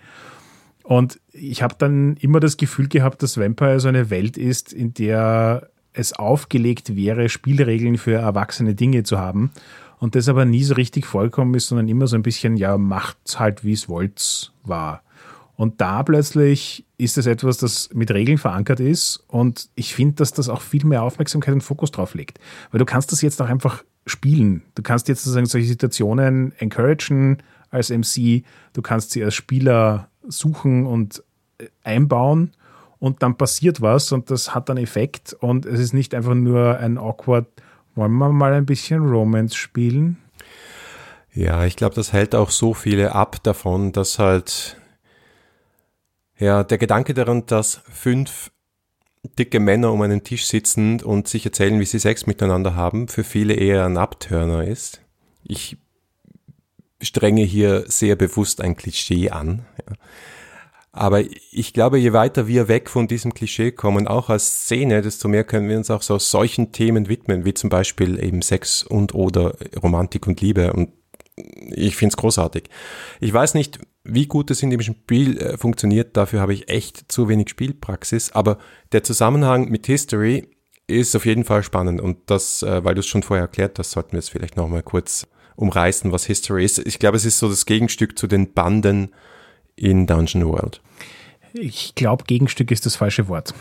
Und 0.87 1.19
ich 1.33 1.63
habe 1.63 1.75
dann 1.77 2.17
immer 2.19 2.39
das 2.39 2.57
Gefühl 2.57 2.87
gehabt, 2.87 3.21
dass 3.21 3.39
Vampire 3.39 3.81
so 3.81 3.89
eine 3.89 4.09
Welt 4.09 4.39
ist, 4.39 4.73
in 4.73 4.95
der 4.95 5.69
es 5.93 6.13
aufgelegt 6.13 6.95
wäre, 6.95 7.29
Spielregeln 7.29 7.99
für 7.99 8.13
erwachsene 8.13 8.77
Dinge 8.77 9.03
zu 9.03 9.19
haben. 9.19 9.51
Und 9.99 10.15
das 10.15 10.29
aber 10.29 10.45
nie 10.45 10.63
so 10.63 10.75
richtig 10.75 11.05
vollkommen 11.05 11.55
ist, 11.55 11.67
sondern 11.67 11.89
immer 11.89 12.07
so 12.07 12.15
ein 12.15 12.23
bisschen, 12.23 12.57
ja, 12.57 12.79
macht's 12.79 13.41
halt, 13.41 13.65
wie 13.65 13.73
es 13.73 13.89
wollt, 13.89 14.53
war. 14.63 15.03
Und 15.57 15.81
da 15.81 16.05
plötzlich 16.05 16.85
ist 16.99 17.19
es 17.19 17.27
etwas, 17.27 17.59
das 17.59 17.89
mit 17.93 18.13
Regeln 18.13 18.39
verankert 18.39 18.79
ist. 18.79 19.25
Und 19.27 19.69
ich 19.75 19.93
finde, 19.93 20.15
dass 20.15 20.33
das 20.33 20.49
auch 20.49 20.61
viel 20.61 20.85
mehr 20.85 21.03
Aufmerksamkeit 21.03 21.55
und 21.55 21.63
Fokus 21.63 21.91
drauf 21.91 22.15
legt. 22.15 22.39
Weil 22.71 22.79
du 22.79 22.85
kannst 22.85 23.11
das 23.11 23.23
jetzt 23.23 23.43
auch 23.43 23.49
einfach 23.49 23.83
spielen. 24.07 24.63
Du 24.77 24.83
kannst 24.83 25.09
jetzt 25.09 25.25
sozusagen 25.25 25.47
solche 25.47 25.67
Situationen 25.67 26.53
encouragen 26.59 27.39
als 27.71 27.91
MC. 27.91 28.45
Du 28.73 28.83
kannst 28.83 29.11
sie 29.11 29.25
als 29.25 29.35
Spieler 29.35 30.11
suchen 30.29 30.87
und 30.87 31.23
äh, 31.59 31.67
einbauen. 31.85 32.53
Und 32.99 33.23
dann 33.23 33.37
passiert 33.37 33.83
was 33.83 34.11
und 34.13 34.31
das 34.31 34.55
hat 34.55 34.71
einen 34.71 34.83
Effekt. 34.83 35.35
Und 35.35 35.67
es 35.67 35.81
ist 35.81 35.93
nicht 35.93 36.15
einfach 36.15 36.35
nur 36.35 36.79
ein 36.79 36.99
awkward, 36.99 37.47
wollen 37.95 38.13
wir 38.13 38.31
mal 38.31 38.53
ein 38.53 38.67
bisschen 38.67 39.07
Romance 39.07 39.55
spielen? 39.55 40.19
Ja, 41.33 41.67
ich 41.67 41.77
glaube, 41.77 41.95
das 41.95 42.13
hält 42.13 42.35
auch 42.35 42.51
so 42.51 42.73
viele 42.73 43.15
ab 43.15 43.43
davon, 43.43 43.93
dass 43.93 44.19
halt 44.19 44.79
ja, 46.39 46.65
der 46.65 46.79
Gedanke 46.79 47.15
daran, 47.15 47.45
dass 47.47 47.83
fünf 47.91 48.51
dicke 49.39 49.61
Männer 49.61 49.93
um 49.93 50.03
einen 50.03 50.23
Tisch 50.23 50.47
sitzen 50.47 51.03
und 51.03 51.29
sich 51.29 51.45
erzählen, 51.45 51.81
wie 51.81 51.85
sie 51.85 51.99
Sex 51.99 52.27
miteinander 52.27 52.75
haben, 52.75 53.09
für 53.09 53.25
viele 53.25 53.55
eher 53.55 53.85
ein 53.85 53.97
Abturner 53.97 54.65
ist. 54.65 55.01
Ich 55.43 55.79
strenge 57.01 57.43
hier 57.43 57.85
sehr 57.89 58.17
bewusst 58.17 58.61
ein 58.61 58.77
Klischee 58.77 59.31
an. 59.31 59.67
Aber 60.93 61.21
ich 61.53 61.75
glaube, 61.75 61.99
je 61.99 62.15
weiter 62.15 62.49
wir 62.49 62.69
weg 62.69 62.89
von 62.89 63.07
diesem 63.07 63.35
Klischee 63.35 63.71
kommen, 63.71 64.09
auch 64.09 64.31
als 64.31 64.63
Szene, 64.63 65.03
desto 65.03 65.29
mehr 65.29 65.45
können 65.45 65.69
wir 65.69 65.77
uns 65.77 65.91
auch 65.91 66.01
so 66.01 66.19
solchen 66.19 66.73
Themen 66.73 67.11
widmen, 67.11 67.45
wie 67.45 67.53
zum 67.53 67.69
Beispiel 67.69 68.23
eben 68.23 68.41
Sex 68.41 68.83
und 68.83 69.15
oder 69.15 69.55
Romantik 69.83 70.27
und 70.27 70.41
Liebe. 70.41 70.73
Und 70.73 70.89
ich 71.71 71.97
finde 71.97 72.15
es 72.15 72.17
großartig. 72.17 72.71
Ich 73.21 73.31
weiß 73.31 73.53
nicht, 73.53 73.79
wie 74.05 74.27
gut 74.27 74.51
es 74.51 74.63
in 74.63 74.71
dem 74.71 74.81
Spiel 74.81 75.39
äh, 75.39 75.59
funktioniert, 75.59 76.17
dafür 76.17 76.41
habe 76.41 76.55
ich 76.55 76.71
echt 76.71 77.13
zu 77.13 77.29
wenig 77.29 77.51
Spielpraxis, 77.51 78.33
aber 78.33 78.59
der 78.93 79.03
Zusammenhang 79.03 79.69
mit 79.69 79.87
History 79.87 80.49
ist 80.87 81.15
auf 81.17 81.27
jeden 81.27 81.45
Fall 81.45 81.63
spannend 81.63 82.01
und 82.01 82.19
das, 82.31 82.63
äh, 82.63 82.85
weil 82.85 82.95
du 82.95 83.01
es 83.01 83.07
schon 83.07 83.23
vorher 83.23 83.45
erklärt 83.45 83.79
hast, 83.79 83.91
sollten 83.91 84.13
wir 84.13 84.21
es 84.21 84.29
vielleicht 84.29 84.57
nochmal 84.57 84.83
kurz 84.83 85.27
umreißen, 85.57 86.13
was 86.13 86.25
History 86.25 86.65
ist. 86.65 86.79
Ich 86.87 86.99
glaube, 86.99 87.17
es 87.17 87.25
ist 87.25 87.39
so 87.39 87.49
das 87.49 87.67
Gegenstück 87.67 88.19
zu 88.19 88.27
den 88.27 88.53
Banden 88.53 89.11
in 89.75 90.07
Dungeon 90.07 90.47
World. 90.47 90.81
Ich 91.53 91.95
glaube, 91.95 92.25
Gegenstück 92.25 92.71
ist 92.71 92.87
das 92.87 92.97
falsche 92.97 93.29
Wort. 93.29 93.55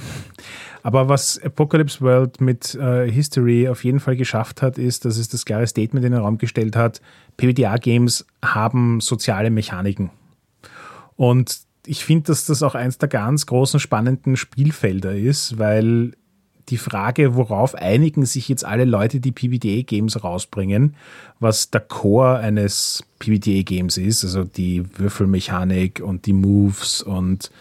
Aber 0.84 1.10
was 1.10 1.42
Apocalypse 1.42 2.02
World 2.02 2.42
mit 2.42 2.76
äh, 2.76 3.10
History 3.10 3.68
auf 3.68 3.84
jeden 3.84 4.00
Fall 4.00 4.16
geschafft 4.16 4.62
hat, 4.62 4.78
ist, 4.78 5.06
dass 5.06 5.18
es 5.18 5.30
das 5.30 5.46
klare 5.46 5.66
Statement 5.66 6.06
in 6.06 6.12
den 6.12 6.22
Raum 6.22 6.38
gestellt 6.38 6.76
hat, 6.76 7.02
PBTA-Games 7.38 8.26
haben 8.44 9.02
soziale 9.02 9.50
Mechaniken. 9.50 10.12
Und 11.16 11.62
ich 11.88 12.06
finde, 12.06 12.28
dass 12.28 12.46
das 12.46 12.62
auch 12.62 12.76
eins 12.76 12.98
der 12.98 13.10
ganz 13.10 13.46
großen 13.46 13.80
spannenden 13.80 14.36
Spielfelder 14.36 15.16
ist, 15.16 15.58
weil 15.58 16.14
die 16.70 16.78
Frage, 16.78 17.36
worauf 17.36 17.76
einigen 17.76 18.26
sich 18.26 18.50
jetzt 18.50 18.66
alle 18.66 18.86
Leute, 18.86 19.20
die 19.20 19.32
PBTA-Games 19.32 20.24
rausbringen, 20.24 20.96
was 21.40 21.70
der 21.70 21.82
Core 21.82 22.38
eines 22.40 23.04
PBTA-Games 23.20 23.98
ist, 23.98 24.24
also 24.24 24.44
die 24.44 24.84
Würfelmechanik 24.98 26.02
und 26.04 26.26
die 26.26 26.34
Moves 26.34 27.02
und 27.02 27.52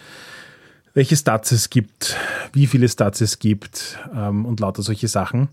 welche 0.95 1.17
Stats 1.17 1.53
es 1.53 1.71
gibt, 1.71 2.17
wie 2.53 2.67
viele 2.67 2.89
Stats 2.89 3.21
es 3.21 3.39
gibt 3.39 3.99
ähm, 4.15 4.47
und 4.47 4.61
lauter 4.61 4.83
solche 4.83 5.09
Sachen. 5.09 5.49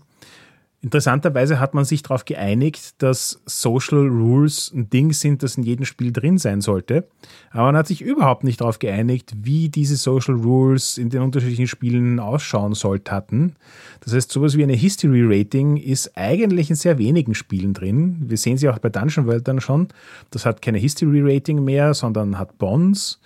Interessanterweise 0.84 1.60
hat 1.60 1.74
man 1.74 1.84
sich 1.84 2.02
darauf 2.02 2.24
geeinigt, 2.24 3.00
dass 3.00 3.40
Social 3.46 4.08
Rules 4.08 4.72
ein 4.74 4.90
Ding 4.90 5.12
sind, 5.12 5.44
das 5.44 5.56
in 5.56 5.62
jedem 5.62 5.84
Spiel 5.84 6.12
drin 6.12 6.38
sein 6.38 6.60
sollte. 6.60 7.06
Aber 7.52 7.66
man 7.66 7.76
hat 7.76 7.86
sich 7.86 8.02
überhaupt 8.02 8.42
nicht 8.42 8.60
darauf 8.60 8.80
geeinigt, 8.80 9.32
wie 9.40 9.68
diese 9.68 9.94
Social 9.94 10.34
Rules 10.34 10.98
in 10.98 11.08
den 11.08 11.22
unterschiedlichen 11.22 11.68
Spielen 11.68 12.18
ausschauen 12.18 12.74
sollten. 12.74 13.54
Das 14.00 14.12
heißt, 14.12 14.32
sowas 14.32 14.56
wie 14.56 14.64
eine 14.64 14.72
History 14.72 15.22
Rating 15.24 15.76
ist 15.76 16.16
eigentlich 16.16 16.68
in 16.68 16.74
sehr 16.74 16.98
wenigen 16.98 17.36
Spielen 17.36 17.74
drin. 17.74 18.16
Wir 18.26 18.36
sehen 18.36 18.56
sie 18.56 18.68
auch 18.68 18.80
bei 18.80 18.88
Dungeon 18.88 19.28
World 19.28 19.46
dann 19.46 19.60
schon. 19.60 19.86
Das 20.32 20.44
hat 20.44 20.62
keine 20.62 20.78
History 20.78 21.20
Rating 21.22 21.62
mehr, 21.62 21.94
sondern 21.94 22.40
hat 22.40 22.58
Bonds. 22.58 23.20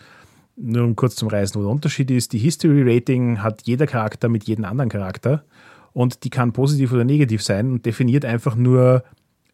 Nur 0.56 0.84
um 0.84 0.94
kurz 0.94 1.16
zum 1.16 1.28
Reisen, 1.28 1.56
wo 1.56 1.62
der 1.62 1.70
Unterschied 1.70 2.10
ist. 2.10 2.34
Die 2.34 2.38
History 2.38 2.82
Rating 2.82 3.42
hat 3.42 3.62
jeder 3.64 3.86
Charakter 3.86 4.28
mit 4.28 4.44
jedem 4.44 4.66
anderen 4.66 4.90
Charakter 4.90 5.42
und 5.96 6.24
die 6.24 6.30
kann 6.30 6.52
positiv 6.52 6.92
oder 6.92 7.04
negativ 7.04 7.42
sein 7.42 7.70
und 7.72 7.86
definiert 7.86 8.26
einfach 8.26 8.54
nur, 8.54 9.02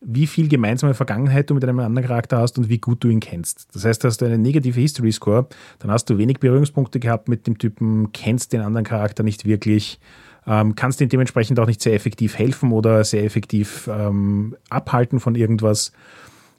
wie 0.01 0.27
viel 0.27 0.49
gemeinsame 0.49 0.93
Vergangenheit 0.93 1.49
du 1.49 1.55
mit 1.55 1.63
einem 1.63 1.79
anderen 1.79 2.09
Charakter 2.09 2.39
hast 2.39 2.59
und 2.59 2.69
wie 2.69 2.79
gut 2.79 3.05
du 3.05 3.09
ihn 3.09 3.21
kennst. 3.21 3.69
Das 3.73 3.85
heißt, 3.85 4.03
hast 4.03 4.21
du 4.21 4.25
eine 4.25 4.39
negative 4.39 4.81
History 4.81 5.13
Score, 5.13 5.47
dann 5.79 5.93
hast 5.93 6.11
du 6.11 6.19
wenig 6.19 6.41
Berührungspunkte 6.41 6.99
gehabt 6.99 7.29
mit 7.29 7.47
dem 7.47 7.59
Typen, 7.59 8.11
kennst 8.11 8.53
den 8.53 8.61
anderen 8.61 8.85
Charakter 8.85 9.23
nicht 9.23 9.45
wirklich, 9.45 10.01
ähm, 10.45 10.75
kannst 10.75 11.01
ihm 11.01 11.09
dementsprechend 11.09 11.61
auch 11.61 11.69
nicht 11.69 11.81
sehr 11.81 11.95
effektiv 11.95 12.37
helfen 12.37 12.73
oder 12.73 13.05
sehr 13.05 13.23
effektiv 13.23 13.89
ähm, 13.89 14.57
abhalten 14.69 15.21
von 15.21 15.37
irgendwas. 15.37 15.93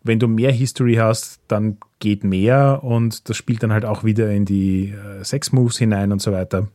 Wenn 0.01 0.17
du 0.17 0.29
mehr 0.29 0.53
History 0.53 0.95
hast, 0.95 1.41
dann 1.49 1.75
geht 1.99 2.23
mehr 2.23 2.79
und 2.83 3.27
das 3.27 3.35
spielt 3.35 3.61
dann 3.63 3.73
halt 3.73 3.83
auch 3.83 4.05
wieder 4.05 4.31
in 4.31 4.45
die 4.45 4.91
äh, 4.91 5.25
Sex 5.25 5.51
Moves 5.51 5.77
hinein 5.77 6.13
und 6.13 6.21
so 6.21 6.31
weiter. 6.31 6.69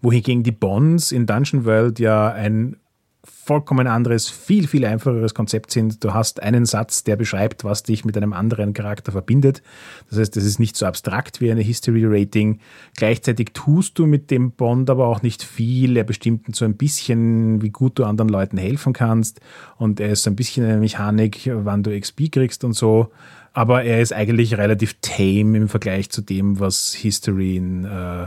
Wohingegen 0.00 0.42
die 0.42 0.52
Bonds 0.52 1.12
in 1.12 1.26
Dungeon 1.26 1.64
World 1.64 1.98
ja 1.98 2.28
ein 2.28 2.76
vollkommen 3.24 3.86
anderes, 3.86 4.28
viel, 4.28 4.66
viel 4.66 4.84
einfacheres 4.84 5.34
Konzept 5.34 5.70
sind. 5.70 6.02
Du 6.02 6.12
hast 6.12 6.42
einen 6.42 6.64
Satz, 6.64 7.04
der 7.04 7.16
beschreibt, 7.16 7.62
was 7.64 7.82
dich 7.82 8.04
mit 8.04 8.16
einem 8.16 8.32
anderen 8.32 8.72
Charakter 8.72 9.12
verbindet. 9.12 9.62
Das 10.10 10.18
heißt, 10.18 10.36
es 10.36 10.44
ist 10.44 10.58
nicht 10.58 10.76
so 10.76 10.86
abstrakt 10.86 11.40
wie 11.40 11.50
eine 11.50 11.60
History 11.60 12.04
Rating. 12.04 12.58
Gleichzeitig 12.96 13.50
tust 13.52 13.98
du 13.98 14.06
mit 14.06 14.30
dem 14.30 14.52
Bond 14.52 14.90
aber 14.90 15.06
auch 15.06 15.22
nicht 15.22 15.44
viel. 15.44 15.96
Er 15.96 16.04
bestimmt 16.04 16.54
so 16.54 16.64
ein 16.64 16.76
bisschen, 16.76 17.62
wie 17.62 17.70
gut 17.70 17.98
du 17.98 18.04
anderen 18.04 18.28
Leuten 18.28 18.58
helfen 18.58 18.92
kannst. 18.92 19.40
Und 19.76 20.00
er 20.00 20.10
ist 20.10 20.24
so 20.24 20.30
ein 20.30 20.36
bisschen 20.36 20.64
eine 20.64 20.78
Mechanik, 20.78 21.48
wann 21.52 21.84
du 21.84 21.98
XP 21.98 22.32
kriegst 22.32 22.64
und 22.64 22.72
so. 22.72 23.12
Aber 23.52 23.84
er 23.84 24.00
ist 24.00 24.12
eigentlich 24.12 24.56
relativ 24.56 24.96
tame 25.00 25.58
im 25.58 25.68
Vergleich 25.68 26.10
zu 26.10 26.22
dem, 26.22 26.58
was 26.58 26.92
History 26.94 27.56
in 27.56 27.84
äh, 27.84 28.26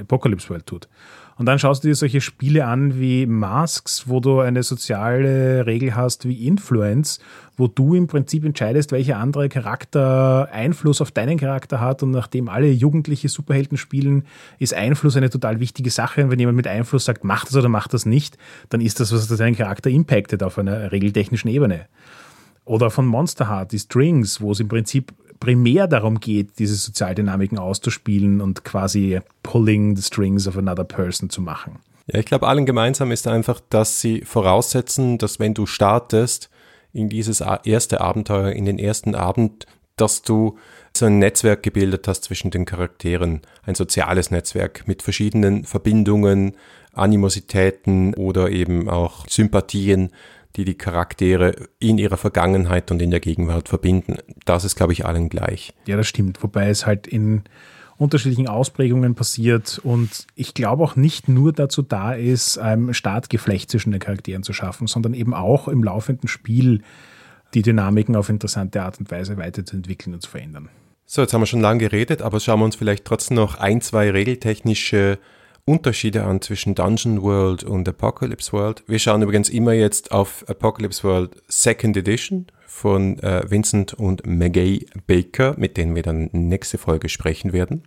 Apocalypse 0.00 0.48
World 0.50 0.66
tut. 0.66 0.88
Und 1.36 1.46
dann 1.46 1.58
schaust 1.58 1.82
du 1.82 1.88
dir 1.88 1.94
solche 1.94 2.20
Spiele 2.20 2.66
an 2.66 3.00
wie 3.00 3.24
Masks, 3.24 4.06
wo 4.06 4.20
du 4.20 4.40
eine 4.40 4.62
soziale 4.62 5.64
Regel 5.64 5.96
hast 5.96 6.28
wie 6.28 6.46
Influence, 6.46 7.18
wo 7.56 7.66
du 7.66 7.94
im 7.94 8.08
Prinzip 8.08 8.44
entscheidest, 8.44 8.92
welcher 8.92 9.16
andere 9.16 9.48
Charakter 9.48 10.50
Einfluss 10.52 11.00
auf 11.00 11.12
deinen 11.12 11.38
Charakter 11.38 11.80
hat. 11.80 12.02
Und 12.02 12.10
nachdem 12.10 12.50
alle 12.50 12.68
jugendliche 12.68 13.30
Superhelden 13.30 13.78
spielen, 13.78 14.24
ist 14.58 14.74
Einfluss 14.74 15.16
eine 15.16 15.30
total 15.30 15.60
wichtige 15.60 15.90
Sache. 15.90 16.24
Und 16.24 16.30
wenn 16.30 16.38
jemand 16.38 16.56
mit 16.56 16.66
Einfluss 16.66 17.06
sagt, 17.06 17.24
mach 17.24 17.46
das 17.46 17.56
oder 17.56 17.70
mach 17.70 17.88
das 17.88 18.04
nicht, 18.04 18.36
dann 18.68 18.82
ist 18.82 19.00
das, 19.00 19.10
was 19.10 19.26
deinen 19.28 19.56
Charakter 19.56 19.88
impactet 19.88 20.42
auf 20.42 20.58
einer 20.58 20.92
regeltechnischen 20.92 21.50
Ebene. 21.50 21.86
Oder 22.66 22.90
von 22.90 23.06
Monster 23.06 23.48
Heart, 23.48 23.72
die 23.72 23.78
Strings, 23.78 24.42
wo 24.42 24.52
es 24.52 24.60
im 24.60 24.68
Prinzip 24.68 25.14
primär 25.40 25.88
darum 25.88 26.20
geht, 26.20 26.58
diese 26.58 26.74
Sozialdynamiken 26.76 27.58
auszuspielen 27.58 28.40
und 28.40 28.64
quasi 28.64 29.20
pulling 29.42 29.96
the 29.96 30.02
strings 30.02 30.46
of 30.46 30.56
another 30.56 30.84
person 30.84 31.30
zu 31.30 31.40
machen. 31.40 31.80
Ja, 32.06 32.18
ich 32.18 32.26
glaube, 32.26 32.46
allen 32.46 32.66
gemeinsam 32.66 33.10
ist 33.10 33.26
einfach, 33.26 33.60
dass 33.70 34.00
sie 34.00 34.20
voraussetzen, 34.22 35.18
dass 35.18 35.38
wenn 35.38 35.54
du 35.54 35.66
startest 35.66 36.50
in 36.92 37.08
dieses 37.08 37.42
erste 37.64 38.00
Abenteuer, 38.00 38.50
in 38.50 38.64
den 38.64 38.78
ersten 38.78 39.14
Abend, 39.14 39.66
dass 39.96 40.22
du 40.22 40.58
so 40.96 41.06
ein 41.06 41.18
Netzwerk 41.18 41.62
gebildet 41.62 42.08
hast 42.08 42.24
zwischen 42.24 42.50
den 42.50 42.64
Charakteren, 42.64 43.42
ein 43.62 43.74
soziales 43.74 44.30
Netzwerk 44.30 44.88
mit 44.88 45.02
verschiedenen 45.02 45.64
Verbindungen, 45.64 46.56
Animositäten 46.92 48.14
oder 48.14 48.50
eben 48.50 48.88
auch 48.88 49.26
Sympathien, 49.28 50.10
die 50.56 50.64
die 50.64 50.74
Charaktere 50.74 51.54
in 51.78 51.98
ihrer 51.98 52.16
Vergangenheit 52.16 52.90
und 52.90 53.00
in 53.00 53.10
der 53.10 53.20
Gegenwart 53.20 53.68
verbinden. 53.68 54.16
Das 54.44 54.64
ist, 54.64 54.76
glaube 54.76 54.92
ich, 54.92 55.06
allen 55.06 55.28
gleich. 55.28 55.72
Ja, 55.86 55.96
das 55.96 56.08
stimmt. 56.08 56.42
Wobei 56.42 56.68
es 56.68 56.86
halt 56.86 57.06
in 57.06 57.44
unterschiedlichen 57.96 58.48
Ausprägungen 58.48 59.14
passiert 59.14 59.78
und 59.84 60.26
ich 60.34 60.54
glaube 60.54 60.82
auch 60.82 60.96
nicht 60.96 61.28
nur 61.28 61.52
dazu 61.52 61.82
da 61.82 62.14
ist, 62.14 62.56
ein 62.56 62.94
Startgeflecht 62.94 63.70
zwischen 63.70 63.90
den 63.90 64.00
Charakteren 64.00 64.42
zu 64.42 64.54
schaffen, 64.54 64.86
sondern 64.86 65.12
eben 65.12 65.34
auch 65.34 65.68
im 65.68 65.84
laufenden 65.84 66.26
Spiel 66.26 66.82
die 67.52 67.62
Dynamiken 67.62 68.16
auf 68.16 68.30
interessante 68.30 68.82
Art 68.82 68.98
und 68.98 69.10
Weise 69.10 69.36
weiterzuentwickeln 69.36 70.14
und 70.14 70.22
zu 70.22 70.30
verändern. 70.30 70.70
So, 71.04 71.20
jetzt 71.20 71.34
haben 71.34 71.42
wir 71.42 71.46
schon 71.46 71.60
lange 71.60 71.80
geredet, 71.80 72.22
aber 72.22 72.40
schauen 72.40 72.60
wir 72.60 72.64
uns 72.64 72.76
vielleicht 72.76 73.04
trotzdem 73.04 73.36
noch 73.36 73.56
ein, 73.56 73.80
zwei 73.82 74.10
regeltechnische 74.10 75.18
Unterschiede 75.70 76.24
an 76.24 76.40
zwischen 76.40 76.74
Dungeon 76.74 77.22
World 77.22 77.62
und 77.62 77.88
Apocalypse 77.88 78.52
World. 78.52 78.82
Wir 78.88 78.98
schauen 78.98 79.22
übrigens 79.22 79.48
immer 79.48 79.72
jetzt 79.72 80.10
auf 80.10 80.44
Apocalypse 80.48 81.04
World 81.04 81.40
Second 81.46 81.96
Edition 81.96 82.46
von 82.66 83.20
äh, 83.20 83.48
Vincent 83.48 83.94
und 83.94 84.26
Maggie 84.26 84.86
Baker, 85.06 85.54
mit 85.56 85.76
denen 85.76 85.94
wir 85.94 86.02
dann 86.02 86.28
nächste 86.32 86.76
Folge 86.76 87.08
sprechen 87.08 87.52
werden. 87.52 87.86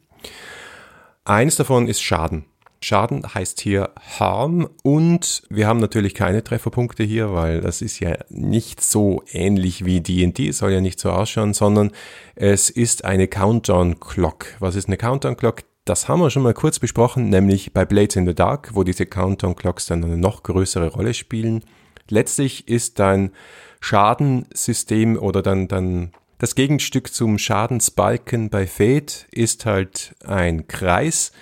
Eines 1.25 1.57
davon 1.57 1.89
ist 1.89 2.01
Schaden. 2.01 2.45
Schaden 2.79 3.33
heißt 3.33 3.59
hier 3.59 3.91
Harm 4.17 4.69
und 4.83 5.43
wir 5.49 5.67
haben 5.67 5.79
natürlich 5.81 6.13
keine 6.13 6.41
Trefferpunkte 6.41 7.03
hier, 7.03 7.33
weil 7.33 7.59
das 7.59 7.81
ist 7.81 7.99
ja 7.99 8.15
nicht 8.29 8.81
so 8.81 9.23
ähnlich 9.33 9.83
wie 9.83 9.99
D&D, 9.99 10.51
soll 10.51 10.71
ja 10.71 10.79
nicht 10.79 11.01
so 11.01 11.11
ausschauen, 11.11 11.53
sondern 11.53 11.91
es 12.35 12.69
ist 12.69 13.03
eine 13.03 13.27
Countdown 13.27 13.99
Clock. 13.99 14.45
Was 14.59 14.75
ist 14.75 14.87
eine 14.87 14.95
Countdown 14.95 15.35
Clock? 15.35 15.63
Das 15.85 16.07
haben 16.07 16.21
wir 16.21 16.29
schon 16.29 16.43
mal 16.43 16.53
kurz 16.53 16.79
besprochen, 16.79 17.27
nämlich 17.27 17.73
bei 17.73 17.83
Blades 17.83 18.15
in 18.15 18.25
the 18.25 18.33
Dark, 18.33 18.69
wo 18.73 18.83
diese 18.83 19.05
Countdown 19.05 19.55
Clocks 19.55 19.85
dann 19.87 20.01
eine 20.03 20.15
noch 20.15 20.43
größere 20.43 20.87
Rolle 20.87 21.13
spielen. 21.13 21.65
Letztlich 22.07 22.69
ist 22.69 22.99
dein 22.99 23.31
Schadensystem 23.81 25.17
oder 25.17 25.41
dann, 25.41 25.67
dann 25.67 26.13
das 26.37 26.55
Gegenstück 26.55 27.13
zum 27.13 27.37
Schadensbalken 27.37 28.49
bei 28.49 28.65
Fate 28.65 29.27
ist 29.31 29.65
halt 29.65 30.15
ein 30.25 30.67
Kreis, 30.67 31.33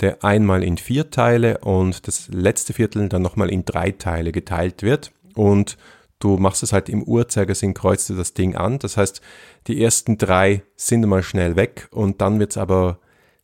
der 0.00 0.24
einmal 0.24 0.64
in 0.64 0.78
vier 0.78 1.10
Teile 1.10 1.58
und 1.58 2.08
das 2.08 2.28
letzte 2.28 2.72
Viertel 2.72 3.10
dann 3.10 3.20
nochmal 3.20 3.50
in 3.50 3.66
drei 3.66 3.90
Teile 3.90 4.32
geteilt 4.32 4.82
wird. 4.82 5.12
Und 5.34 5.76
du 6.20 6.38
machst 6.38 6.62
es 6.62 6.72
halt 6.72 6.88
im 6.88 7.02
Uhrzeigersinn, 7.02 7.74
kreuzt 7.74 8.08
du 8.08 8.14
das 8.14 8.32
Ding 8.32 8.56
an. 8.56 8.78
Das 8.78 8.96
heißt, 8.96 9.20
die 9.66 9.82
ersten 9.82 10.16
drei 10.16 10.62
sind 10.74 11.06
mal 11.06 11.22
schnell 11.22 11.56
weg 11.56 11.88
und 11.90 12.22
dann 12.22 12.38
wird's 12.38 12.56
aber 12.56 12.98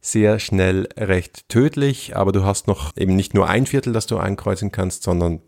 sehr 0.06 0.38
schnell 0.38 0.88
recht 0.96 1.48
tödlich, 1.48 2.16
aber 2.16 2.32
du 2.32 2.44
hast 2.44 2.66
noch 2.66 2.96
eben 2.96 3.16
nicht 3.16 3.34
nur 3.34 3.48
ein 3.48 3.66
Viertel, 3.66 3.92
das 3.92 4.06
du 4.06 4.18
einkreuzen 4.18 4.72
kannst, 4.72 5.02
sondern 5.02 5.40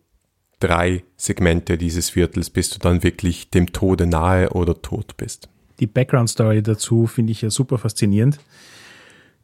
drei 0.60 1.04
Segmente 1.16 1.78
dieses 1.78 2.10
Viertels, 2.10 2.50
bis 2.50 2.70
du 2.70 2.78
dann 2.78 3.02
wirklich 3.02 3.50
dem 3.50 3.72
Tode 3.72 4.06
nahe 4.06 4.50
oder 4.50 4.82
tot 4.82 5.16
bist. 5.16 5.48
Die 5.80 5.86
Background 5.86 6.28
Story 6.28 6.62
dazu 6.62 7.06
finde 7.06 7.32
ich 7.32 7.42
ja 7.42 7.50
super 7.50 7.78
faszinierend. 7.78 8.38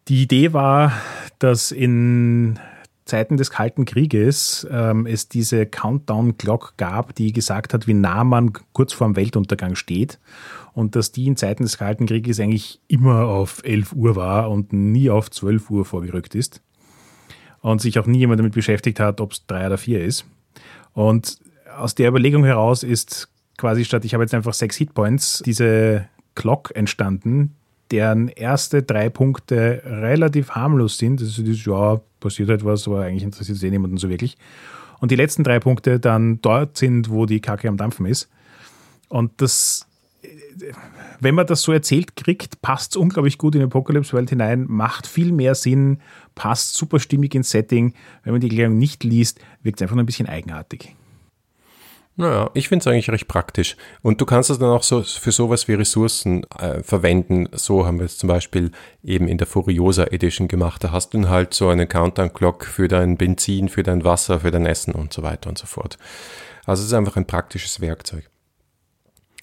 Die 0.09 0.23
Idee 0.23 0.53
war, 0.53 0.93
dass 1.39 1.71
in 1.71 2.59
Zeiten 3.05 3.37
des 3.37 3.51
Kalten 3.51 3.85
Krieges 3.85 4.67
ähm, 4.71 5.07
es 5.07 5.29
diese 5.29 5.67
Countdown-Clock 5.67 6.75
gab, 6.79 7.15
die 7.15 7.33
gesagt 7.33 7.75
hat, 7.75 7.87
wie 7.87 7.95
nah 7.95 8.25
man 8.25 8.53
kurz 8.73 8.95
vor 8.95 9.07
dem 9.07 9.17
Weltuntergang 9.17 9.75
steht. 9.75 10.19
Und 10.73 10.97
dass 10.97 11.13
die 11.13 11.27
in 11.27 11.37
Zeiten 11.37 11.65
des 11.65 11.79
Kalten 11.79 12.07
Krieges 12.07 12.41
eigentlich 12.41 12.81
immer 12.89 13.27
auf 13.27 13.63
11 13.63 13.93
Uhr 13.93 14.17
war 14.17 14.51
und 14.51 14.73
nie 14.73 15.11
auf 15.11 15.31
12 15.31 15.71
Uhr 15.71 15.85
vorgerückt 15.85 16.35
ist. 16.35 16.63
Und 17.61 17.81
sich 17.81 17.99
auch 17.99 18.07
nie 18.07 18.19
jemand 18.19 18.41
damit 18.41 18.55
beschäftigt 18.55 19.01
hat, 19.01 19.21
ob 19.21 19.33
es 19.33 19.47
drei 19.47 19.67
oder 19.67 19.79
vier 19.79 20.03
ist. 20.03 20.25
Und 20.93 21.39
aus 21.77 21.95
der 21.95 22.09
Überlegung 22.09 22.45
heraus 22.45 22.83
ist 22.83 23.29
quasi 23.59 23.85
statt, 23.85 24.05
ich 24.05 24.15
habe 24.15 24.25
jetzt 24.25 24.35
einfach 24.35 24.55
sechs 24.55 24.77
Hitpoints, 24.77 25.43
diese 25.45 26.09
Clock 26.35 26.73
entstanden, 26.75 27.55
deren 27.95 28.27
erste 28.27 28.83
drei 28.83 29.09
Punkte 29.09 29.81
relativ 29.85 30.51
harmlos 30.51 30.99
sind. 30.99 31.21
Das 31.21 31.39
ist, 31.39 31.65
ja, 31.65 32.01
passiert 32.19 32.49
halt 32.49 32.65
was, 32.65 32.89
aber 32.89 33.03
eigentlich 33.03 33.23
interessiert 33.23 33.57
es 33.57 33.63
eh 33.63 33.71
niemanden 33.71 33.99
so 33.99 34.09
wirklich. 34.09 34.37
Und 34.99 35.13
die 35.13 35.17
letzten 35.17 35.45
drei 35.45 35.61
Punkte 35.61 36.01
dann 36.01 36.41
dort 36.43 36.77
sind, 36.77 37.09
wo 37.09 37.25
die 37.25 37.39
Kacke 37.39 37.69
am 37.69 37.77
Dampfen 37.77 38.07
ist. 38.07 38.29
Und 39.09 39.31
das, 39.37 39.87
wenn 41.21 41.37
man 41.37 41.47
das 41.47 41.63
so 41.63 41.71
erzählt 41.71 42.17
kriegt, 42.17 42.61
passt 42.63 42.93
es 42.93 42.97
unglaublich 42.97 43.39
gut 43.39 43.55
in 43.55 43.63
Apocalypse 43.63 44.13
World 44.13 44.31
hinein, 44.31 44.67
macht 44.69 45.07
viel 45.07 45.31
mehr 45.31 45.55
Sinn, 45.55 45.99
passt 46.35 46.75
super 46.75 46.99
stimmig 46.99 47.33
ins 47.37 47.51
Setting. 47.51 47.95
Wenn 48.25 48.33
man 48.33 48.41
die 48.41 48.49
Erklärung 48.49 48.77
nicht 48.77 49.05
liest, 49.05 49.39
wirkt 49.63 49.79
es 49.79 49.83
einfach 49.83 49.95
nur 49.95 50.03
ein 50.03 50.07
bisschen 50.07 50.29
eigenartig. 50.29 50.97
Naja, 52.17 52.49
ich 52.55 52.69
finde 52.69 52.83
es 52.83 52.87
eigentlich 52.87 53.11
recht 53.11 53.27
praktisch. 53.27 53.77
Und 54.03 54.21
du 54.21 54.27
kannst 54.27 54.49
es 54.49 54.61
dann 54.61 54.71
auch 54.71 54.85
so 54.85 55.03
für 55.03 55.33
sowas 55.33 55.67
wie 55.67 55.75
Ressourcen 55.75 56.45
äh, 56.59 56.81
verwenden. 56.83 57.49
So 57.53 57.87
haben 57.87 57.99
wir 57.99 58.07
es 58.07 58.19
zum 58.19 58.29
Beispiel 58.29 58.71
eben 59.03 59.27
in 59.27 59.37
der 59.37 59.49
Furiosa 59.49 60.05
Edition 60.05 60.47
gemacht. 60.47 60.85
Da 60.85 60.93
hast 60.93 61.13
du 61.13 61.19
dann 61.19 61.29
halt 61.29 61.55
so 61.55 61.69
einen 61.69 61.89
Countdown-Clock 61.89 62.67
für 62.67 62.87
dein 62.87 63.17
Benzin, 63.17 63.69
für 63.69 63.83
dein 63.83 64.05
Wasser, 64.05 64.41
für 64.41 64.53
dein 64.53 64.65
Essen 64.65 64.95
und 64.95 65.13
so 65.13 65.25
weiter 65.25 65.49
und 65.49 65.59
so 65.59 65.67
fort. 65.67 65.99
Also 66.67 66.83
es 66.83 66.89
ist 66.89 66.95
einfach 66.95 67.17
ein 67.17 67.27
praktisches 67.27 67.81
Werkzeug. 67.81 68.31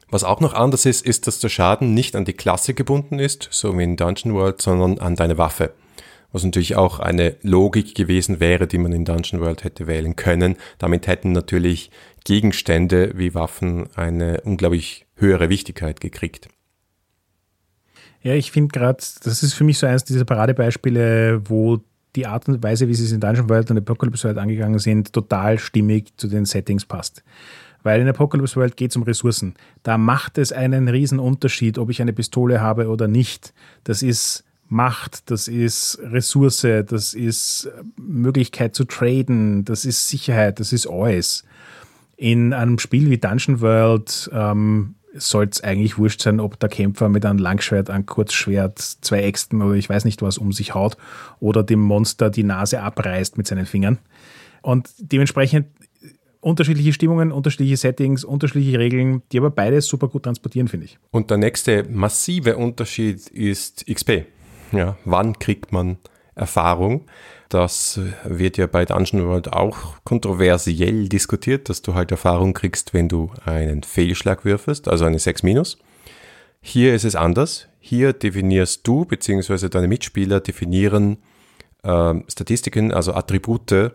Was 0.10 0.24
auch 0.24 0.40
noch 0.40 0.54
anders 0.54 0.86
ist, 0.86 1.06
ist, 1.06 1.28
dass 1.28 1.40
der 1.40 1.50
Schaden 1.50 1.94
nicht 1.94 2.16
an 2.16 2.26
die 2.26 2.34
Klasse 2.34 2.74
gebunden 2.74 3.20
ist, 3.20 3.50
so 3.52 3.78
wie 3.78 3.84
in 3.84 3.98
Dungeon 3.98 4.34
World, 4.34 4.62
sondern 4.62 4.98
an 5.00 5.16
deine 5.16 5.38
Waffe 5.38 5.74
was 6.32 6.44
natürlich 6.44 6.76
auch 6.76 7.00
eine 7.00 7.36
Logik 7.42 7.96
gewesen 7.96 8.40
wäre, 8.40 8.68
die 8.68 8.78
man 8.78 8.94
in 8.94 9.06
Dungeon 9.06 9.42
World 9.42 9.64
hätte 9.64 9.88
wählen 9.88 10.16
können. 10.16 10.56
Damit 10.78 11.08
hätten 11.08 11.32
natürlich 11.32 11.92
Gegenstände 12.24 13.14
wie 13.16 13.34
Waffen 13.34 13.88
eine 13.96 14.42
unglaublich 14.42 15.06
höhere 15.16 15.50
Wichtigkeit 15.50 16.00
gekriegt. 16.00 16.48
Ja, 18.22 18.36
ich 18.36 18.52
finde 18.52 18.72
gerade, 18.72 19.04
das 19.24 19.44
ist 19.44 19.54
für 19.54 19.64
mich 19.64 19.80
so 19.80 19.88
eines 19.88 20.04
dieser 20.04 20.26
Paradebeispiele, 20.26 21.42
wo 21.50 21.80
die 22.16 22.28
Art 22.28 22.48
und 22.48 22.62
Weise, 22.62 22.88
wie 22.88 22.94
sie 22.94 23.06
es 23.06 23.12
in 23.12 23.20
Dungeon 23.20 23.50
World 23.50 23.72
und 23.72 23.78
Apocalypse 23.78 24.26
World 24.26 24.38
angegangen 24.38 24.80
sind, 24.80 25.14
total 25.14 25.58
stimmig 25.58 26.16
zu 26.18 26.28
den 26.28 26.46
Settings 26.46 26.86
passt. 26.86 27.24
Weil 27.84 28.02
in 28.02 28.08
Apocalypse 28.08 28.56
World 28.58 28.78
geht 28.78 28.92
es 28.92 28.98
um 28.98 29.04
Ressourcen. 29.04 29.56
Da 29.82 29.98
macht 29.98 30.38
es 30.38 30.52
einen 30.52 30.88
riesen 30.88 31.20
Unterschied, 31.20 31.78
ob 31.78 31.90
ich 31.90 32.02
eine 32.02 32.14
Pistole 32.14 32.62
habe 32.62 32.90
oder 32.90 33.08
nicht. 33.08 33.54
Das 33.84 34.04
ist 34.04 34.44
Macht, 34.68 35.30
das 35.30 35.50
ist 35.50 36.00
Ressource, 36.02 36.62
das 36.62 37.14
ist 37.14 37.70
Möglichkeit 37.98 38.74
zu 38.74 38.86
traden, 38.86 39.66
das 39.66 39.84
ist 39.84 40.08
Sicherheit, 40.08 40.62
das 40.62 40.72
ist 40.72 40.88
alles. 40.88 41.44
In 42.22 42.54
einem 42.54 42.78
Spiel 42.78 43.10
wie 43.10 43.18
Dungeon 43.18 43.62
World 43.62 44.30
ähm, 44.32 44.94
soll 45.16 45.48
es 45.52 45.64
eigentlich 45.64 45.98
wurscht 45.98 46.22
sein, 46.22 46.40
ob 46.40 46.60
der 46.60 46.70
Kämpfer 46.70 47.10
mit 47.10 47.26
einem 47.26 47.40
Langschwert, 47.40 47.90
einem 47.90 48.06
Kurzschwert, 48.06 48.78
zwei 48.78 49.24
Äxten 49.24 49.60
oder 49.64 49.74
ich 49.74 49.90
weiß 49.90 50.06
nicht 50.06 50.22
was 50.22 50.38
um 50.38 50.52
sich 50.52 50.76
haut 50.76 50.98
oder 51.40 51.64
dem 51.64 51.80
Monster 51.80 52.30
die 52.30 52.44
Nase 52.44 52.84
abreißt 52.84 53.40
mit 53.40 53.48
seinen 53.48 53.66
Fingern. 53.66 53.98
Und 54.62 54.92
dementsprechend 55.00 55.66
unterschiedliche 56.42 56.94
Stimmungen, 56.94 57.32
unterschiedliche 57.32 57.78
Settings, 57.78 58.24
unterschiedliche 58.24 58.78
Regeln, 58.78 59.24
die 59.32 59.40
aber 59.40 59.50
beides 59.50 59.88
super 59.88 60.08
gut 60.08 60.22
transportieren, 60.22 60.68
finde 60.68 60.86
ich. 60.86 61.00
Und 61.10 61.32
der 61.32 61.38
nächste 61.38 61.86
massive 61.90 62.56
Unterschied 62.56 63.30
ist 63.30 63.88
XP. 63.92 64.28
Ja, 64.74 64.96
wann 65.06 65.40
kriegt 65.40 65.72
man 65.72 65.98
Erfahrung? 66.42 67.06
Das 67.48 68.00
wird 68.24 68.58
ja 68.58 68.68
bei 68.68 68.86
Dungeon 68.86 69.28
World 69.28 69.54
auch 69.54 69.96
kontroversiell 70.04 71.08
diskutiert, 71.10 71.70
dass 71.70 71.82
du 71.82 71.94
halt 71.94 72.12
Erfahrung 72.12 72.54
kriegst, 72.54 72.94
wenn 72.94 73.10
du 73.10 73.32
einen 73.46 73.84
Fehlschlag 73.84 74.46
würfelst, 74.46 74.88
also 74.88 75.06
eine 75.06 75.20
6 75.20 75.44
minus. 75.44 75.78
Hier 76.62 76.94
ist 76.94 77.06
es 77.06 77.16
anders. 77.16 77.68
Hier 77.80 78.14
definierst 78.14 78.88
du 78.88 79.06
bzw. 79.06 79.70
deine 79.70 79.88
Mitspieler 79.88 80.40
definieren 80.40 81.18
äh, 81.84 82.14
Statistiken, 82.28 82.94
also 82.94 83.14
Attribute, 83.14 83.92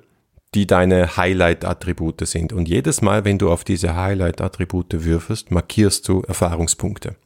die 0.54 0.66
deine 0.66 1.16
Highlight-Attribute 1.16 2.26
sind. 2.26 2.52
Und 2.52 2.68
jedes 2.68 3.02
Mal, 3.02 3.24
wenn 3.24 3.38
du 3.38 3.50
auf 3.50 3.64
diese 3.64 3.96
Highlight-Attribute 3.96 5.04
würfelst, 5.04 5.50
markierst 5.50 6.08
du 6.08 6.22
Erfahrungspunkte. 6.22 7.16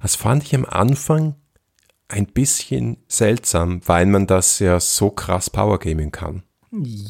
Das 0.00 0.16
fand 0.16 0.44
ich 0.44 0.54
am 0.54 0.64
Anfang 0.64 1.34
ein 2.08 2.26
bisschen 2.26 2.98
seltsam, 3.08 3.80
weil 3.86 4.06
man 4.06 4.26
das 4.26 4.58
ja 4.58 4.78
so 4.80 5.10
krass 5.10 5.50
Powergaming 5.50 6.12
kann. 6.12 6.42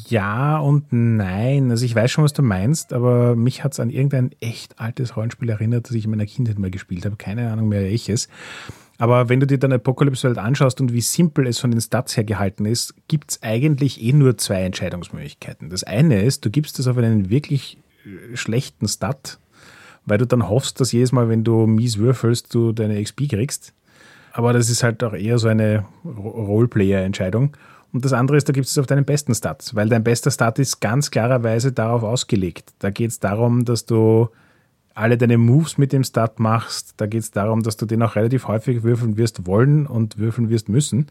Ja 0.07 0.59
und 0.59 0.85
nein. 0.91 1.71
Also 1.71 1.85
ich 1.85 1.95
weiß 1.95 2.09
schon, 2.09 2.23
was 2.23 2.33
du 2.33 2.41
meinst, 2.41 2.93
aber 2.93 3.35
mich 3.35 3.63
hat 3.63 3.73
es 3.73 3.79
an 3.79 3.89
irgendein 3.89 4.31
echt 4.39 4.79
altes 4.79 5.17
Rollenspiel 5.17 5.49
erinnert, 5.49 5.89
das 5.89 5.95
ich 5.95 6.05
in 6.05 6.11
meiner 6.11 6.25
Kindheit 6.25 6.59
mal 6.59 6.71
gespielt 6.71 7.05
habe. 7.05 7.17
Keine 7.17 7.51
Ahnung 7.51 7.67
mehr 7.67 7.81
welches. 7.81 8.29
Aber 8.97 9.29
wenn 9.29 9.39
du 9.39 9.45
dir 9.45 9.59
dann 9.59 9.73
Apocalypse 9.73 10.23
World 10.23 10.39
anschaust 10.39 10.81
und 10.81 10.91
wie 10.91 11.01
simpel 11.01 11.45
es 11.47 11.59
von 11.59 11.71
den 11.71 11.81
Stats 11.81 12.17
her 12.17 12.23
gehalten 12.23 12.65
ist, 12.65 12.95
gibt 13.07 13.31
es 13.31 13.43
eigentlich 13.43 14.01
eh 14.01 14.13
nur 14.13 14.37
zwei 14.37 14.63
Entscheidungsmöglichkeiten. 14.63 15.69
Das 15.69 15.83
eine 15.83 16.23
ist, 16.23 16.45
du 16.45 16.49
gibst 16.49 16.79
es 16.79 16.87
auf 16.87 16.97
einen 16.97 17.29
wirklich 17.29 17.77
äh, 18.05 18.35
schlechten 18.35 18.87
Stat, 18.87 19.39
weil 20.05 20.17
du 20.17 20.25
dann 20.25 20.49
hoffst, 20.49 20.79
dass 20.81 20.91
jedes 20.91 21.11
Mal, 21.11 21.29
wenn 21.29 21.43
du 21.43 21.67
mies 21.67 21.97
würfelst, 21.97 22.53
du 22.53 22.71
deine 22.71 23.01
XP 23.01 23.29
kriegst. 23.29 23.73
Aber 24.37 24.53
das 24.53 24.69
ist 24.69 24.83
halt 24.83 25.03
auch 25.03 25.13
eher 25.13 25.39
so 25.39 25.47
eine 25.47 25.85
Roleplayer-Entscheidung. 26.05 27.57
Und 27.91 28.05
das 28.05 28.13
andere 28.13 28.37
ist, 28.37 28.47
da 28.47 28.53
gibt 28.53 28.67
es 28.67 28.77
auf 28.77 28.85
deinen 28.85 29.03
besten 29.03 29.33
Stat, 29.33 29.71
weil 29.73 29.89
dein 29.89 30.03
bester 30.03 30.29
Stat 30.29 30.59
ist 30.59 30.79
ganz 30.79 31.09
klarerweise 31.09 31.71
darauf 31.71 32.03
ausgelegt. 32.03 32.71
Da 32.77 32.91
geht 32.91 33.09
es 33.09 33.19
darum, 33.19 33.65
dass 33.65 33.87
du 33.87 34.29
alle 34.97 35.17
deine 35.17 35.37
Moves 35.37 35.77
mit 35.77 35.93
dem 35.93 36.03
Stat 36.03 36.39
machst. 36.39 36.95
Da 36.97 37.05
geht 37.05 37.21
es 37.21 37.31
darum, 37.31 37.61
dass 37.61 37.77
du 37.77 37.85
den 37.85 38.01
auch 38.01 38.15
relativ 38.15 38.47
häufig 38.47 38.83
würfeln 38.83 39.15
wirst 39.17 39.45
wollen 39.45 39.85
und 39.85 40.17
würfeln 40.17 40.49
wirst 40.49 40.69
müssen 40.69 41.07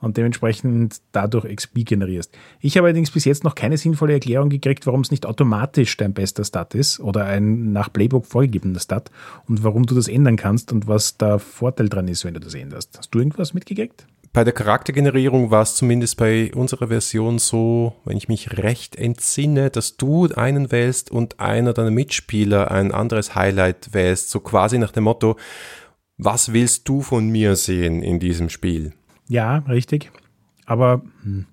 und 0.00 0.16
dementsprechend 0.16 1.00
dadurch 1.12 1.44
XP 1.54 1.84
generierst. 1.84 2.36
Ich 2.60 2.76
habe 2.76 2.88
allerdings 2.88 3.12
bis 3.12 3.24
jetzt 3.24 3.44
noch 3.44 3.54
keine 3.54 3.78
sinnvolle 3.78 4.14
Erklärung 4.14 4.48
gekriegt, 4.48 4.86
warum 4.86 5.02
es 5.02 5.12
nicht 5.12 5.24
automatisch 5.24 5.96
dein 5.96 6.14
bester 6.14 6.44
Stat 6.44 6.74
ist 6.74 6.98
oder 6.98 7.26
ein 7.26 7.72
nach 7.72 7.92
Playbook 7.92 8.26
vorgegebener 8.26 8.80
Stat 8.80 9.10
und 9.46 9.62
warum 9.62 9.86
du 9.86 9.94
das 9.94 10.08
ändern 10.08 10.36
kannst 10.36 10.72
und 10.72 10.88
was 10.88 11.16
der 11.16 11.38
Vorteil 11.38 11.88
dran 11.88 12.08
ist, 12.08 12.24
wenn 12.24 12.34
du 12.34 12.40
das 12.40 12.54
änderst. 12.54 12.98
Hast 12.98 13.14
du 13.14 13.20
irgendwas 13.20 13.54
mitgekriegt? 13.54 14.06
Bei 14.32 14.44
der 14.44 14.52
Charaktergenerierung 14.52 15.50
war 15.50 15.62
es 15.62 15.74
zumindest 15.74 16.16
bei 16.16 16.52
unserer 16.54 16.88
Version 16.88 17.38
so, 17.38 17.96
wenn 18.04 18.16
ich 18.16 18.28
mich 18.28 18.58
recht 18.58 18.96
entsinne, 18.96 19.70
dass 19.70 19.96
du 19.96 20.28
einen 20.34 20.70
wählst 20.70 21.10
und 21.10 21.40
einer 21.40 21.72
deiner 21.72 21.90
Mitspieler 21.90 22.70
ein 22.70 22.92
anderes 22.92 23.34
Highlight 23.34 23.94
wählst, 23.94 24.30
so 24.30 24.40
quasi 24.40 24.78
nach 24.78 24.92
dem 24.92 25.04
Motto, 25.04 25.36
was 26.18 26.52
willst 26.52 26.88
du 26.88 27.00
von 27.00 27.28
mir 27.28 27.56
sehen 27.56 28.02
in 28.02 28.18
diesem 28.18 28.48
Spiel? 28.48 28.92
Ja, 29.28 29.58
richtig. 29.68 30.10
Aber 30.66 31.02
hm. 31.22 31.46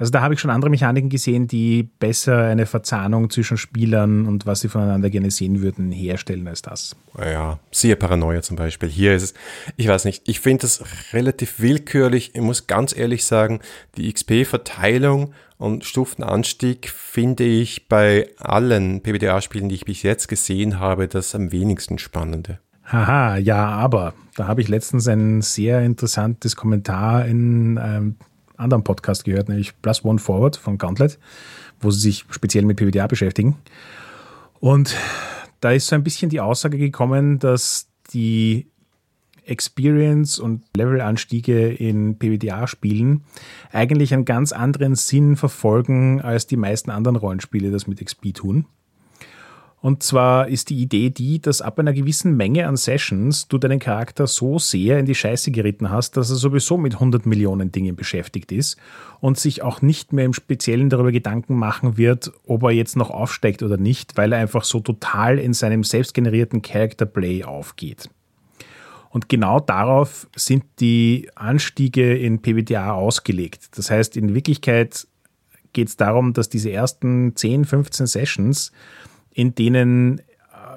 Also 0.00 0.12
da 0.12 0.22
habe 0.22 0.32
ich 0.32 0.40
schon 0.40 0.50
andere 0.50 0.70
Mechaniken 0.70 1.10
gesehen, 1.10 1.46
die 1.46 1.82
besser 1.82 2.44
eine 2.44 2.64
Verzahnung 2.64 3.28
zwischen 3.28 3.58
Spielern 3.58 4.26
und 4.26 4.46
was 4.46 4.60
sie 4.60 4.70
voneinander 4.70 5.10
gerne 5.10 5.30
sehen 5.30 5.60
würden, 5.60 5.92
herstellen 5.92 6.48
als 6.48 6.62
das. 6.62 6.96
Ja, 7.18 7.58
siehe 7.70 7.96
Paranoia 7.96 8.40
zum 8.40 8.56
Beispiel. 8.56 8.88
Hier 8.88 9.14
ist 9.14 9.22
es, 9.22 9.34
ich 9.76 9.88
weiß 9.88 10.06
nicht, 10.06 10.26
ich 10.26 10.40
finde 10.40 10.62
das 10.62 10.82
relativ 11.12 11.60
willkürlich. 11.60 12.34
Ich 12.34 12.40
muss 12.40 12.66
ganz 12.66 12.96
ehrlich 12.96 13.26
sagen, 13.26 13.60
die 13.98 14.10
XP-Verteilung 14.10 15.34
und 15.58 15.84
Stufenanstieg 15.84 16.88
finde 16.88 17.44
ich 17.44 17.86
bei 17.86 18.30
allen 18.38 19.02
PBTA-Spielen, 19.02 19.68
die 19.68 19.74
ich 19.74 19.84
bis 19.84 20.02
jetzt 20.02 20.28
gesehen 20.28 20.80
habe, 20.80 21.08
das 21.08 21.34
am 21.34 21.52
wenigsten 21.52 21.98
spannende. 21.98 22.58
Haha, 22.86 23.36
ja, 23.36 23.66
aber 23.66 24.14
da 24.34 24.48
habe 24.48 24.62
ich 24.62 24.68
letztens 24.68 25.06
ein 25.06 25.42
sehr 25.42 25.82
interessantes 25.82 26.56
Kommentar 26.56 27.26
in 27.26 27.78
ähm, 27.80 28.16
anderen 28.60 28.84
Podcast 28.84 29.24
gehört, 29.24 29.48
nämlich 29.48 29.80
Plus 29.82 30.04
One 30.04 30.18
Forward 30.18 30.56
von 30.56 30.78
Gauntlet, 30.78 31.18
wo 31.80 31.90
sie 31.90 32.00
sich 32.00 32.24
speziell 32.30 32.64
mit 32.64 32.76
PWDA 32.76 33.06
beschäftigen. 33.06 33.56
Und 34.60 34.96
da 35.60 35.72
ist 35.72 35.88
so 35.88 35.94
ein 35.94 36.04
bisschen 36.04 36.30
die 36.30 36.40
Aussage 36.40 36.78
gekommen, 36.78 37.38
dass 37.38 37.88
die 38.12 38.70
Experience 39.44 40.38
und 40.38 40.62
Levelanstiege 40.76 41.70
in 41.70 42.18
PWDA-Spielen 42.18 43.24
eigentlich 43.72 44.14
einen 44.14 44.24
ganz 44.24 44.52
anderen 44.52 44.94
Sinn 44.94 45.36
verfolgen, 45.36 46.20
als 46.20 46.46
die 46.46 46.56
meisten 46.56 46.90
anderen 46.90 47.16
Rollenspiele 47.16 47.70
das 47.70 47.86
mit 47.86 48.04
XP 48.04 48.34
tun. 48.34 48.66
Und 49.82 50.02
zwar 50.02 50.48
ist 50.48 50.68
die 50.68 50.76
Idee 50.76 51.08
die, 51.08 51.40
dass 51.40 51.62
ab 51.62 51.78
einer 51.78 51.94
gewissen 51.94 52.36
Menge 52.36 52.66
an 52.66 52.76
Sessions 52.76 53.48
du 53.48 53.56
deinen 53.56 53.78
Charakter 53.78 54.26
so 54.26 54.58
sehr 54.58 54.98
in 54.98 55.06
die 55.06 55.14
Scheiße 55.14 55.50
geritten 55.52 55.88
hast, 55.88 56.18
dass 56.18 56.28
er 56.28 56.36
sowieso 56.36 56.76
mit 56.76 56.94
100 56.94 57.24
Millionen 57.24 57.72
Dingen 57.72 57.96
beschäftigt 57.96 58.52
ist 58.52 58.76
und 59.20 59.38
sich 59.38 59.62
auch 59.62 59.80
nicht 59.80 60.12
mehr 60.12 60.26
im 60.26 60.34
Speziellen 60.34 60.90
darüber 60.90 61.12
Gedanken 61.12 61.54
machen 61.54 61.96
wird, 61.96 62.30
ob 62.46 62.62
er 62.64 62.72
jetzt 62.72 62.94
noch 62.94 63.08
aufsteigt 63.08 63.62
oder 63.62 63.78
nicht, 63.78 64.18
weil 64.18 64.32
er 64.32 64.40
einfach 64.40 64.64
so 64.64 64.80
total 64.80 65.38
in 65.38 65.54
seinem 65.54 65.82
selbstgenerierten 65.82 66.60
Character 66.60 67.06
Play 67.06 67.44
aufgeht. 67.44 68.10
Und 69.08 69.30
genau 69.30 69.60
darauf 69.60 70.28
sind 70.36 70.64
die 70.78 71.30
Anstiege 71.34 72.16
in 72.16 72.42
PBTA 72.42 72.92
ausgelegt. 72.92 73.70
Das 73.78 73.90
heißt, 73.90 74.16
in 74.16 74.34
Wirklichkeit 74.34 75.08
geht 75.72 75.88
es 75.88 75.96
darum, 75.96 76.32
dass 76.32 76.48
diese 76.48 76.70
ersten 76.70 77.34
10, 77.34 77.64
15 77.64 78.06
Sessions 78.06 78.72
in 79.32 79.54
denen 79.54 80.18
äh, 80.18 80.22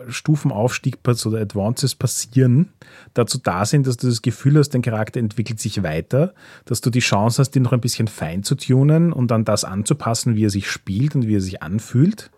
Stufenaufstieg 0.09 0.99
oder 1.25 1.41
Advances 1.41 1.95
passieren, 1.95 2.69
dazu 3.13 3.37
da 3.37 3.65
sind, 3.65 3.87
dass 3.87 3.97
du 3.97 4.07
das 4.07 4.21
Gefühl 4.21 4.57
hast, 4.57 4.69
dein 4.69 4.81
Charakter 4.81 5.19
entwickelt 5.19 5.59
sich 5.59 5.83
weiter, 5.83 6.33
dass 6.65 6.81
du 6.81 6.89
die 6.89 6.99
Chance 6.99 7.41
hast, 7.41 7.55
ihn 7.55 7.63
noch 7.63 7.73
ein 7.73 7.81
bisschen 7.81 8.07
fein 8.07 8.43
zu 8.43 8.55
tunen 8.55 9.13
und 9.13 9.31
dann 9.31 9.45
das 9.45 9.63
anzupassen, 9.63 10.35
wie 10.35 10.45
er 10.45 10.49
sich 10.49 10.69
spielt 10.69 11.15
und 11.15 11.27
wie 11.27 11.37
er 11.37 11.41
sich 11.41 11.61
anfühlt. 11.61 12.31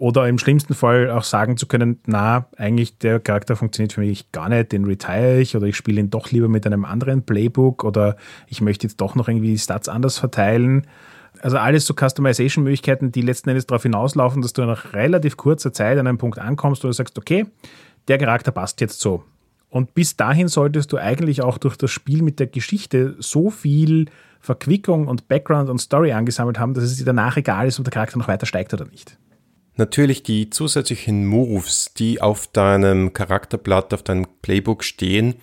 Oder 0.00 0.28
im 0.28 0.38
schlimmsten 0.38 0.72
Fall 0.72 1.10
auch 1.10 1.24
sagen 1.24 1.58
zu 1.58 1.66
können, 1.66 2.00
na, 2.06 2.46
eigentlich 2.56 2.96
der 2.96 3.20
Charakter 3.20 3.54
funktioniert 3.54 3.92
für 3.92 4.00
mich 4.00 4.32
gar 4.32 4.48
nicht, 4.48 4.72
den 4.72 4.86
retire 4.86 5.38
ich 5.40 5.54
oder 5.56 5.66
ich 5.66 5.76
spiele 5.76 6.00
ihn 6.00 6.08
doch 6.08 6.30
lieber 6.30 6.48
mit 6.48 6.64
einem 6.64 6.86
anderen 6.86 7.22
Playbook 7.22 7.84
oder 7.84 8.16
ich 8.46 8.62
möchte 8.62 8.86
jetzt 8.86 8.98
doch 9.02 9.14
noch 9.14 9.28
irgendwie 9.28 9.50
die 9.50 9.58
Stats 9.58 9.90
anders 9.90 10.18
verteilen 10.18 10.86
also 11.40 11.56
alles 11.56 11.86
so 11.86 11.94
Customization-Möglichkeiten, 11.94 13.12
die 13.12 13.22
letzten 13.22 13.50
Endes 13.50 13.66
darauf 13.66 13.82
hinauslaufen, 13.82 14.42
dass 14.42 14.52
du 14.52 14.62
nach 14.64 14.92
relativ 14.92 15.36
kurzer 15.36 15.72
Zeit 15.72 15.98
an 15.98 16.06
einem 16.06 16.18
Punkt 16.18 16.38
ankommst, 16.38 16.84
wo 16.84 16.88
du 16.88 16.92
sagst, 16.92 17.18
okay, 17.18 17.46
der 18.08 18.18
Charakter 18.18 18.50
passt 18.50 18.80
jetzt 18.80 19.00
so. 19.00 19.24
Und 19.68 19.94
bis 19.94 20.16
dahin 20.16 20.48
solltest 20.48 20.92
du 20.92 20.98
eigentlich 20.98 21.42
auch 21.42 21.56
durch 21.56 21.76
das 21.76 21.90
Spiel 21.90 22.22
mit 22.22 22.40
der 22.40 22.48
Geschichte 22.48 23.14
so 23.20 23.50
viel 23.50 24.06
Verquickung 24.40 25.06
und 25.06 25.28
Background 25.28 25.70
und 25.70 25.78
Story 25.78 26.12
angesammelt 26.12 26.58
haben, 26.58 26.74
dass 26.74 26.84
es 26.84 26.96
dir 26.96 27.04
danach 27.04 27.36
egal 27.36 27.68
ist, 27.68 27.78
ob 27.78 27.84
der 27.84 27.92
Charakter 27.92 28.18
noch 28.18 28.28
weiter 28.28 28.46
steigt 28.46 28.74
oder 28.74 28.86
nicht. 28.86 29.16
Natürlich 29.76 30.22
die 30.22 30.50
zusätzlichen 30.50 31.26
Moves, 31.26 31.94
die 31.94 32.20
auf 32.20 32.48
deinem 32.48 33.12
Charakterblatt, 33.12 33.94
auf 33.94 34.02
deinem 34.02 34.26
Playbook 34.42 34.82
stehen, 34.82 35.36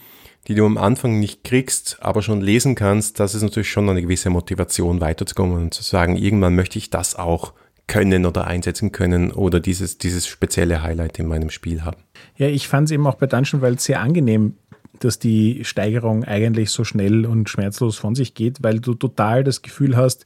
die 0.47 0.55
du 0.55 0.65
am 0.65 0.77
Anfang 0.77 1.19
nicht 1.19 1.43
kriegst, 1.43 1.97
aber 1.99 2.21
schon 2.21 2.41
lesen 2.41 2.75
kannst, 2.75 3.19
das 3.19 3.35
ist 3.35 3.41
natürlich 3.41 3.69
schon 3.69 3.89
eine 3.89 4.01
gewisse 4.01 4.29
Motivation 4.29 5.01
weiterzukommen 5.01 5.57
und 5.57 5.73
zu 5.73 5.83
sagen, 5.83 6.15
irgendwann 6.15 6.55
möchte 6.55 6.77
ich 6.77 6.89
das 6.89 7.15
auch 7.15 7.53
können 7.87 8.25
oder 8.25 8.47
einsetzen 8.47 8.91
können 8.91 9.31
oder 9.31 9.59
dieses, 9.59 9.97
dieses 9.97 10.27
spezielle 10.27 10.83
Highlight 10.83 11.19
in 11.19 11.27
meinem 11.27 11.49
Spiel 11.49 11.83
haben. 11.83 11.97
Ja, 12.37 12.47
ich 12.47 12.67
fand 12.67 12.85
es 12.85 12.91
eben 12.91 13.07
auch 13.07 13.15
bei 13.15 13.27
Dungeon 13.27 13.61
World 13.61 13.81
sehr 13.81 14.01
angenehm, 14.01 14.55
dass 14.99 15.19
die 15.19 15.63
Steigerung 15.63 16.23
eigentlich 16.23 16.71
so 16.71 16.83
schnell 16.83 17.25
und 17.25 17.49
schmerzlos 17.49 17.97
von 17.97 18.15
sich 18.15 18.33
geht, 18.33 18.63
weil 18.63 18.79
du 18.79 18.93
total 18.93 19.43
das 19.43 19.61
Gefühl 19.61 19.95
hast, 19.95 20.25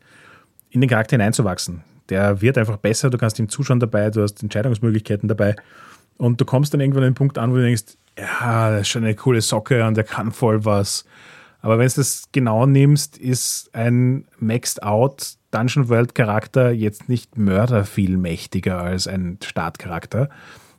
in 0.70 0.82
den 0.82 0.90
Charakter 0.90 1.16
hineinzuwachsen. 1.16 1.84
Der 2.10 2.42
wird 2.42 2.58
einfach 2.58 2.78
besser, 2.78 3.10
du 3.10 3.18
kannst 3.18 3.40
ihm 3.40 3.50
zuschauen 3.50 3.80
dabei, 3.80 4.10
du 4.10 4.22
hast 4.22 4.42
Entscheidungsmöglichkeiten 4.42 5.28
dabei 5.28 5.56
und 6.18 6.40
du 6.40 6.46
kommst 6.46 6.74
dann 6.74 6.82
irgendwann 6.82 7.04
an 7.04 7.10
den 7.10 7.16
Punkt 7.16 7.38
an, 7.38 7.52
wo 7.52 7.56
du 7.56 7.64
denkst, 7.64 7.98
ja, 8.18 8.72
das 8.72 8.82
ist 8.82 8.88
schon 8.90 9.04
eine 9.04 9.16
coole 9.16 9.42
Socke 9.42 9.86
und 9.86 9.96
der 9.96 10.04
kann 10.04 10.32
voll 10.32 10.66
was. 10.66 11.06
Aber 11.62 11.78
wenn 11.78 11.88
du 11.88 11.96
das 11.96 12.26
genau 12.32 12.66
nimmst, 12.66 13.18
ist 13.18 13.70
ein 13.74 14.26
Maxed 14.40 14.84
Out 14.84 15.36
Dungeon 15.52 15.90
World 15.90 16.16
Charakter 16.16 16.72
jetzt 16.72 17.10
nicht 17.10 17.38
mörderviel 17.38 18.18
mächtiger 18.18 18.80
als 18.80 19.08
ein 19.08 19.38
Startcharakter. 19.44 20.30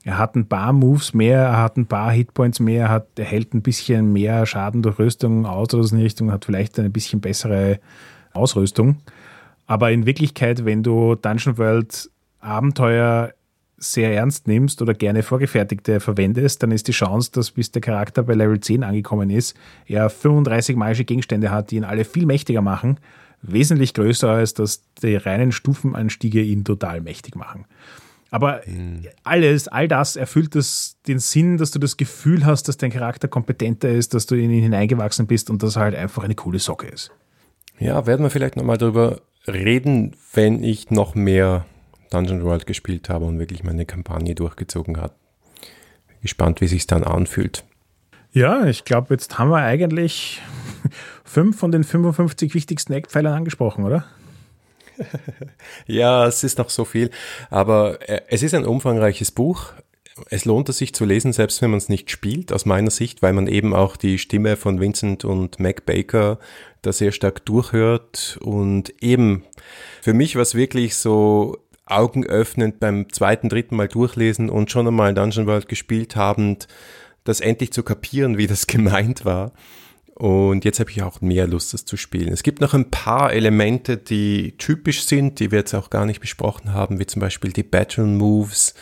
Er 0.05 0.18
hat 0.18 0.35
ein 0.35 0.49
paar 0.49 0.72
Moves 0.72 1.14
mehr, 1.14 1.39
er 1.39 1.59
hat 1.59 1.76
ein 1.76 1.87
paar 1.87 2.11
Hitpoints 2.11 2.59
mehr, 2.59 2.87
er, 2.87 2.89
hat, 2.89 3.07
er 3.18 3.24
hält 3.24 3.55
ein 3.55 3.62
bisschen 3.62 4.12
mehr 4.12 4.47
Schaden 4.47 4.83
durch 4.83 4.99
Rüstung 4.99 5.47
aus 5.47 5.72
oder 5.72 5.85
so 5.85 5.95
in 5.95 5.99
die 5.99 6.05
Richtung, 6.05 6.33
hat 6.33 6.45
vielleicht 6.45 6.78
eine 6.78 6.91
bisschen 6.91 7.20
bessere 7.20 7.78
Ausrüstung. 8.33 8.97
Aber 9.66 9.93
in 9.93 10.07
Wirklichkeit, 10.07 10.64
wenn 10.64 10.83
du 10.83 11.14
Dungeon 11.14 11.59
World 11.59 12.11
Abenteuer 12.41 13.33
sehr 13.83 14.14
ernst 14.14 14.47
nimmst 14.47 14.80
oder 14.80 14.95
gerne 14.95 15.22
vorgefertigte 15.22 16.01
verwendest, 16.01 16.62
dann 16.62 16.70
ist 16.70 16.89
die 16.89 16.93
Chance, 16.93 17.30
dass 17.33 17.51
bis 17.51 17.72
der 17.72 17.83
Charakter 17.83 18.22
bei 18.22 18.35
Level 18.35 18.61
10 18.61 18.85
angekommen 18.85 19.28
ist, 19.28 19.57
er 19.87 20.09
35 20.09 20.76
magische 20.76 21.05
Gegenstände 21.05 21.51
hat, 21.51 21.70
die 21.70 21.76
ihn 21.76 21.85
alle 21.85 22.05
viel 22.05 22.24
mächtiger 22.24 22.62
machen, 22.62 22.99
wesentlich 23.43 23.93
größer 23.95 24.30
als 24.30 24.55
dass 24.55 24.85
die 25.03 25.16
reinen 25.16 25.51
Stufenanstiege 25.51 26.41
ihn 26.41 26.64
total 26.64 27.01
mächtig 27.01 27.35
machen. 27.35 27.64
Aber 28.30 28.62
mhm. 28.66 29.03
alles, 29.24 29.68
all 29.68 29.89
das 29.89 30.16
erfüllt 30.16 30.55
das, 30.55 30.97
den 31.07 31.18
Sinn, 31.18 31.59
dass 31.59 31.70
du 31.70 31.78
das 31.78 31.97
Gefühl 31.97 32.47
hast, 32.47 32.68
dass 32.68 32.78
dein 32.78 32.91
Charakter 32.91 33.28
kompetenter 33.28 33.91
ist, 33.91 34.14
dass 34.14 34.26
du 34.26 34.37
in 34.37 34.51
ihn 34.51 34.62
hineingewachsen 34.62 35.26
bist 35.26 35.51
und 35.51 35.62
dass 35.62 35.76
er 35.76 35.83
halt 35.83 35.95
einfach 35.95 36.24
eine 36.24 36.35
coole 36.35 36.59
Socke 36.59 36.87
ist. 36.87 37.11
Ja, 37.78 38.07
werden 38.07 38.22
wir 38.22 38.30
vielleicht 38.30 38.57
nochmal 38.57 38.78
darüber 38.78 39.20
reden, 39.47 40.16
wenn 40.33 40.62
ich 40.62 40.91
noch 40.91 41.14
mehr 41.14 41.66
Dungeon 42.12 42.44
World 42.44 42.66
gespielt 42.66 43.08
habe 43.08 43.24
und 43.24 43.38
wirklich 43.38 43.64
meine 43.64 43.86
Kampagne 43.86 44.34
durchgezogen 44.34 44.98
habe. 44.98 45.14
Gespannt, 46.20 46.60
wie 46.60 46.68
sich 46.68 46.86
dann 46.86 47.04
anfühlt. 47.04 47.64
Ja, 48.32 48.66
ich 48.66 48.84
glaube, 48.84 49.14
jetzt 49.14 49.38
haben 49.38 49.50
wir 49.50 49.58
eigentlich 49.58 50.40
fünf 51.24 51.58
von 51.58 51.70
den 51.70 51.84
55 51.84 52.54
wichtigsten 52.54 52.92
Eckpfeilern 52.92 53.34
angesprochen, 53.34 53.84
oder? 53.84 54.06
ja, 55.86 56.26
es 56.26 56.44
ist 56.44 56.58
noch 56.58 56.70
so 56.70 56.84
viel, 56.84 57.10
aber 57.50 58.08
äh, 58.08 58.22
es 58.28 58.42
ist 58.42 58.54
ein 58.54 58.64
umfangreiches 58.64 59.30
Buch. 59.30 59.72
Es 60.28 60.44
lohnt 60.44 60.68
es 60.68 60.78
sich 60.78 60.94
zu 60.94 61.06
lesen, 61.06 61.32
selbst 61.32 61.62
wenn 61.62 61.70
man 61.70 61.78
es 61.78 61.88
nicht 61.88 62.10
spielt, 62.10 62.52
aus 62.52 62.66
meiner 62.66 62.90
Sicht, 62.90 63.22
weil 63.22 63.32
man 63.32 63.46
eben 63.46 63.74
auch 63.74 63.96
die 63.96 64.18
Stimme 64.18 64.56
von 64.56 64.78
Vincent 64.78 65.24
und 65.24 65.58
Mac 65.58 65.86
Baker 65.86 66.38
da 66.82 66.92
sehr 66.92 67.12
stark 67.12 67.44
durchhört 67.46 68.38
und 68.42 68.92
eben 69.02 69.44
für 70.02 70.12
mich 70.12 70.36
war 70.36 70.42
es 70.42 70.54
wirklich 70.54 70.96
so 70.96 71.58
augenöffnend 71.97 72.80
beim 72.80 73.12
zweiten, 73.12 73.49
dritten 73.49 73.76
Mal 73.76 73.88
durchlesen 73.88 74.51
und 74.51 74.70
schon 74.70 74.86
einmal 74.86 75.14
Dungeon 75.14 75.47
World 75.47 75.68
gespielt 75.68 76.16
habend, 76.16 76.68
das 77.24 77.40
endlich 77.40 77.72
zu 77.72 77.82
kapieren, 77.82 78.38
wie 78.38 78.47
das 78.47 78.66
gemeint 78.66 79.24
war. 79.24 79.53
Und 80.14 80.64
jetzt 80.64 80.78
habe 80.78 80.90
ich 80.90 81.03
auch 81.03 81.20
mehr 81.20 81.47
Lust, 81.47 81.72
das 81.72 81.84
zu 81.84 81.97
spielen. 81.97 82.32
Es 82.32 82.43
gibt 82.43 82.61
noch 82.61 82.74
ein 82.74 82.90
paar 82.90 83.32
Elemente, 83.32 83.97
die 83.97 84.57
typisch 84.59 85.05
sind, 85.05 85.40
die 85.40 85.51
wir 85.51 85.61
jetzt 85.61 85.74
auch 85.74 85.90
gar 85.90 86.07
nicht 86.07 86.20
besprochen 86.20 86.72
haben, 86.72 86.99
wie 86.99 87.07
zum 87.07 87.20
Beispiel 87.20 87.53
die 87.53 87.62
Battle 87.62 88.05
Moves, 88.05 88.74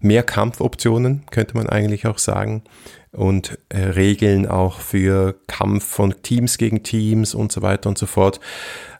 mehr 0.00 0.22
Kampfoptionen, 0.22 1.24
könnte 1.30 1.56
man 1.56 1.68
eigentlich 1.68 2.06
auch 2.06 2.18
sagen. 2.18 2.64
Und 3.12 3.58
äh, 3.68 3.78
Regeln 3.78 4.46
auch 4.46 4.80
für 4.80 5.36
Kampf 5.46 5.84
von 5.84 6.20
Teams 6.22 6.58
gegen 6.58 6.82
Teams 6.82 7.34
und 7.34 7.52
so 7.52 7.62
weiter 7.62 7.88
und 7.88 7.96
so 7.96 8.06
fort. 8.06 8.40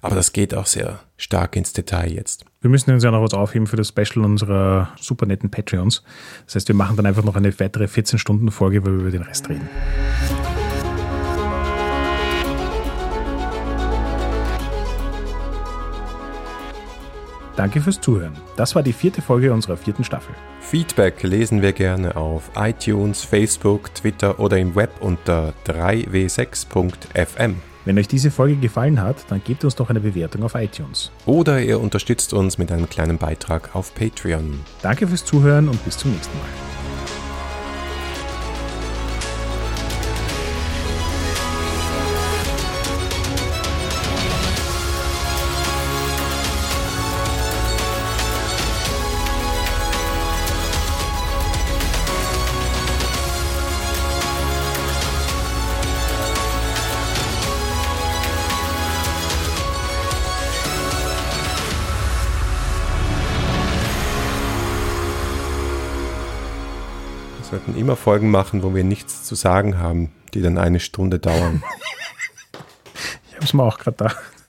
Aber 0.00 0.14
das 0.14 0.32
geht 0.32 0.54
auch 0.54 0.66
sehr 0.66 1.00
stark 1.16 1.56
ins 1.56 1.72
Detail 1.72 2.12
jetzt. 2.12 2.44
Wir 2.64 2.70
müssen 2.70 2.90
uns 2.92 3.04
ja 3.04 3.10
noch 3.10 3.20
was 3.20 3.34
aufheben 3.34 3.66
für 3.66 3.76
das 3.76 3.88
Special 3.88 4.24
unserer 4.24 4.88
super 4.98 5.26
netten 5.26 5.50
Patreons. 5.50 6.02
Das 6.46 6.54
heißt, 6.54 6.68
wir 6.68 6.74
machen 6.74 6.96
dann 6.96 7.04
einfach 7.04 7.22
noch 7.22 7.36
eine 7.36 7.52
weitere 7.60 7.84
14-Stunden-Folge, 7.84 8.80
wo 8.80 8.86
wir 8.86 8.94
über 9.00 9.10
den 9.10 9.20
Rest 9.20 9.50
reden. 9.50 9.68
Danke 17.54 17.82
fürs 17.82 18.00
Zuhören. 18.00 18.32
Das 18.56 18.74
war 18.74 18.82
die 18.82 18.94
vierte 18.94 19.20
Folge 19.20 19.52
unserer 19.52 19.76
vierten 19.76 20.02
Staffel. 20.02 20.34
Feedback 20.60 21.22
lesen 21.22 21.60
wir 21.60 21.74
gerne 21.74 22.16
auf 22.16 22.50
iTunes, 22.56 23.22
Facebook, 23.24 23.94
Twitter 23.94 24.40
oder 24.40 24.56
im 24.56 24.74
Web 24.74 24.90
unter 25.00 25.52
3w6.fm. 25.66 27.56
Wenn 27.84 27.98
euch 27.98 28.08
diese 28.08 28.30
Folge 28.30 28.56
gefallen 28.56 29.00
hat, 29.02 29.16
dann 29.28 29.42
gebt 29.44 29.64
uns 29.64 29.74
doch 29.74 29.90
eine 29.90 30.00
Bewertung 30.00 30.42
auf 30.42 30.54
iTunes. 30.54 31.10
Oder 31.26 31.60
ihr 31.60 31.80
unterstützt 31.80 32.32
uns 32.32 32.56
mit 32.56 32.72
einem 32.72 32.88
kleinen 32.88 33.18
Beitrag 33.18 33.74
auf 33.74 33.94
Patreon. 33.94 34.60
Danke 34.82 35.06
fürs 35.06 35.24
Zuhören 35.24 35.68
und 35.68 35.84
bis 35.84 35.98
zum 35.98 36.12
nächsten 36.12 36.36
Mal. 36.38 36.73
Immer 67.84 67.96
Folgen 67.96 68.30
machen, 68.30 68.62
wo 68.62 68.74
wir 68.74 68.82
nichts 68.82 69.24
zu 69.24 69.34
sagen 69.34 69.76
haben, 69.78 70.10
die 70.32 70.40
dann 70.40 70.56
eine 70.56 70.80
Stunde 70.80 71.18
dauern. 71.18 71.62
ich 73.28 73.34
habe 73.34 73.44
es 73.44 73.52
mir 73.52 73.62
auch 73.62 73.78
gerade 73.78 73.96
gedacht. 73.98 74.33